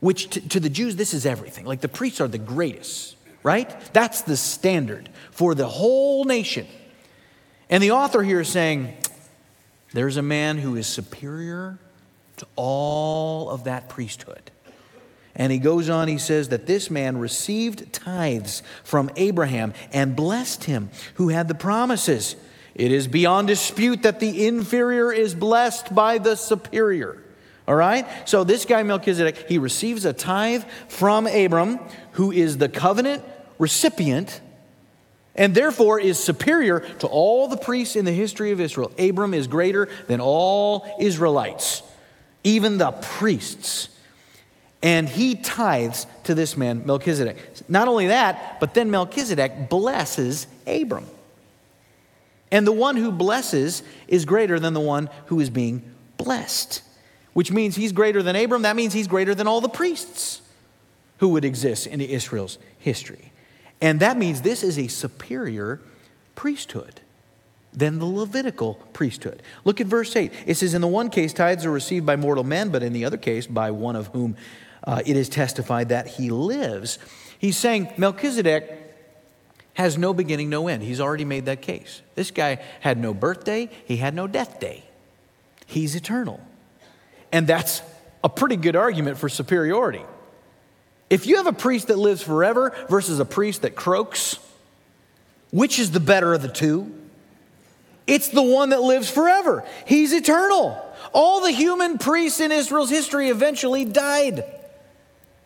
which 0.00 0.30
to, 0.30 0.48
to, 0.48 0.60
the 0.60 0.70
Jews, 0.70 0.96
this 0.96 1.14
is 1.14 1.26
everything. 1.26 1.64
Like 1.64 1.80
the 1.80 1.88
priests 1.88 2.20
are 2.20 2.28
the 2.28 2.38
greatest, 2.38 3.16
right? 3.42 3.68
That's 3.92 4.22
the 4.22 4.36
standard 4.36 5.08
for 5.30 5.54
the 5.54 5.66
whole 5.66 6.24
nation. 6.24 6.66
And 7.70 7.82
the 7.82 7.92
author 7.92 8.22
here 8.22 8.40
is 8.40 8.48
saying, 8.48 8.96
there's 9.96 10.18
a 10.18 10.22
man 10.22 10.58
who 10.58 10.76
is 10.76 10.86
superior 10.86 11.78
to 12.36 12.46
all 12.54 13.48
of 13.48 13.64
that 13.64 13.88
priesthood. 13.88 14.50
And 15.34 15.50
he 15.50 15.58
goes 15.58 15.88
on, 15.88 16.06
he 16.06 16.18
says 16.18 16.50
that 16.50 16.66
this 16.66 16.90
man 16.90 17.16
received 17.16 17.94
tithes 17.94 18.62
from 18.84 19.10
Abraham 19.16 19.72
and 19.94 20.14
blessed 20.14 20.64
him 20.64 20.90
who 21.14 21.28
had 21.28 21.48
the 21.48 21.54
promises. 21.54 22.36
It 22.74 22.92
is 22.92 23.08
beyond 23.08 23.48
dispute 23.48 24.02
that 24.02 24.20
the 24.20 24.46
inferior 24.46 25.10
is 25.10 25.34
blessed 25.34 25.94
by 25.94 26.18
the 26.18 26.36
superior. 26.36 27.22
All 27.66 27.74
right? 27.74 28.06
So 28.28 28.44
this 28.44 28.66
guy 28.66 28.82
Melchizedek, 28.82 29.48
he 29.48 29.56
receives 29.56 30.04
a 30.04 30.12
tithe 30.12 30.64
from 30.88 31.26
Abram, 31.26 31.80
who 32.12 32.32
is 32.32 32.58
the 32.58 32.68
covenant 32.68 33.24
recipient 33.58 34.42
and 35.36 35.54
therefore 35.54 36.00
is 36.00 36.18
superior 36.18 36.80
to 36.98 37.06
all 37.06 37.48
the 37.48 37.56
priests 37.56 37.96
in 37.96 38.04
the 38.04 38.12
history 38.12 38.50
of 38.52 38.60
Israel. 38.60 38.90
Abram 38.98 39.34
is 39.34 39.46
greater 39.46 39.88
than 40.08 40.20
all 40.20 40.86
Israelites, 41.00 41.82
even 42.42 42.78
the 42.78 42.92
priests. 42.92 43.88
And 44.82 45.08
he 45.08 45.34
tithes 45.34 46.06
to 46.24 46.34
this 46.34 46.56
man, 46.56 46.84
Melchizedek. 46.86 47.36
Not 47.68 47.88
only 47.88 48.08
that, 48.08 48.60
but 48.60 48.74
then 48.74 48.90
Melchizedek 48.90 49.68
blesses 49.68 50.46
Abram. 50.66 51.06
And 52.52 52.66
the 52.66 52.72
one 52.72 52.96
who 52.96 53.10
blesses 53.10 53.82
is 54.06 54.24
greater 54.24 54.60
than 54.60 54.74
the 54.74 54.80
one 54.80 55.10
who 55.26 55.40
is 55.40 55.50
being 55.50 55.82
blessed 56.16 56.82
which 57.36 57.52
means 57.52 57.76
he's 57.76 57.92
greater 57.92 58.22
than 58.22 58.34
Abram. 58.34 58.62
That 58.62 58.76
means 58.76 58.94
he's 58.94 59.08
greater 59.08 59.34
than 59.34 59.46
all 59.46 59.60
the 59.60 59.68
priests 59.68 60.40
who 61.18 61.28
would 61.28 61.44
exist 61.44 61.86
in 61.86 62.00
Israel's 62.00 62.56
history. 62.78 63.30
And 63.86 64.00
that 64.00 64.18
means 64.18 64.42
this 64.42 64.64
is 64.64 64.80
a 64.80 64.88
superior 64.88 65.80
priesthood 66.34 67.02
than 67.72 68.00
the 68.00 68.04
Levitical 68.04 68.74
priesthood. 68.92 69.40
Look 69.64 69.80
at 69.80 69.86
verse 69.86 70.16
8. 70.16 70.32
It 70.44 70.56
says, 70.56 70.74
In 70.74 70.80
the 70.80 70.88
one 70.88 71.08
case, 71.08 71.32
tithes 71.32 71.64
are 71.64 71.70
received 71.70 72.04
by 72.04 72.16
mortal 72.16 72.42
men, 72.42 72.70
but 72.70 72.82
in 72.82 72.92
the 72.92 73.04
other 73.04 73.16
case, 73.16 73.46
by 73.46 73.70
one 73.70 73.94
of 73.94 74.08
whom 74.08 74.36
uh, 74.82 75.02
it 75.06 75.16
is 75.16 75.28
testified 75.28 75.90
that 75.90 76.08
he 76.08 76.30
lives. 76.30 76.98
He's 77.38 77.56
saying 77.56 77.92
Melchizedek 77.96 78.68
has 79.74 79.96
no 79.96 80.12
beginning, 80.12 80.50
no 80.50 80.66
end. 80.66 80.82
He's 80.82 81.00
already 81.00 81.24
made 81.24 81.44
that 81.44 81.62
case. 81.62 82.02
This 82.16 82.32
guy 82.32 82.58
had 82.80 82.98
no 82.98 83.14
birthday, 83.14 83.70
he 83.84 83.98
had 83.98 84.14
no 84.14 84.26
death 84.26 84.58
day. 84.58 84.82
He's 85.64 85.94
eternal. 85.94 86.40
And 87.30 87.46
that's 87.46 87.82
a 88.24 88.28
pretty 88.28 88.56
good 88.56 88.74
argument 88.74 89.18
for 89.18 89.28
superiority. 89.28 90.02
If 91.08 91.26
you 91.26 91.36
have 91.36 91.46
a 91.46 91.52
priest 91.52 91.88
that 91.88 91.98
lives 91.98 92.22
forever 92.22 92.74
versus 92.88 93.20
a 93.20 93.24
priest 93.24 93.62
that 93.62 93.76
croaks, 93.76 94.38
which 95.50 95.78
is 95.78 95.92
the 95.92 96.00
better 96.00 96.34
of 96.34 96.42
the 96.42 96.48
two? 96.48 96.92
It's 98.06 98.28
the 98.28 98.42
one 98.42 98.70
that 98.70 98.82
lives 98.82 99.10
forever. 99.10 99.64
He's 99.86 100.12
eternal. 100.12 100.82
All 101.12 101.40
the 101.40 101.50
human 101.50 101.98
priests 101.98 102.40
in 102.40 102.52
Israel's 102.52 102.90
history 102.90 103.28
eventually 103.30 103.84
died. 103.84 104.44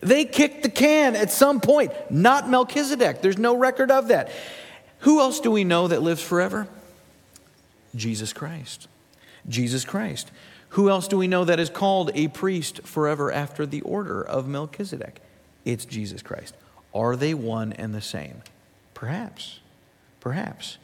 They 0.01 0.25
kicked 0.25 0.63
the 0.63 0.71
can 0.71 1.15
at 1.15 1.31
some 1.31 1.61
point, 1.61 1.93
not 2.11 2.49
Melchizedek. 2.49 3.21
There's 3.21 3.39
no 3.39 3.57
record 3.57 3.91
of 3.91 4.09
that. 4.09 4.31
Who 5.01 5.21
else 5.21 5.41
do 5.41 5.51
we 5.51 5.65
know 5.65 5.89
that 5.89 6.03
lives 6.03 6.23
forever? 6.23 6.69
Jesus 7.95 8.33
Christ. 8.33 8.89
Jesus 9.49 9.85
Christ. 9.85 10.31
Who 10.71 10.89
else 10.89 11.09
do 11.09 11.19
we 11.19 11.29
know 11.29 11.45
that 11.45 11.61
is 11.61 11.69
called 11.69 12.11
a 12.15 12.29
priest 12.29 12.83
forever 12.83 13.33
after 13.33 13.67
the 13.67 13.81
order 13.83 14.23
of 14.23 14.47
Melchizedek? 14.47 15.21
It's 15.65 15.85
Jesus 15.85 16.23
Christ. 16.23 16.55
Are 16.95 17.17
they 17.17 17.35
one 17.35 17.73
and 17.73 17.95
the 17.95 18.01
same? 18.01 18.43
Perhaps. 18.95 19.61
Perhaps. 20.21 20.79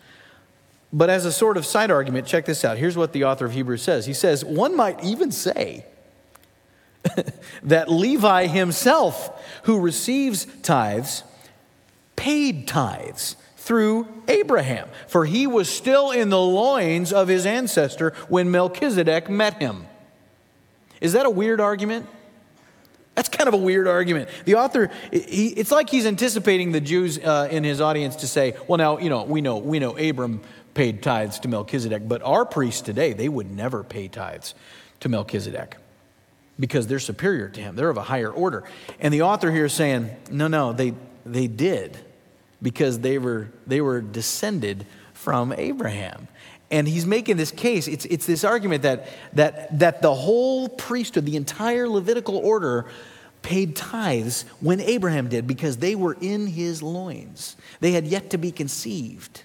But 0.92 1.10
as 1.10 1.24
a 1.24 1.32
sort 1.32 1.56
of 1.56 1.66
side 1.66 1.90
argument, 1.90 2.26
check 2.26 2.46
this 2.46 2.64
out. 2.64 2.78
Here's 2.78 2.96
what 2.96 3.12
the 3.12 3.24
author 3.24 3.44
of 3.44 3.52
Hebrews 3.52 3.82
says. 3.82 4.06
He 4.06 4.14
says, 4.14 4.44
one 4.44 4.76
might 4.76 5.02
even 5.02 5.32
say 5.32 5.84
that 7.62 7.90
Levi 7.90 8.46
himself, 8.46 9.44
who 9.64 9.80
receives 9.80 10.46
tithes, 10.62 11.22
paid 12.14 12.66
tithes 12.66 13.36
through 13.56 14.06
Abraham, 14.28 14.88
for 15.08 15.24
he 15.24 15.46
was 15.46 15.68
still 15.68 16.12
in 16.12 16.30
the 16.30 16.40
loins 16.40 17.12
of 17.12 17.28
his 17.28 17.44
ancestor 17.44 18.12
when 18.28 18.50
Melchizedek 18.50 19.28
met 19.28 19.60
him. 19.60 19.86
Is 21.00 21.12
that 21.12 21.26
a 21.26 21.30
weird 21.30 21.60
argument? 21.60 22.08
That's 23.16 23.30
kind 23.30 23.48
of 23.48 23.54
a 23.54 23.58
weird 23.58 23.88
argument. 23.88 24.28
The 24.44 24.56
author, 24.56 24.90
he, 25.10 25.48
it's 25.48 25.70
like 25.70 25.88
he's 25.88 26.04
anticipating 26.04 26.72
the 26.72 26.82
Jews 26.82 27.18
uh, 27.18 27.48
in 27.50 27.64
his 27.64 27.80
audience 27.80 28.16
to 28.16 28.28
say, 28.28 28.54
well, 28.68 28.76
now, 28.76 28.98
you 28.98 29.08
know, 29.08 29.24
we 29.24 29.40
know, 29.40 29.56
we 29.56 29.78
know 29.78 29.96
Abram 29.96 30.42
paid 30.74 31.02
tithes 31.02 31.40
to 31.40 31.48
Melchizedek, 31.48 32.06
but 32.06 32.22
our 32.22 32.44
priests 32.44 32.82
today, 32.82 33.14
they 33.14 33.30
would 33.30 33.50
never 33.50 33.82
pay 33.82 34.08
tithes 34.08 34.54
to 35.00 35.08
Melchizedek 35.08 35.78
because 36.60 36.86
they're 36.86 36.98
superior 36.98 37.48
to 37.48 37.60
him. 37.60 37.74
They're 37.74 37.88
of 37.88 37.96
a 37.96 38.02
higher 38.02 38.30
order. 38.30 38.64
And 39.00 39.14
the 39.14 39.22
author 39.22 39.50
here 39.50 39.64
is 39.64 39.72
saying, 39.72 40.10
no, 40.30 40.46
no, 40.46 40.74
they, 40.74 40.92
they 41.24 41.46
did 41.46 41.98
because 42.60 43.00
they 43.00 43.16
were, 43.16 43.48
they 43.66 43.80
were 43.80 44.02
descended 44.02 44.86
from 45.14 45.54
Abraham. 45.54 46.28
And 46.70 46.88
he's 46.88 47.06
making 47.06 47.36
this 47.36 47.52
case, 47.52 47.86
it's, 47.86 48.04
it's 48.06 48.26
this 48.26 48.42
argument 48.42 48.82
that, 48.82 49.06
that, 49.34 49.78
that 49.78 50.02
the 50.02 50.12
whole 50.14 50.68
priesthood, 50.68 51.24
the 51.24 51.36
entire 51.36 51.88
Levitical 51.88 52.36
order, 52.36 52.86
paid 53.42 53.76
tithes 53.76 54.44
when 54.60 54.80
Abraham 54.80 55.28
did 55.28 55.46
because 55.46 55.76
they 55.76 55.94
were 55.94 56.16
in 56.20 56.48
his 56.48 56.82
loins. 56.82 57.56
They 57.78 57.92
had 57.92 58.06
yet 58.06 58.30
to 58.30 58.38
be 58.38 58.50
conceived. 58.50 59.42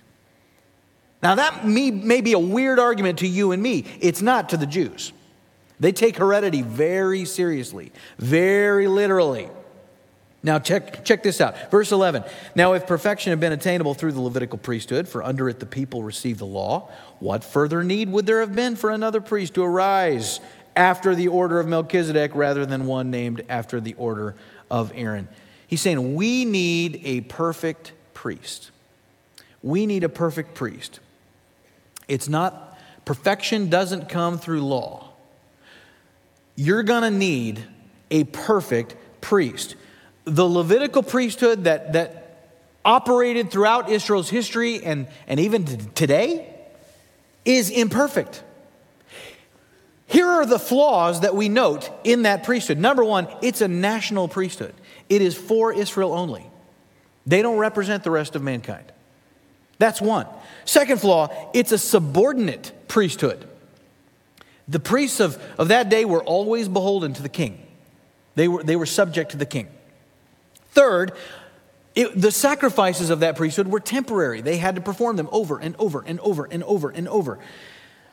Now, 1.21 1.35
that 1.35 1.67
may, 1.67 1.91
may 1.91 2.21
be 2.21 2.33
a 2.33 2.39
weird 2.39 2.79
argument 2.79 3.19
to 3.19 3.27
you 3.27 3.51
and 3.51 3.61
me. 3.61 3.85
It's 3.99 4.23
not 4.23 4.49
to 4.49 4.57
the 4.57 4.65
Jews. 4.65 5.13
They 5.79 5.91
take 5.91 6.17
heredity 6.17 6.63
very 6.63 7.25
seriously, 7.25 7.91
very 8.17 8.87
literally. 8.87 9.49
Now, 10.43 10.57
check, 10.57 11.05
check 11.05 11.21
this 11.21 11.39
out. 11.39 11.69
Verse 11.69 11.91
11. 11.91 12.23
Now, 12.55 12.73
if 12.73 12.87
perfection 12.87 13.29
had 13.29 13.39
been 13.39 13.51
attainable 13.51 13.93
through 13.93 14.13
the 14.13 14.21
Levitical 14.21 14.57
priesthood, 14.57 15.07
for 15.07 15.23
under 15.23 15.47
it 15.49 15.59
the 15.59 15.67
people 15.67 16.01
received 16.01 16.39
the 16.39 16.45
law, 16.45 16.89
what 17.19 17.43
further 17.43 17.83
need 17.83 18.09
would 18.11 18.25
there 18.25 18.39
have 18.39 18.55
been 18.55 18.75
for 18.75 18.89
another 18.89 19.21
priest 19.21 19.53
to 19.53 19.63
arise 19.63 20.39
after 20.75 21.13
the 21.13 21.27
order 21.27 21.59
of 21.59 21.67
Melchizedek 21.67 22.31
rather 22.33 22.65
than 22.65 22.87
one 22.87 23.11
named 23.11 23.43
after 23.49 23.79
the 23.79 23.93
order 23.95 24.35
of 24.71 24.91
Aaron? 24.95 25.27
He's 25.67 25.81
saying 25.81 26.15
we 26.15 26.43
need 26.43 27.01
a 27.03 27.21
perfect 27.21 27.93
priest. 28.15 28.71
We 29.61 29.85
need 29.85 30.03
a 30.03 30.09
perfect 30.09 30.55
priest. 30.55 30.99
It's 32.07 32.27
not, 32.27 32.79
perfection 33.05 33.69
doesn't 33.69 34.09
come 34.09 34.39
through 34.39 34.61
law. 34.61 35.09
You're 36.55 36.83
going 36.83 37.03
to 37.03 37.11
need 37.11 37.63
a 38.09 38.23
perfect 38.23 38.95
priest 39.21 39.75
the 40.25 40.45
Levitical 40.45 41.03
priesthood 41.03 41.63
that, 41.65 41.93
that 41.93 42.21
operated 42.83 43.51
throughout 43.51 43.89
Israel's 43.89 44.29
history 44.29 44.83
and, 44.83 45.07
and 45.27 45.39
even 45.39 45.65
today 45.93 46.47
is 47.45 47.69
imperfect. 47.69 48.43
Here 50.07 50.27
are 50.27 50.45
the 50.45 50.59
flaws 50.59 51.21
that 51.21 51.35
we 51.35 51.47
note 51.47 51.89
in 52.03 52.23
that 52.23 52.43
priesthood. 52.43 52.77
Number 52.77 53.03
one, 53.03 53.27
it's 53.41 53.61
a 53.61 53.67
national 53.67 54.27
priesthood, 54.27 54.73
it 55.09 55.21
is 55.21 55.35
for 55.35 55.73
Israel 55.73 56.13
only. 56.13 56.45
They 57.25 57.41
don't 57.41 57.57
represent 57.57 58.03
the 58.03 58.11
rest 58.11 58.35
of 58.35 58.41
mankind. 58.41 58.91
That's 59.77 60.01
one. 60.01 60.27
Second 60.65 60.99
flaw, 60.99 61.29
it's 61.53 61.71
a 61.71 61.77
subordinate 61.77 62.71
priesthood. 62.87 63.47
The 64.67 64.79
priests 64.79 65.19
of, 65.19 65.41
of 65.57 65.69
that 65.69 65.89
day 65.89 66.05
were 66.05 66.23
always 66.23 66.67
beholden 66.67 67.13
to 67.13 67.21
the 67.21 67.29
king, 67.29 67.65
they 68.35 68.47
were, 68.47 68.63
they 68.63 68.75
were 68.75 68.85
subject 68.85 69.31
to 69.31 69.37
the 69.37 69.45
king. 69.45 69.67
Third, 70.71 71.13
it, 71.95 72.19
the 72.19 72.31
sacrifices 72.31 73.09
of 73.09 73.19
that 73.19 73.35
priesthood 73.35 73.67
were 73.67 73.79
temporary. 73.79 74.41
They 74.41 74.57
had 74.57 74.75
to 74.75 74.81
perform 74.81 75.17
them 75.17 75.29
over 75.31 75.59
and 75.59 75.75
over 75.77 76.01
and 76.05 76.19
over 76.21 76.47
and 76.49 76.63
over 76.63 76.89
and 76.89 77.07
over. 77.07 77.39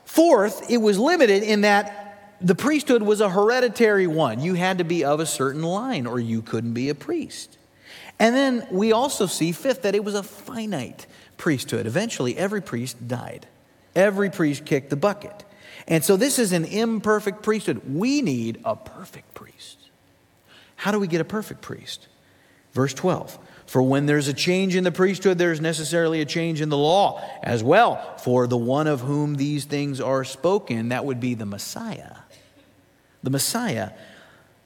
Fourth, 0.04 0.70
it 0.70 0.78
was 0.78 0.98
limited 0.98 1.42
in 1.42 1.60
that 1.62 2.36
the 2.40 2.54
priesthood 2.54 3.02
was 3.02 3.20
a 3.20 3.28
hereditary 3.28 4.06
one. 4.06 4.40
You 4.40 4.54
had 4.54 4.78
to 4.78 4.84
be 4.84 5.04
of 5.04 5.20
a 5.20 5.26
certain 5.26 5.62
line 5.62 6.06
or 6.06 6.18
you 6.18 6.42
couldn't 6.42 6.72
be 6.72 6.88
a 6.88 6.94
priest. 6.94 7.56
And 8.18 8.34
then 8.34 8.66
we 8.70 8.92
also 8.92 9.26
see, 9.26 9.52
fifth, 9.52 9.82
that 9.82 9.94
it 9.94 10.04
was 10.04 10.14
a 10.14 10.22
finite 10.22 11.06
priesthood. 11.36 11.86
Eventually, 11.86 12.36
every 12.36 12.60
priest 12.60 13.06
died, 13.06 13.46
every 13.94 14.30
priest 14.30 14.64
kicked 14.64 14.90
the 14.90 14.96
bucket. 14.96 15.44
And 15.86 16.04
so, 16.04 16.16
this 16.16 16.38
is 16.38 16.52
an 16.52 16.64
imperfect 16.64 17.42
priesthood. 17.42 17.82
We 17.86 18.22
need 18.22 18.60
a 18.64 18.74
perfect 18.74 19.34
priest. 19.34 19.78
How 20.76 20.90
do 20.90 20.98
we 20.98 21.06
get 21.06 21.20
a 21.20 21.24
perfect 21.24 21.62
priest? 21.62 22.08
Verse 22.78 22.94
12 22.94 23.36
For 23.66 23.82
when 23.82 24.06
there's 24.06 24.28
a 24.28 24.32
change 24.32 24.76
in 24.76 24.84
the 24.84 24.92
priesthood, 24.92 25.36
there's 25.36 25.60
necessarily 25.60 26.20
a 26.20 26.24
change 26.24 26.60
in 26.60 26.68
the 26.68 26.78
law 26.78 27.20
as 27.42 27.60
well. 27.60 28.16
For 28.18 28.46
the 28.46 28.56
one 28.56 28.86
of 28.86 29.00
whom 29.00 29.34
these 29.34 29.64
things 29.64 30.00
are 30.00 30.22
spoken, 30.22 30.90
that 30.90 31.04
would 31.04 31.18
be 31.18 31.34
the 31.34 31.44
Messiah. 31.44 32.18
The 33.24 33.30
Messiah 33.30 33.90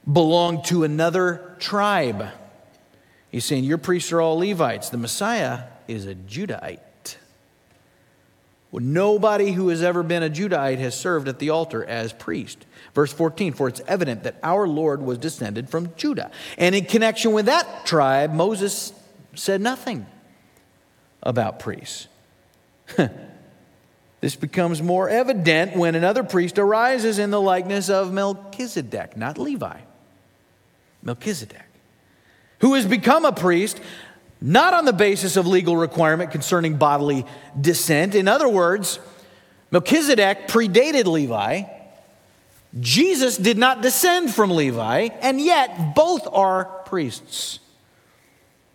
belonged 0.05 0.65
to 0.65 0.83
another 0.83 1.55
tribe. 1.57 2.27
He's 3.31 3.45
saying, 3.45 3.63
Your 3.63 3.79
priests 3.79 4.11
are 4.11 4.21
all 4.21 4.37
Levites. 4.37 4.89
The 4.89 4.99
Messiah 4.99 5.63
is 5.87 6.05
a 6.05 6.13
Judahite. 6.13 6.81
Nobody 8.81 9.51
who 9.51 9.69
has 9.69 9.83
ever 9.83 10.01
been 10.01 10.23
a 10.23 10.29
Judahite 10.29 10.79
has 10.79 10.99
served 10.99 11.27
at 11.27 11.37
the 11.37 11.51
altar 11.51 11.85
as 11.85 12.11
priest. 12.11 12.65
Verse 12.95 13.13
14, 13.13 13.53
for 13.53 13.67
it's 13.67 13.81
evident 13.87 14.23
that 14.23 14.37
our 14.41 14.67
Lord 14.67 15.01
was 15.01 15.17
descended 15.17 15.69
from 15.69 15.93
Judah. 15.95 16.31
And 16.57 16.73
in 16.73 16.85
connection 16.85 17.33
with 17.33 17.45
that 17.45 17.85
tribe, 17.85 18.33
Moses 18.33 18.93
said 19.35 19.61
nothing 19.61 20.05
about 21.21 21.59
priests. 21.59 22.07
this 24.21 24.35
becomes 24.35 24.81
more 24.81 25.07
evident 25.07 25.75
when 25.75 25.95
another 25.95 26.23
priest 26.23 26.57
arises 26.57 27.19
in 27.19 27.31
the 27.31 27.41
likeness 27.41 27.89
of 27.89 28.11
Melchizedek, 28.11 29.15
not 29.15 29.37
Levi. 29.37 29.79
Melchizedek, 31.03 31.65
who 32.59 32.73
has 32.73 32.85
become 32.85 33.25
a 33.25 33.31
priest 33.31 33.79
not 34.43 34.73
on 34.73 34.83
the 34.83 34.93
basis 34.93 35.37
of 35.37 35.47
legal 35.47 35.77
requirement 35.77 36.29
concerning 36.31 36.75
bodily 36.75 37.25
descent. 37.59 38.13
In 38.13 38.27
other 38.27 38.49
words, 38.49 38.99
Melchizedek 39.71 40.49
predated 40.49 41.05
Levi. 41.05 41.63
Jesus 42.77 43.37
did 43.37 43.57
not 43.57 43.81
descend 43.81 44.33
from 44.33 44.51
Levi, 44.51 45.09
and 45.21 45.39
yet 45.39 45.95
both 45.95 46.27
are 46.27 46.65
priests. 46.85 47.59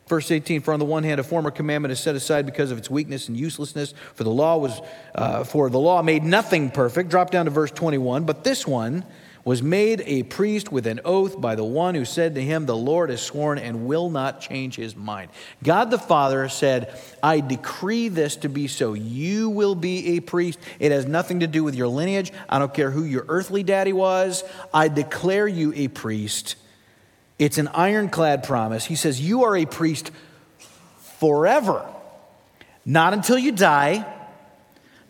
Verse 0.07 0.31
18, 0.31 0.63
for 0.63 0.73
on 0.73 0.79
the 0.79 0.87
one 0.87 1.03
hand, 1.03 1.21
a 1.21 1.23
former 1.23 1.51
commandment 1.51 1.93
is 1.93 2.01
set 2.01 2.15
aside 2.15 2.47
because 2.47 2.71
of 2.71 2.79
its 2.79 2.89
weakness 2.89 3.29
and 3.29 3.37
uselessness, 3.37 3.93
for 4.15 4.25
the 4.25 4.31
law 4.31 4.57
was, 4.57 4.81
uh, 5.15 5.45
for 5.45 5.69
the 5.69 5.79
law 5.79 6.01
made 6.01 6.23
nothing 6.23 6.71
perfect. 6.71 7.11
Drop 7.11 7.31
down 7.31 7.45
to 7.45 7.51
verse 7.51 7.71
21. 7.73 8.25
But 8.25 8.43
this 8.43 8.67
one, 8.67 9.05
was 9.45 9.63
made 9.63 10.03
a 10.05 10.23
priest 10.25 10.71
with 10.71 10.87
an 10.87 11.01
oath 11.05 11.41
by 11.41 11.55
the 11.55 11.65
one 11.65 11.95
who 11.95 12.05
said 12.05 12.35
to 12.35 12.43
him, 12.43 12.67
The 12.67 12.77
Lord 12.77 13.11
has 13.11 13.23
sworn 13.23 13.59
and 13.59 13.87
will 13.87 14.11
not 14.11 14.41
change 14.41 14.77
his 14.77 14.95
mind. 14.95 15.31
God 15.63 15.91
the 15.91 15.99
Father 15.99 16.49
said, 16.49 16.99
I 17.23 17.41
decree 17.41 18.09
this 18.09 18.37
to 18.37 18.49
be 18.49 18.67
so. 18.69 18.95
You 18.95 19.51
will 19.51 19.75
be 19.75 20.17
a 20.17 20.21
priest. 20.21 20.59
It 20.79 20.93
has 20.93 21.07
nothing 21.07 21.41
to 21.41 21.47
do 21.47 21.65
with 21.65 21.75
your 21.75 21.89
lineage. 21.89 22.33
I 22.49 22.59
don't 22.59 22.75
care 22.75 22.91
who 22.91 23.05
your 23.05 23.25
earthly 23.29 23.63
daddy 23.63 23.93
was. 23.93 24.45
I 24.73 24.89
declare 24.89 25.49
you 25.49 25.73
a 25.75 25.89
priest. 25.89 26.57
It's 27.39 27.59
an 27.59 27.69
ironclad 27.69 28.43
promise. 28.43 28.85
He 28.85 28.97
says, 28.97 29.21
You 29.21 29.45
are 29.45 29.57
a 29.57 29.67
priest 29.67 30.11
forever. 31.19 31.87
Not 32.85 33.13
until 33.13 33.39
you 33.39 33.53
die, 33.53 34.07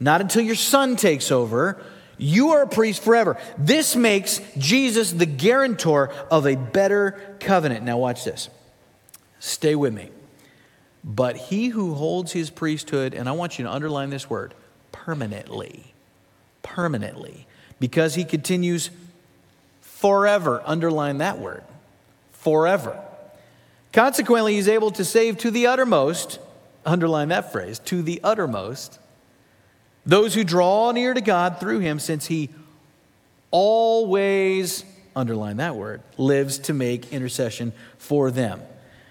not 0.00 0.20
until 0.20 0.42
your 0.42 0.56
son 0.56 0.96
takes 0.96 1.30
over. 1.30 1.82
You 2.18 2.50
are 2.50 2.62
a 2.62 2.68
priest 2.68 3.02
forever. 3.02 3.38
This 3.56 3.96
makes 3.96 4.40
Jesus 4.58 5.12
the 5.12 5.26
guarantor 5.26 6.12
of 6.30 6.46
a 6.46 6.56
better 6.56 7.36
covenant. 7.40 7.84
Now, 7.84 7.98
watch 7.98 8.24
this. 8.24 8.50
Stay 9.38 9.74
with 9.74 9.94
me. 9.94 10.10
But 11.04 11.36
he 11.36 11.68
who 11.68 11.94
holds 11.94 12.32
his 12.32 12.50
priesthood, 12.50 13.14
and 13.14 13.28
I 13.28 13.32
want 13.32 13.58
you 13.58 13.64
to 13.64 13.72
underline 13.72 14.10
this 14.10 14.28
word 14.28 14.52
permanently, 14.90 15.94
permanently, 16.62 17.46
because 17.78 18.16
he 18.16 18.24
continues 18.24 18.90
forever. 19.80 20.60
Underline 20.66 21.18
that 21.18 21.38
word 21.38 21.62
forever. 22.32 23.00
Consequently, 23.92 24.54
he's 24.54 24.68
able 24.68 24.90
to 24.90 25.04
save 25.04 25.38
to 25.38 25.50
the 25.50 25.66
uttermost, 25.66 26.40
underline 26.84 27.28
that 27.28 27.52
phrase, 27.52 27.78
to 27.80 28.02
the 28.02 28.20
uttermost, 28.22 28.98
those 30.08 30.32
who 30.34 30.42
draw 30.42 30.90
near 30.90 31.12
to 31.12 31.20
God 31.20 31.60
through 31.60 31.80
him, 31.80 32.00
since 32.00 32.26
he 32.26 32.48
always, 33.50 34.84
underline 35.14 35.58
that 35.58 35.76
word, 35.76 36.00
lives 36.16 36.58
to 36.60 36.72
make 36.72 37.12
intercession 37.12 37.74
for 37.98 38.30
them. 38.30 38.62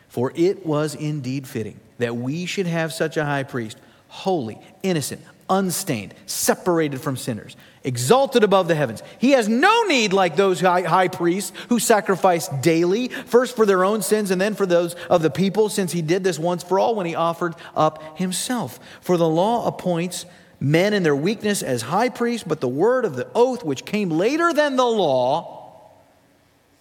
For 0.10 0.34
it 0.36 0.66
was 0.66 0.96
indeed 0.96 1.48
fitting 1.48 1.80
that 2.00 2.18
we 2.18 2.48
should 2.48 2.66
have 2.66 2.92
such 2.92 3.16
a 3.16 3.24
high 3.24 3.44
priest, 3.44 3.78
holy, 4.08 4.60
innocent, 4.82 5.22
unstained, 5.48 6.16
separated 6.26 7.00
from 7.00 7.16
sinners, 7.16 7.56
exalted 7.84 8.44
above 8.44 8.68
the 8.68 8.74
heavens. 8.74 9.04
He 9.20 9.32
has 9.32 9.48
no 9.48 9.84
need, 9.84 10.14
like 10.14 10.36
those 10.36 10.62
high, 10.62 11.10
priests 11.10 11.56
who 11.70 11.78
sacrifice 11.78 12.48
daily, 12.48 13.10
first 13.10 13.56
for 13.56 13.68
their 13.68 13.84
own 13.84 14.02
sins 14.02 14.32
and 14.32 14.42
then 14.42 14.56
for 14.56 14.66
those 14.66 14.96
of 15.12 15.22
the 15.22 15.30
people, 15.30 15.70
since 15.70 15.92
he 15.92 16.02
did 16.02 16.24
this 16.24 16.40
once 16.40 16.64
for 16.64 16.80
all 16.80 16.96
when 16.96 17.06
he 17.06 17.14
offered 17.14 17.54
up 17.76 18.18
himself. 18.18 18.80
For 19.02 19.16
the 19.16 19.30
law 19.30 19.68
appoints 19.68 20.26
men 20.60 20.94
in 20.94 21.04
their 21.04 21.16
weakness 21.16 21.62
as 21.62 21.84
high 21.84 22.10
priests, 22.10 22.46
but 22.48 22.62
the 22.62 22.68
word 22.68 23.06
of 23.06 23.16
the 23.16 23.28
oath, 23.36 23.64
which 23.64 23.86
came 23.86 24.10
later 24.10 24.54
than 24.54 24.76
the 24.76 24.86
law, 24.86 25.82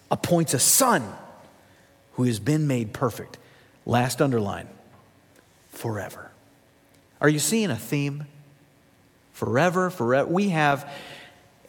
appoints 0.09 0.53
a 0.53 0.59
son 0.59 1.03
who 2.13 2.23
has 2.23 2.39
been 2.39 2.67
made 2.67 2.93
perfect. 2.93 3.37
Last 3.85 4.21
underline 4.21 4.67
forever. 5.69 6.31
Are 7.21 7.29
you 7.29 7.39
seeing 7.39 7.69
a 7.69 7.75
theme? 7.75 8.25
Forever, 9.33 9.89
forever. 9.89 10.27
We 10.27 10.49
have 10.49 10.91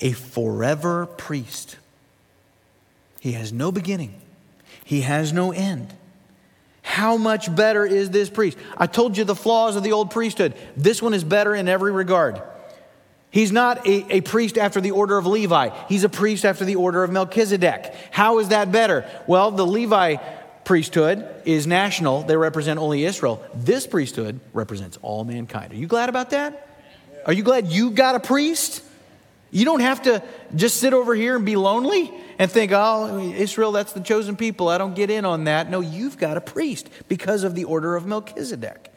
a 0.01 0.13
forever 0.13 1.07
priest. 1.07 1.77
He 3.21 3.33
has 3.33 3.53
no 3.53 3.71
beginning, 3.71 4.21
he 4.85 5.03
has 5.03 5.33
no 5.33 5.53
end. 5.53 5.95
How 6.89 7.19
much 7.19 7.55
better 7.55 7.85
is 7.85 8.09
this 8.09 8.31
priest? 8.31 8.57
I 8.79 8.87
told 8.87 9.19
you 9.19 9.25
the 9.25 9.37
flaws 9.37 9.77
of 9.77 9.83
the 9.83 9.93
old 9.93 10.11
priesthood. 10.11 10.55
This 10.75 11.03
one 11.03 11.13
is 11.13 11.23
better 11.23 11.55
in 11.55 11.69
every 11.69 11.93
regard. 11.93 12.41
He's 13.31 13.53
not 13.53 13.87
a, 13.87 14.17
a, 14.17 14.21
priest 14.23 14.57
after 14.57 14.81
the 14.81 14.93
order 14.93 15.19
of 15.19 15.27
Levi. 15.27 15.69
He's 15.87 16.03
a 16.03 16.09
priest 16.09 16.47
after 16.47 16.65
the 16.65 16.77
order 16.77 17.05
of 17.05 17.11
Melchizedek. 17.11 17.95
How 18.11 18.39
is 18.39 18.49
that 18.49 18.73
better? 18.73 19.07
Well, 19.27 19.51
the 19.51 19.67
Levi 19.67 20.17
priesthood 20.65 21.29
is 21.45 21.67
national, 21.67 22.23
they 22.23 22.39
represent 22.39 22.81
only 22.81 23.05
Israel. 23.05 23.45
This 23.55 23.87
priesthood 23.87 24.41
represents 24.55 24.99
all 25.03 25.25
mankind. 25.25 25.75
Are 25.75 25.77
you 25.77 25.87
glad 25.87 26.09
about 26.09 26.31
that? 26.31 26.69
Are 27.27 27.35
you 27.35 27.43
glad 27.43 27.67
you 27.67 27.91
got 27.91 28.15
a 28.15 28.21
priest? 28.21 28.83
You 29.51 29.67
don't 29.67 29.81
have 29.81 30.03
to 30.05 30.23
just 30.57 30.79
sit 30.79 30.95
over 30.95 31.15
here 31.15 31.37
and 31.37 31.45
be 31.45 31.57
lonely 31.57 32.11
and 32.39 32.51
think, 32.51 32.73
oh, 32.73 33.19
Israel, 33.19 33.73
that's 33.73 33.93
the 33.93 34.01
chosen 34.01 34.37
people. 34.37 34.69
I 34.69 34.79
don't 34.79 34.95
get 34.95 35.11
in 35.11 35.25
on 35.25 35.45
that. 35.45 35.69
No, 35.69 35.81
you've 35.81 36.19
got 36.19 36.37
a 36.37 36.41
priest 36.41 36.89
because 37.09 37.43
of 37.43 37.55
the 37.55 37.65
order 37.65 37.97
of 37.97 38.07
Melchizedek. 38.07 38.93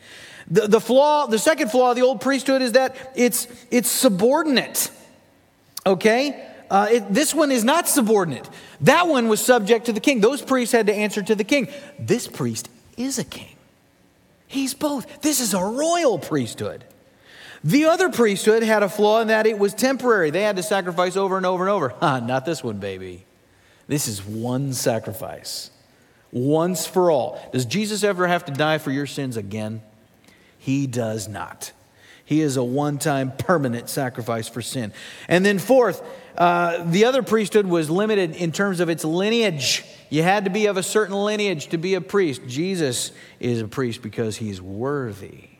The, 0.47 0.67
the 0.67 0.79
flaw, 0.79 1.27
the 1.27 1.39
second 1.39 1.71
flaw 1.71 1.91
of 1.91 1.95
the 1.95 2.03
old 2.03 2.21
priesthood 2.21 2.61
is 2.61 2.73
that 2.73 2.95
it's, 3.15 3.47
it's 3.71 3.89
subordinate. 3.89 4.91
Okay? 5.85 6.47
Uh, 6.69 6.87
it, 6.91 7.13
this 7.13 7.33
one 7.33 7.51
is 7.51 7.63
not 7.63 7.87
subordinate. 7.87 8.47
That 8.81 9.07
one 9.07 9.27
was 9.27 9.43
subject 9.43 9.87
to 9.87 9.93
the 9.93 9.99
king. 9.99 10.21
Those 10.21 10.41
priests 10.41 10.71
had 10.71 10.87
to 10.87 10.93
answer 10.93 11.21
to 11.21 11.35
the 11.35 11.43
king. 11.43 11.67
This 11.99 12.27
priest 12.27 12.69
is 12.95 13.17
a 13.17 13.23
king. 13.23 13.55
He's 14.47 14.73
both. 14.73 15.21
This 15.21 15.39
is 15.39 15.53
a 15.53 15.63
royal 15.63 16.19
priesthood. 16.19 16.83
The 17.63 17.85
other 17.85 18.09
priesthood 18.09 18.63
had 18.63 18.83
a 18.83 18.89
flaw 18.89 19.21
in 19.21 19.27
that 19.27 19.45
it 19.45 19.57
was 19.57 19.73
temporary. 19.73 20.31
They 20.31 20.41
had 20.41 20.55
to 20.55 20.63
sacrifice 20.63 21.15
over 21.15 21.37
and 21.37 21.45
over 21.45 21.63
and 21.63 21.71
over. 21.71 21.93
Not 22.01 22.45
this 22.45 22.63
one, 22.63 22.77
baby. 22.77 23.25
This 23.91 24.07
is 24.07 24.23
one 24.23 24.71
sacrifice, 24.71 25.69
once 26.31 26.87
for 26.87 27.11
all. 27.11 27.45
Does 27.51 27.65
Jesus 27.65 28.05
ever 28.05 28.25
have 28.25 28.45
to 28.45 28.53
die 28.53 28.77
for 28.77 28.89
your 28.89 29.05
sins 29.05 29.35
again? 29.35 29.81
He 30.57 30.87
does 30.87 31.27
not. 31.27 31.73
He 32.23 32.39
is 32.39 32.55
a 32.55 32.63
one 32.63 32.99
time 32.99 33.33
permanent 33.35 33.89
sacrifice 33.89 34.47
for 34.47 34.61
sin. 34.61 34.93
And 35.27 35.45
then, 35.45 35.59
fourth, 35.59 36.01
uh, 36.37 36.85
the 36.85 37.03
other 37.03 37.21
priesthood 37.21 37.65
was 37.65 37.89
limited 37.89 38.33
in 38.33 38.53
terms 38.53 38.79
of 38.79 38.87
its 38.87 39.03
lineage. 39.03 39.83
You 40.09 40.23
had 40.23 40.45
to 40.45 40.51
be 40.51 40.67
of 40.67 40.77
a 40.77 40.83
certain 40.83 41.15
lineage 41.15 41.67
to 41.67 41.77
be 41.77 41.95
a 41.95 42.01
priest. 42.01 42.43
Jesus 42.47 43.11
is 43.41 43.59
a 43.59 43.67
priest 43.67 44.01
because 44.01 44.37
he's 44.37 44.61
worthy. 44.61 45.50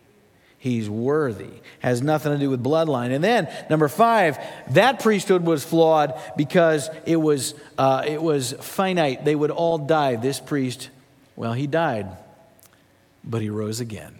He's 0.62 0.88
worthy. 0.88 1.50
Has 1.80 2.04
nothing 2.04 2.34
to 2.34 2.38
do 2.38 2.52
with 2.52 2.64
bloodline. 2.64 3.12
And 3.16 3.24
then, 3.24 3.52
number 3.68 3.88
five, 3.88 4.38
that 4.70 5.00
priesthood 5.00 5.44
was 5.44 5.64
flawed 5.64 6.14
because 6.38 6.88
it 7.08 7.16
was, 7.16 7.56
uh, 7.80 8.04
it 8.06 8.22
was 8.22 8.54
finite. 8.60 9.26
They 9.26 9.34
would 9.34 9.50
all 9.50 9.80
die. 9.80 10.18
This 10.18 10.40
priest, 10.40 10.92
well, 11.36 11.54
he 11.54 11.66
died, 11.66 12.16
but 13.24 13.42
he 13.42 13.50
rose 13.50 13.80
again. 13.80 14.14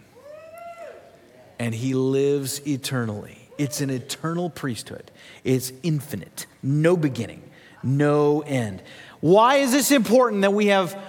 And 1.60 1.72
he 1.72 1.94
lives 1.94 2.60
eternally. 2.66 3.48
It's 3.56 3.80
an 3.80 3.90
eternal 3.90 4.50
priesthood. 4.50 5.12
It's 5.44 5.72
infinite, 5.84 6.46
no 6.60 6.96
beginning, 6.96 7.48
no 7.84 8.40
end. 8.40 8.82
Why 9.20 9.58
is 9.58 9.70
this 9.70 9.92
important 9.92 10.42
that 10.42 10.52
we 10.52 10.66
have 10.66 11.00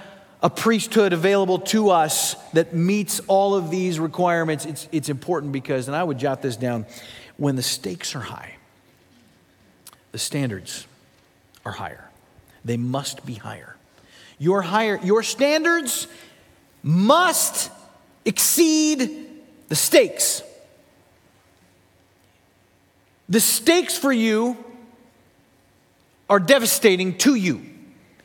a 0.43 0.49
priesthood 0.49 1.13
available 1.13 1.59
to 1.59 1.89
us 1.89 2.35
that 2.51 2.75
meets 2.75 3.21
all 3.21 3.55
of 3.55 3.71
these 3.71 3.97
requirements? 3.97 4.65
It's, 4.65 4.89
it's 4.91 5.09
important 5.09 5.53
because, 5.53 5.87
and 5.87 5.95
I 5.95 6.03
would 6.03 6.19
jot 6.19 6.41
this 6.41 6.57
down, 6.57 6.85
when 7.37 7.55
the 7.55 7.63
stakes 7.63 8.13
are 8.13 8.19
high, 8.19 8.55
the 10.11 10.19
standards 10.19 10.85
are 11.65 11.71
higher. 11.71 12.09
They 12.65 12.77
must 12.77 13.25
be 13.25 13.35
higher. 13.35 13.77
Your 14.37 14.61
higher, 14.61 14.99
your 15.01 15.23
standards 15.23 16.07
must 16.83 17.71
exceed 18.25 19.29
the 19.69 19.75
stakes. 19.75 20.43
The 23.29 23.39
stakes 23.39 23.97
for 23.97 24.11
you 24.11 24.57
are 26.29 26.39
devastating 26.39 27.17
to 27.19 27.35
you 27.35 27.72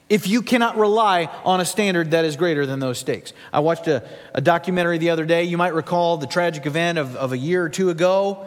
if 0.08 0.26
you 0.26 0.42
cannot 0.42 0.78
rely 0.78 1.26
on 1.44 1.60
a 1.60 1.64
standard 1.64 2.12
that 2.12 2.24
is 2.24 2.36
greater 2.36 2.64
than 2.64 2.80
those 2.80 2.98
stakes. 2.98 3.32
I 3.52 3.60
watched 3.60 3.88
a, 3.88 4.08
a 4.34 4.40
documentary 4.40 4.98
the 4.98 5.10
other 5.10 5.26
day. 5.26 5.44
You 5.44 5.58
might 5.58 5.74
recall 5.74 6.16
the 6.16 6.26
tragic 6.26 6.66
event 6.66 6.98
of, 6.98 7.14
of 7.16 7.32
a 7.32 7.38
year 7.38 7.62
or 7.62 7.68
two 7.68 7.90
ago. 7.90 8.46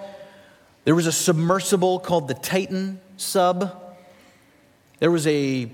There 0.85 0.95
was 0.95 1.05
a 1.05 1.11
submersible 1.11 1.99
called 1.99 2.27
the 2.27 2.33
Titan 2.33 2.99
sub. 3.17 3.95
There 4.99 5.11
was 5.11 5.27
a 5.27 5.69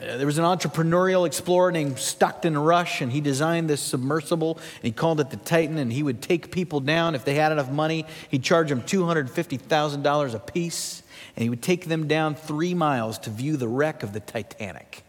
uh, 0.00 0.16
there 0.16 0.26
was 0.26 0.38
an 0.38 0.44
entrepreneurial 0.44 1.24
explorer 1.24 1.70
named 1.70 1.98
Stockton 2.00 2.58
Rush, 2.58 3.00
and 3.00 3.12
he 3.12 3.20
designed 3.20 3.70
this 3.70 3.80
submersible, 3.80 4.54
and 4.56 4.82
he 4.82 4.90
called 4.90 5.20
it 5.20 5.30
the 5.30 5.36
Titan, 5.36 5.78
and 5.78 5.92
he 5.92 6.02
would 6.02 6.20
take 6.20 6.50
people 6.50 6.80
down 6.80 7.14
if 7.14 7.24
they 7.24 7.36
had 7.36 7.52
enough 7.52 7.70
money. 7.70 8.04
He'd 8.28 8.42
charge 8.42 8.70
them 8.70 8.82
$250,000 8.82 10.34
a 10.34 10.38
piece, 10.40 11.04
and 11.36 11.44
he 11.44 11.48
would 11.48 11.62
take 11.62 11.86
them 11.86 12.08
down 12.08 12.34
three 12.34 12.74
miles 12.74 13.20
to 13.20 13.30
view 13.30 13.56
the 13.56 13.68
wreck 13.68 14.02
of 14.02 14.12
the 14.12 14.18
Titanic 14.18 15.03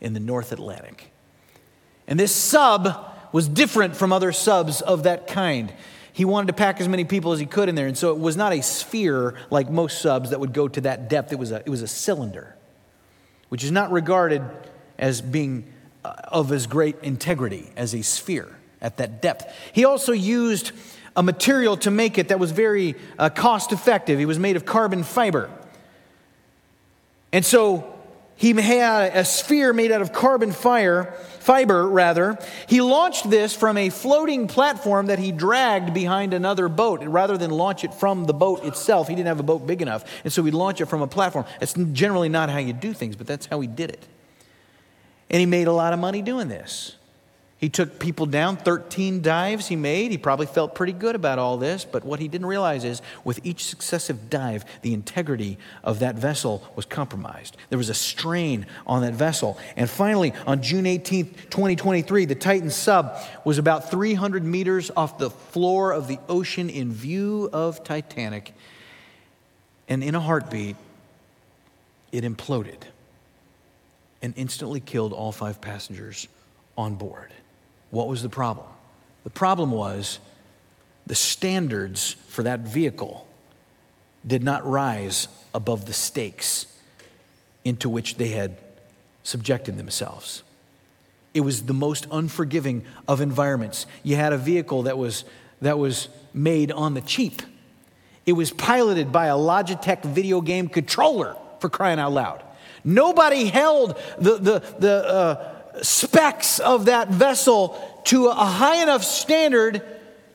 in 0.00 0.12
the 0.12 0.20
North 0.20 0.52
Atlantic. 0.52 1.10
And 2.06 2.18
this 2.18 2.34
sub 2.34 2.88
was 3.32 3.48
different 3.48 3.96
from 3.96 4.12
other 4.12 4.32
subs 4.32 4.80
of 4.80 5.04
that 5.04 5.26
kind. 5.26 5.72
He 6.12 6.24
wanted 6.24 6.48
to 6.48 6.52
pack 6.52 6.80
as 6.80 6.88
many 6.88 7.04
people 7.04 7.32
as 7.32 7.38
he 7.38 7.46
could 7.46 7.68
in 7.68 7.74
there, 7.74 7.86
and 7.86 7.96
so 7.96 8.10
it 8.10 8.18
was 8.18 8.36
not 8.36 8.52
a 8.52 8.62
sphere 8.62 9.34
like 9.50 9.70
most 9.70 10.00
subs 10.00 10.30
that 10.30 10.40
would 10.40 10.52
go 10.52 10.66
to 10.66 10.80
that 10.82 11.08
depth, 11.08 11.32
it 11.32 11.38
was 11.38 11.52
a, 11.52 11.58
it 11.58 11.68
was 11.68 11.82
a 11.82 11.88
cylinder 11.88 12.56
which 13.50 13.64
is 13.64 13.70
not 13.70 13.92
regarded 13.92 14.42
as 14.98 15.20
being 15.20 15.64
uh, 16.04 16.14
of 16.28 16.50
as 16.50 16.66
great 16.66 16.96
integrity 17.02 17.68
as 17.76 17.94
a 17.94 18.00
sphere 18.00 18.56
at 18.80 18.96
that 18.96 19.20
depth. 19.20 19.52
He 19.72 19.84
also 19.84 20.12
used 20.12 20.72
a 21.14 21.22
material 21.22 21.76
to 21.78 21.90
make 21.90 22.16
it 22.16 22.28
that 22.28 22.38
was 22.38 22.52
very 22.52 22.94
uh, 23.18 23.28
cost 23.28 23.72
effective. 23.72 24.18
He 24.18 24.24
was 24.24 24.38
made 24.38 24.56
of 24.56 24.64
carbon 24.64 25.02
fiber. 25.02 25.50
And 27.32 27.44
so 27.44 27.89
he 28.40 28.54
had 28.54 29.14
a 29.14 29.22
sphere 29.22 29.74
made 29.74 29.92
out 29.92 30.00
of 30.00 30.14
carbon 30.14 30.50
fire, 30.52 31.12
fiber 31.40 31.86
rather. 31.86 32.38
He 32.66 32.80
launched 32.80 33.28
this 33.28 33.54
from 33.54 33.76
a 33.76 33.90
floating 33.90 34.48
platform 34.48 35.08
that 35.08 35.18
he 35.18 35.30
dragged 35.30 35.92
behind 35.92 36.32
another 36.32 36.70
boat. 36.70 37.02
Rather 37.04 37.36
than 37.36 37.50
launch 37.50 37.84
it 37.84 37.92
from 37.92 38.24
the 38.24 38.32
boat 38.32 38.64
itself, 38.64 39.08
he 39.08 39.14
didn't 39.14 39.28
have 39.28 39.40
a 39.40 39.42
boat 39.42 39.66
big 39.66 39.82
enough. 39.82 40.06
And 40.24 40.32
so 40.32 40.42
he'd 40.42 40.54
launch 40.54 40.80
it 40.80 40.86
from 40.86 41.02
a 41.02 41.06
platform. 41.06 41.44
That's 41.58 41.74
generally 41.92 42.30
not 42.30 42.48
how 42.48 42.56
you 42.56 42.72
do 42.72 42.94
things, 42.94 43.14
but 43.14 43.26
that's 43.26 43.44
how 43.44 43.60
he 43.60 43.66
did 43.66 43.90
it. 43.90 44.06
And 45.28 45.38
he 45.38 45.44
made 45.44 45.66
a 45.66 45.72
lot 45.72 45.92
of 45.92 45.98
money 45.98 46.22
doing 46.22 46.48
this. 46.48 46.96
He 47.60 47.68
took 47.68 47.98
people 47.98 48.24
down, 48.24 48.56
13 48.56 49.20
dives 49.20 49.68
he 49.68 49.76
made. 49.76 50.10
He 50.10 50.16
probably 50.16 50.46
felt 50.46 50.74
pretty 50.74 50.94
good 50.94 51.14
about 51.14 51.38
all 51.38 51.58
this, 51.58 51.84
but 51.84 52.06
what 52.06 52.18
he 52.18 52.26
didn't 52.26 52.46
realize 52.46 52.84
is 52.84 53.02
with 53.22 53.38
each 53.44 53.66
successive 53.66 54.30
dive, 54.30 54.64
the 54.80 54.94
integrity 54.94 55.58
of 55.84 55.98
that 55.98 56.14
vessel 56.14 56.66
was 56.74 56.86
compromised. 56.86 57.58
There 57.68 57.76
was 57.76 57.90
a 57.90 57.94
strain 57.94 58.64
on 58.86 59.02
that 59.02 59.12
vessel. 59.12 59.58
And 59.76 59.90
finally, 59.90 60.32
on 60.46 60.62
June 60.62 60.86
18, 60.86 61.34
2023, 61.50 62.24
the 62.24 62.34
Titan 62.34 62.70
sub 62.70 63.18
was 63.44 63.58
about 63.58 63.90
300 63.90 64.42
meters 64.42 64.90
off 64.96 65.18
the 65.18 65.28
floor 65.28 65.92
of 65.92 66.08
the 66.08 66.18
ocean 66.30 66.70
in 66.70 66.90
view 66.90 67.50
of 67.52 67.84
Titanic. 67.84 68.54
And 69.86 70.02
in 70.02 70.14
a 70.14 70.20
heartbeat, 70.20 70.76
it 72.10 72.24
imploded 72.24 72.84
and 74.22 74.32
instantly 74.38 74.80
killed 74.80 75.12
all 75.12 75.30
five 75.30 75.60
passengers 75.60 76.26
on 76.78 76.94
board. 76.94 77.34
What 77.90 78.08
was 78.08 78.22
the 78.22 78.28
problem? 78.28 78.66
The 79.24 79.30
problem 79.30 79.70
was 79.70 80.18
the 81.06 81.14
standards 81.14 82.16
for 82.28 82.42
that 82.44 82.60
vehicle 82.60 83.26
did 84.26 84.42
not 84.42 84.66
rise 84.66 85.28
above 85.54 85.86
the 85.86 85.92
stakes 85.92 86.66
into 87.64 87.88
which 87.88 88.16
they 88.16 88.28
had 88.28 88.56
subjected 89.22 89.76
themselves. 89.76 90.42
It 91.34 91.40
was 91.40 91.62
the 91.62 91.74
most 91.74 92.06
unforgiving 92.10 92.84
of 93.06 93.20
environments. 93.20 93.86
You 94.02 94.16
had 94.16 94.32
a 94.32 94.38
vehicle 94.38 94.84
that 94.84 94.98
was, 94.98 95.24
that 95.60 95.78
was 95.78 96.08
made 96.34 96.72
on 96.72 96.94
the 96.94 97.00
cheap. 97.00 97.42
It 98.26 98.32
was 98.32 98.50
piloted 98.50 99.12
by 99.12 99.26
a 99.26 99.34
Logitech 99.34 100.02
video 100.04 100.40
game 100.40 100.68
controller, 100.68 101.36
for 101.60 101.68
crying 101.68 101.98
out 101.98 102.12
loud. 102.12 102.42
Nobody 102.82 103.46
held 103.46 103.98
the, 104.18 104.36
the, 104.36 104.74
the, 104.78 105.08
uh, 105.08 105.49
specs 105.82 106.58
of 106.58 106.86
that 106.86 107.08
vessel 107.08 107.78
to 108.04 108.28
a 108.28 108.34
high 108.34 108.82
enough 108.82 109.04
standard 109.04 109.82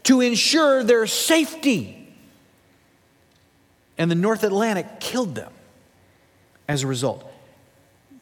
to 0.03 0.21
ensure 0.21 0.83
their 0.83 1.07
safety. 1.07 2.07
And 3.97 4.09
the 4.11 4.15
North 4.15 4.43
Atlantic 4.43 4.99
killed 4.99 5.35
them 5.35 5.51
as 6.67 6.83
a 6.83 6.87
result. 6.87 7.31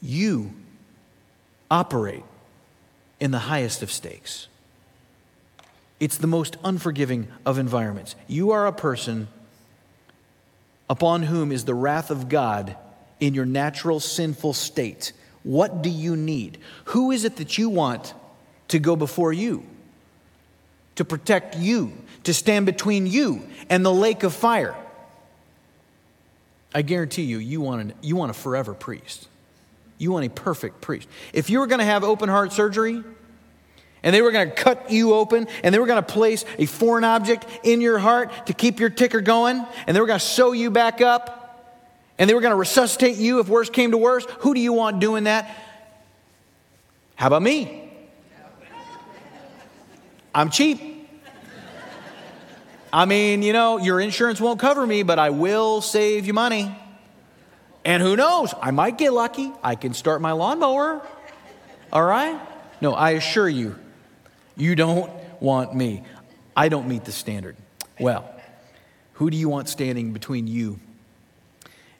You 0.02 0.54
operate 1.70 2.24
in 3.20 3.32
the 3.32 3.40
highest 3.40 3.82
of 3.82 3.92
stakes. 3.92 4.48
It's 6.00 6.18
the 6.18 6.28
most 6.28 6.58
unforgiving 6.64 7.28
of 7.46 7.58
environments. 7.58 8.16
You 8.28 8.52
are 8.52 8.68
a 8.68 8.74
person 8.74 9.28
upon 10.90 11.24
whom 11.24 11.52
is 11.52 11.66
the 11.66 11.74
wrath 11.74 12.12
of 12.12 12.30
God 12.30 12.76
in 13.20 13.34
your 13.34 13.46
natural 13.46 14.00
sinful 14.00 14.54
state. 14.54 15.14
What 15.44 15.82
do 15.82 15.90
you 15.90 16.16
need? 16.16 16.58
Who 16.86 17.12
is 17.12 17.26
it 17.26 17.36
that 17.38 17.58
you 17.58 17.70
want 17.70 18.14
to 18.70 18.80
go 18.80 18.96
before 18.96 19.34
you? 19.34 19.66
To 20.96 21.06
protect 21.06 21.58
you, 21.58 21.94
to 22.24 22.34
stand 22.34 22.66
between 22.66 23.08
you 23.08 23.48
and 23.70 23.86
the 23.86 23.94
lake 23.94 24.24
of 24.24 24.34
fire? 24.34 24.76
I 26.74 26.82
guarantee 26.82 27.24
you, 27.24 27.38
you 27.38 27.62
want, 27.62 27.82
an, 27.82 27.94
you 28.02 28.16
want 28.16 28.32
a 28.32 28.34
forever 28.34 28.74
priest. 28.74 29.28
You 29.98 30.12
want 30.12 30.26
a 30.26 30.30
perfect 30.30 30.82
priest. 30.82 31.08
If 31.34 31.50
you 31.50 31.60
were 31.60 31.68
going 31.68 31.80
to 31.80 31.86
have 31.86 32.04
open 32.04 32.30
heart 32.30 32.52
surgery, 32.52 33.04
and 34.02 34.14
they 34.14 34.22
were 34.22 34.32
going 34.32 34.50
to 34.50 34.56
cut 34.56 34.92
you 34.92 35.14
open, 35.14 35.48
and 35.64 35.74
they 35.74 35.80
were 35.80 35.86
going 35.86 36.04
to 36.04 36.14
place 36.14 36.46
a 36.58 36.66
foreign 36.66 37.04
object 37.04 37.46
in 37.64 37.80
your 37.80 38.00
heart 38.00 38.48
to 38.48 38.54
keep 38.54 38.80
your 38.80 38.90
ticker 38.90 39.22
going, 39.22 39.66
and 39.88 39.96
they 39.96 40.02
were 40.02 40.08
going 40.08 40.20
to 40.20 40.26
sew 40.26 40.52
you 40.52 40.72
back 40.72 41.00
up, 41.00 41.43
and 42.24 42.30
they 42.30 42.34
were 42.36 42.40
going 42.40 42.54
to 42.54 42.56
resuscitate 42.56 43.18
you 43.18 43.42
if 43.42 43.50
worse 43.50 43.70
came 43.70 43.92
to 43.92 43.98
worse, 43.98 44.26
who 44.40 44.54
do 44.54 44.62
you 44.62 44.72
want 44.72 45.02
doing 45.02 45.26
that? 45.26 45.54
How 47.16 47.28
about 47.28 47.42
me? 47.42 47.92
I'm 50.34 50.50
cheap. 50.50 51.06
I 52.94 53.04
mean, 53.04 53.44
you 53.44 53.52
know, 53.52 53.78
your 53.78 54.00
insurance 54.00 54.40
won't 54.40 54.58
cover 54.58 54.88
me, 54.88 55.04
but 55.04 55.20
I 55.20 55.32
will 55.32 55.82
save 55.82 56.26
you 56.26 56.32
money. 56.32 56.74
And 57.84 58.02
who 58.02 58.16
knows? 58.16 58.54
I 58.62 58.72
might 58.72 58.98
get 58.98 59.12
lucky. 59.12 59.52
I 59.62 59.76
can 59.76 59.94
start 59.94 60.22
my 60.22 60.32
lawnmower. 60.32 61.06
All 61.92 62.06
right? 62.06 62.40
No, 62.80 62.94
I 62.94 63.10
assure 63.10 63.50
you, 63.50 63.78
you 64.56 64.76
don't 64.76 65.12
want 65.42 65.76
me. 65.76 66.04
I 66.56 66.70
don't 66.70 66.88
meet 66.88 67.04
the 67.04 67.12
standard. 67.12 67.58
Well, 68.00 68.34
who 69.16 69.30
do 69.30 69.36
you 69.36 69.50
want 69.50 69.68
standing 69.68 70.14
between 70.14 70.48
you 70.48 70.80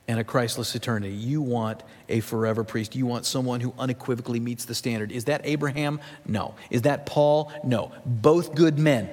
and 0.08 0.20
a 0.20 0.24
Christless 0.24 0.76
eternity. 0.76 1.14
You 1.14 1.42
want 1.42 1.82
a 2.10 2.20
forever 2.20 2.64
priest. 2.64 2.96
You 2.96 3.06
want 3.06 3.26
someone 3.26 3.62
who 3.62 3.74
unequivocally 3.80 4.40
meets 4.40 4.66
the 4.66 4.76
standard. 4.76 5.12
Is 5.12 5.26
that 5.26 5.42
Abraham? 5.44 6.00
No. 6.26 6.56
Is 6.70 6.84
that 6.84 7.06
Paul? 7.06 7.52
No. 7.64 7.92
Both 8.06 8.56
good 8.56 8.78
men. 8.78 9.10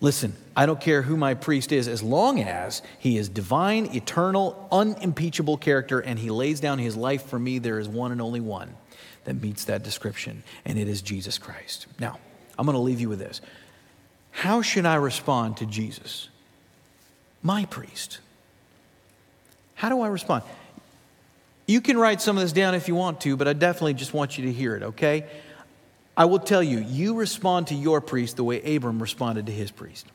Listen, 0.00 0.34
I 0.56 0.64
don't 0.64 0.80
care 0.80 1.02
who 1.02 1.16
my 1.16 1.34
priest 1.34 1.72
is 1.72 1.86
as 1.86 2.02
long 2.02 2.40
as 2.40 2.80
he 2.98 3.18
is 3.18 3.28
divine, 3.28 3.94
eternal, 3.94 4.68
unimpeachable 4.72 5.58
character 5.58 6.00
and 6.00 6.18
he 6.18 6.30
lays 6.30 6.60
down 6.60 6.78
his 6.78 6.96
life 6.96 7.26
for 7.26 7.38
me. 7.38 7.58
There 7.58 7.78
is 7.78 7.86
one 7.86 8.10
and 8.10 8.22
only 8.22 8.40
one 8.40 8.74
that 9.24 9.34
meets 9.34 9.66
that 9.66 9.82
description, 9.82 10.42
and 10.64 10.78
it 10.78 10.88
is 10.88 11.02
Jesus 11.02 11.36
Christ. 11.36 11.86
Now, 11.98 12.18
I'm 12.58 12.64
going 12.64 12.74
to 12.74 12.80
leave 12.80 13.00
you 13.00 13.10
with 13.10 13.18
this. 13.18 13.42
How 14.30 14.62
should 14.62 14.86
I 14.86 14.94
respond 14.94 15.58
to 15.58 15.66
Jesus, 15.66 16.30
my 17.42 17.66
priest? 17.66 18.20
How 19.80 19.88
do 19.88 20.02
I 20.02 20.08
respond? 20.08 20.42
You 21.66 21.80
can 21.80 21.96
write 21.96 22.20
some 22.20 22.36
of 22.36 22.42
this 22.42 22.52
down 22.52 22.74
if 22.74 22.86
you 22.86 22.94
want 22.94 23.22
to, 23.22 23.34
but 23.34 23.48
I 23.48 23.54
definitely 23.54 23.94
just 23.94 24.12
want 24.12 24.36
you 24.36 24.44
to 24.44 24.52
hear 24.52 24.76
it, 24.76 24.82
okay? 24.82 25.24
I 26.14 26.26
will 26.26 26.38
tell 26.38 26.62
you, 26.62 26.80
you 26.80 27.14
respond 27.14 27.68
to 27.68 27.74
your 27.74 28.02
priest 28.02 28.36
the 28.36 28.44
way 28.44 28.76
Abram 28.76 29.00
responded 29.00 29.46
to 29.46 29.52
his 29.52 29.70
priest. 29.70 30.06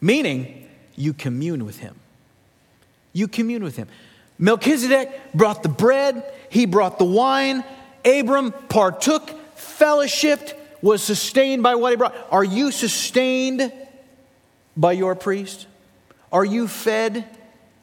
Meaning, 0.00 0.68
you 0.94 1.12
commune 1.12 1.64
with 1.64 1.80
him. 1.80 1.96
You 3.12 3.26
commune 3.26 3.64
with 3.64 3.74
him. 3.74 3.88
Melchizedek 4.38 5.10
brought 5.34 5.64
the 5.64 5.68
bread, 5.68 6.22
he 6.48 6.64
brought 6.64 7.00
the 7.00 7.04
wine. 7.04 7.64
Abram 8.04 8.52
partook, 8.68 9.30
fellowshipped, 9.56 10.54
was 10.80 11.02
sustained 11.02 11.64
by 11.64 11.74
what 11.74 11.90
he 11.90 11.96
brought. 11.96 12.14
Are 12.30 12.44
you 12.44 12.70
sustained 12.70 13.72
by 14.76 14.92
your 14.92 15.16
priest? 15.16 15.66
Are 16.30 16.44
you 16.44 16.68
fed 16.68 17.26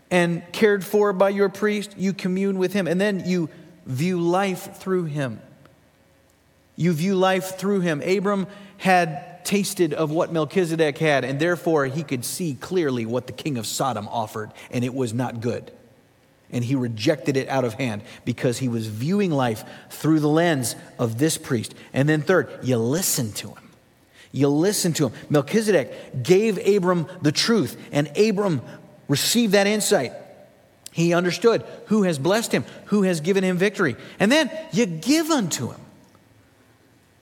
and 0.10 0.44
cared 0.52 0.86
for 0.86 1.14
by 1.14 1.30
your 1.30 1.50
priest, 1.50 1.96
you 1.98 2.14
commune 2.14 2.58
with 2.58 2.74
him, 2.74 2.88
and 2.88 3.00
then 3.00 3.24
you 3.26 3.50
view 3.86 4.20
life 4.20 4.78
through 4.78 5.06
him. 5.06 5.42
You 6.76 6.94
view 6.94 7.16
life 7.16 7.58
through 7.58 7.82
him. 7.82 8.02
Abram 8.02 8.48
had 8.78 9.44
tasted 9.44 9.94
of 9.94 10.12
what 10.12 10.32
Melchizedek 10.32 10.98
had, 10.98 11.24
and 11.24 11.40
therefore 11.40 11.86
he 11.86 12.04
could 12.04 12.24
see 12.24 12.54
clearly 12.54 13.06
what 13.06 13.28
the 13.28 13.34
king 13.34 13.58
of 13.58 13.66
Sodom 13.66 14.08
offered, 14.10 14.52
and 14.72 14.84
it 14.84 14.94
was 14.94 15.14
not 15.14 15.42
good. 15.42 15.72
And 16.52 16.64
he 16.64 16.76
rejected 16.76 17.36
it 17.36 17.50
out 17.50 17.66
of 17.66 17.74
hand 17.74 18.04
because 18.24 18.60
he 18.60 18.70
was 18.70 18.88
viewing 18.88 19.32
life 19.32 19.66
through 19.90 20.22
the 20.22 20.30
lens 20.30 20.76
of 20.98 21.18
this 21.18 21.38
priest. 21.38 21.76
And 21.92 22.08
then, 22.08 22.22
third, 22.22 22.50
you 22.64 22.78
listen 22.78 23.34
to 23.34 23.50
him. 23.50 23.72
You 24.32 24.50
listen 24.50 24.94
to 24.94 25.08
him. 25.08 25.14
Melchizedek 25.30 26.24
gave 26.24 26.58
Abram 26.66 27.08
the 27.22 27.32
truth, 27.32 27.78
and 27.92 28.16
Abram 28.18 28.62
received 29.08 29.54
that 29.54 29.68
insight. 29.68 30.14
He 30.92 31.14
understood 31.14 31.64
who 31.88 32.04
has 32.04 32.18
blessed 32.18 32.52
him, 32.52 32.66
who 32.86 33.04
has 33.04 33.22
given 33.22 33.44
him 33.44 33.58
victory. 33.58 33.96
And 34.20 34.32
then 34.32 34.50
you 34.72 34.86
give 34.86 35.30
unto 35.30 35.72
him. 35.72 35.82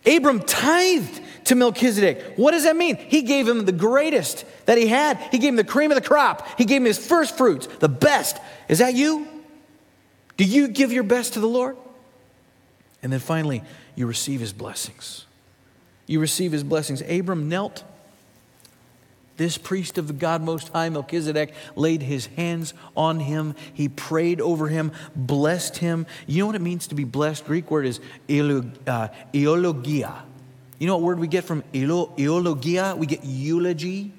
Abram 0.05 0.41
tithed 0.41 1.21
to 1.45 1.55
Melchizedek. 1.55 2.35
What 2.35 2.51
does 2.51 2.63
that 2.63 2.75
mean? 2.75 2.95
He 2.95 3.23
gave 3.23 3.47
him 3.47 3.65
the 3.65 3.71
greatest 3.71 4.45
that 4.65 4.77
he 4.77 4.87
had. 4.87 5.17
He 5.31 5.39
gave 5.39 5.49
him 5.49 5.55
the 5.55 5.63
cream 5.63 5.91
of 5.91 5.95
the 5.95 6.07
crop. 6.07 6.47
He 6.57 6.65
gave 6.65 6.81
him 6.81 6.85
his 6.85 7.05
first 7.05 7.37
fruits, 7.37 7.67
the 7.79 7.89
best. 7.89 8.37
Is 8.69 8.79
that 8.79 8.93
you? 8.93 9.27
Do 10.37 10.43
you 10.43 10.67
give 10.67 10.91
your 10.91 11.03
best 11.03 11.33
to 11.33 11.39
the 11.39 11.47
Lord? 11.47 11.77
And 13.01 13.11
then 13.11 13.19
finally, 13.19 13.63
you 13.95 14.07
receive 14.07 14.39
his 14.39 14.53
blessings. 14.53 15.25
You 16.07 16.19
receive 16.19 16.51
his 16.51 16.63
blessings. 16.63 17.01
Abram 17.01 17.49
knelt 17.49 17.83
this 19.37 19.57
priest 19.57 19.97
of 19.97 20.07
the 20.07 20.13
God 20.13 20.41
Most 20.41 20.69
High, 20.69 20.89
Melchizedek, 20.89 21.53
laid 21.75 22.01
his 22.01 22.27
hands 22.27 22.73
on 22.95 23.19
him. 23.19 23.55
He 23.73 23.89
prayed 23.89 24.39
over 24.39 24.67
him, 24.67 24.91
blessed 25.15 25.77
him. 25.77 26.05
You 26.25 26.39
know 26.39 26.47
what 26.47 26.55
it 26.55 26.61
means 26.61 26.87
to 26.87 26.95
be 26.95 27.03
blessed? 27.03 27.45
Greek 27.45 27.69
word 27.69 27.85
is 27.85 27.99
uh, 28.87 29.09
eulogia. 29.33 30.23
You 30.79 30.87
know 30.87 30.97
what 30.97 31.03
word 31.03 31.19
we 31.19 31.27
get 31.27 31.43
from 31.43 31.63
eulogia? 31.73 32.95
We 32.97 33.05
get 33.07 33.23
eulogy. 33.23 34.11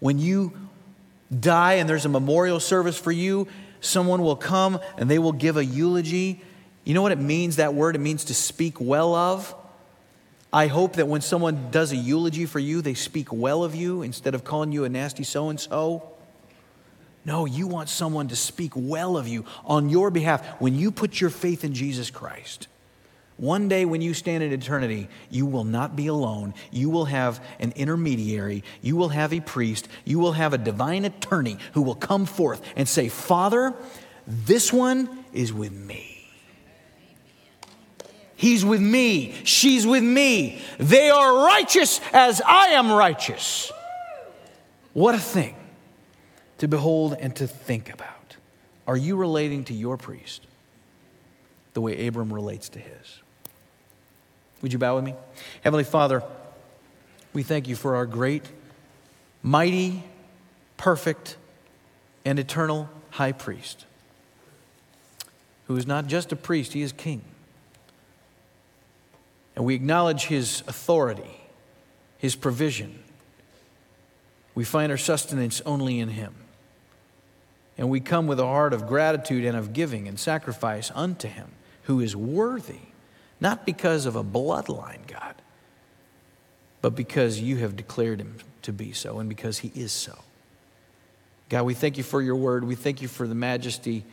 When 0.00 0.18
you 0.18 0.52
die 1.40 1.74
and 1.74 1.88
there's 1.88 2.04
a 2.04 2.10
memorial 2.10 2.60
service 2.60 2.98
for 2.98 3.12
you, 3.12 3.48
someone 3.80 4.22
will 4.22 4.36
come 4.36 4.80
and 4.98 5.10
they 5.10 5.18
will 5.18 5.32
give 5.32 5.56
a 5.56 5.64
eulogy. 5.64 6.42
You 6.84 6.94
know 6.94 7.02
what 7.02 7.12
it 7.12 7.18
means, 7.18 7.56
that 7.56 7.74
word? 7.74 7.96
It 7.96 8.00
means 8.00 8.24
to 8.24 8.34
speak 8.34 8.80
well 8.80 9.14
of. 9.14 9.54
I 10.54 10.68
hope 10.68 10.94
that 10.94 11.08
when 11.08 11.20
someone 11.20 11.72
does 11.72 11.90
a 11.90 11.96
eulogy 11.96 12.46
for 12.46 12.60
you, 12.60 12.80
they 12.80 12.94
speak 12.94 13.32
well 13.32 13.64
of 13.64 13.74
you 13.74 14.02
instead 14.02 14.36
of 14.36 14.44
calling 14.44 14.70
you 14.70 14.84
a 14.84 14.88
nasty 14.88 15.24
so 15.24 15.48
and 15.48 15.58
so. 15.58 16.12
No, 17.24 17.44
you 17.44 17.66
want 17.66 17.88
someone 17.88 18.28
to 18.28 18.36
speak 18.36 18.70
well 18.76 19.16
of 19.16 19.26
you 19.26 19.46
on 19.64 19.88
your 19.88 20.12
behalf 20.12 20.46
when 20.60 20.76
you 20.76 20.92
put 20.92 21.20
your 21.20 21.30
faith 21.30 21.64
in 21.64 21.74
Jesus 21.74 22.08
Christ. 22.08 22.68
One 23.36 23.66
day 23.66 23.84
when 23.84 24.00
you 24.00 24.14
stand 24.14 24.44
in 24.44 24.52
eternity, 24.52 25.08
you 25.28 25.44
will 25.44 25.64
not 25.64 25.96
be 25.96 26.06
alone. 26.06 26.54
You 26.70 26.88
will 26.88 27.06
have 27.06 27.44
an 27.58 27.72
intermediary. 27.74 28.62
You 28.80 28.94
will 28.94 29.08
have 29.08 29.32
a 29.32 29.40
priest. 29.40 29.88
You 30.04 30.20
will 30.20 30.34
have 30.34 30.52
a 30.52 30.58
divine 30.58 31.04
attorney 31.04 31.58
who 31.72 31.82
will 31.82 31.96
come 31.96 32.26
forth 32.26 32.62
and 32.76 32.88
say, 32.88 33.08
Father, 33.08 33.74
this 34.24 34.72
one 34.72 35.24
is 35.32 35.52
with 35.52 35.72
me. 35.72 36.13
He's 38.36 38.64
with 38.64 38.80
me. 38.80 39.34
She's 39.44 39.86
with 39.86 40.02
me. 40.02 40.60
They 40.78 41.10
are 41.10 41.46
righteous 41.46 42.00
as 42.12 42.40
I 42.40 42.68
am 42.68 42.90
righteous. 42.90 43.70
What 44.92 45.14
a 45.14 45.18
thing 45.18 45.56
to 46.58 46.68
behold 46.68 47.16
and 47.18 47.34
to 47.36 47.46
think 47.46 47.92
about. 47.92 48.36
Are 48.86 48.96
you 48.96 49.16
relating 49.16 49.64
to 49.64 49.74
your 49.74 49.96
priest 49.96 50.46
the 51.72 51.80
way 51.80 52.06
Abram 52.06 52.32
relates 52.32 52.68
to 52.70 52.78
his? 52.78 53.20
Would 54.62 54.72
you 54.72 54.78
bow 54.78 54.96
with 54.96 55.04
me? 55.04 55.14
Heavenly 55.62 55.84
Father, 55.84 56.22
we 57.32 57.42
thank 57.42 57.68
you 57.68 57.76
for 57.76 57.96
our 57.96 58.06
great, 58.06 58.44
mighty, 59.42 60.04
perfect, 60.76 61.36
and 62.24 62.38
eternal 62.38 62.88
high 63.10 63.32
priest, 63.32 63.84
who 65.66 65.76
is 65.76 65.86
not 65.86 66.06
just 66.06 66.32
a 66.32 66.36
priest, 66.36 66.72
he 66.72 66.82
is 66.82 66.92
king. 66.92 67.22
And 69.56 69.64
we 69.64 69.74
acknowledge 69.74 70.24
his 70.24 70.62
authority, 70.66 71.40
his 72.18 72.34
provision. 72.34 73.02
We 74.54 74.64
find 74.64 74.90
our 74.90 74.98
sustenance 74.98 75.60
only 75.64 76.00
in 76.00 76.08
him. 76.08 76.34
And 77.76 77.90
we 77.90 78.00
come 78.00 78.26
with 78.26 78.38
a 78.38 78.46
heart 78.46 78.72
of 78.72 78.86
gratitude 78.86 79.44
and 79.44 79.56
of 79.56 79.72
giving 79.72 80.06
and 80.06 80.18
sacrifice 80.18 80.92
unto 80.94 81.28
him, 81.28 81.48
who 81.84 82.00
is 82.00 82.14
worthy 82.14 82.80
not 83.40 83.66
because 83.66 84.06
of 84.06 84.16
a 84.16 84.24
bloodline, 84.24 85.06
God, 85.06 85.34
but 86.80 86.94
because 86.94 87.40
you 87.40 87.58
have 87.58 87.76
declared 87.76 88.20
him 88.20 88.36
to 88.62 88.72
be 88.72 88.92
so 88.92 89.18
and 89.18 89.28
because 89.28 89.58
he 89.58 89.70
is 89.74 89.92
so. 89.92 90.18
God, 91.48 91.64
we 91.64 91.74
thank 91.74 91.98
you 91.98 92.02
for 92.02 92.22
your 92.22 92.36
word. 92.36 92.64
We 92.64 92.74
thank 92.74 93.02
you 93.02 93.08
for 93.08 93.26
the 93.26 93.34
majesty 93.34 94.04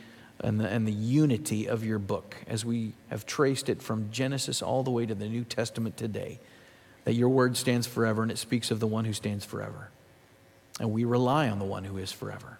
and 0.43 0.59
the, 0.59 0.67
and 0.67 0.87
the 0.87 0.91
unity 0.91 1.67
of 1.67 1.83
your 1.83 1.99
book 1.99 2.35
as 2.47 2.65
we 2.65 2.93
have 3.09 3.25
traced 3.25 3.69
it 3.69 3.81
from 3.81 4.11
Genesis 4.11 4.61
all 4.61 4.83
the 4.83 4.91
way 4.91 5.05
to 5.05 5.15
the 5.15 5.27
New 5.27 5.43
Testament 5.43 5.97
today. 5.97 6.39
That 7.05 7.13
your 7.13 7.29
word 7.29 7.57
stands 7.57 7.87
forever 7.87 8.21
and 8.21 8.31
it 8.31 8.37
speaks 8.37 8.69
of 8.69 8.79
the 8.79 8.87
one 8.87 9.05
who 9.05 9.13
stands 9.13 9.43
forever. 9.43 9.89
And 10.79 10.91
we 10.91 11.03
rely 11.03 11.49
on 11.49 11.59
the 11.59 11.65
one 11.65 11.83
who 11.83 11.97
is 11.97 12.11
forever 12.11 12.59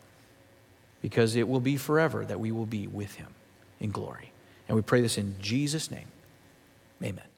because 1.02 1.36
it 1.36 1.48
will 1.48 1.60
be 1.60 1.78
forever 1.78 2.26
that 2.26 2.40
we 2.40 2.52
will 2.52 2.66
be 2.66 2.88
with 2.88 3.16
him 3.16 3.34
in 3.80 3.92
glory. 3.92 4.32
And 4.68 4.76
we 4.76 4.82
pray 4.82 5.02
this 5.02 5.18
in 5.18 5.36
Jesus' 5.42 5.92
name. 5.92 6.08
Amen. 7.04 7.31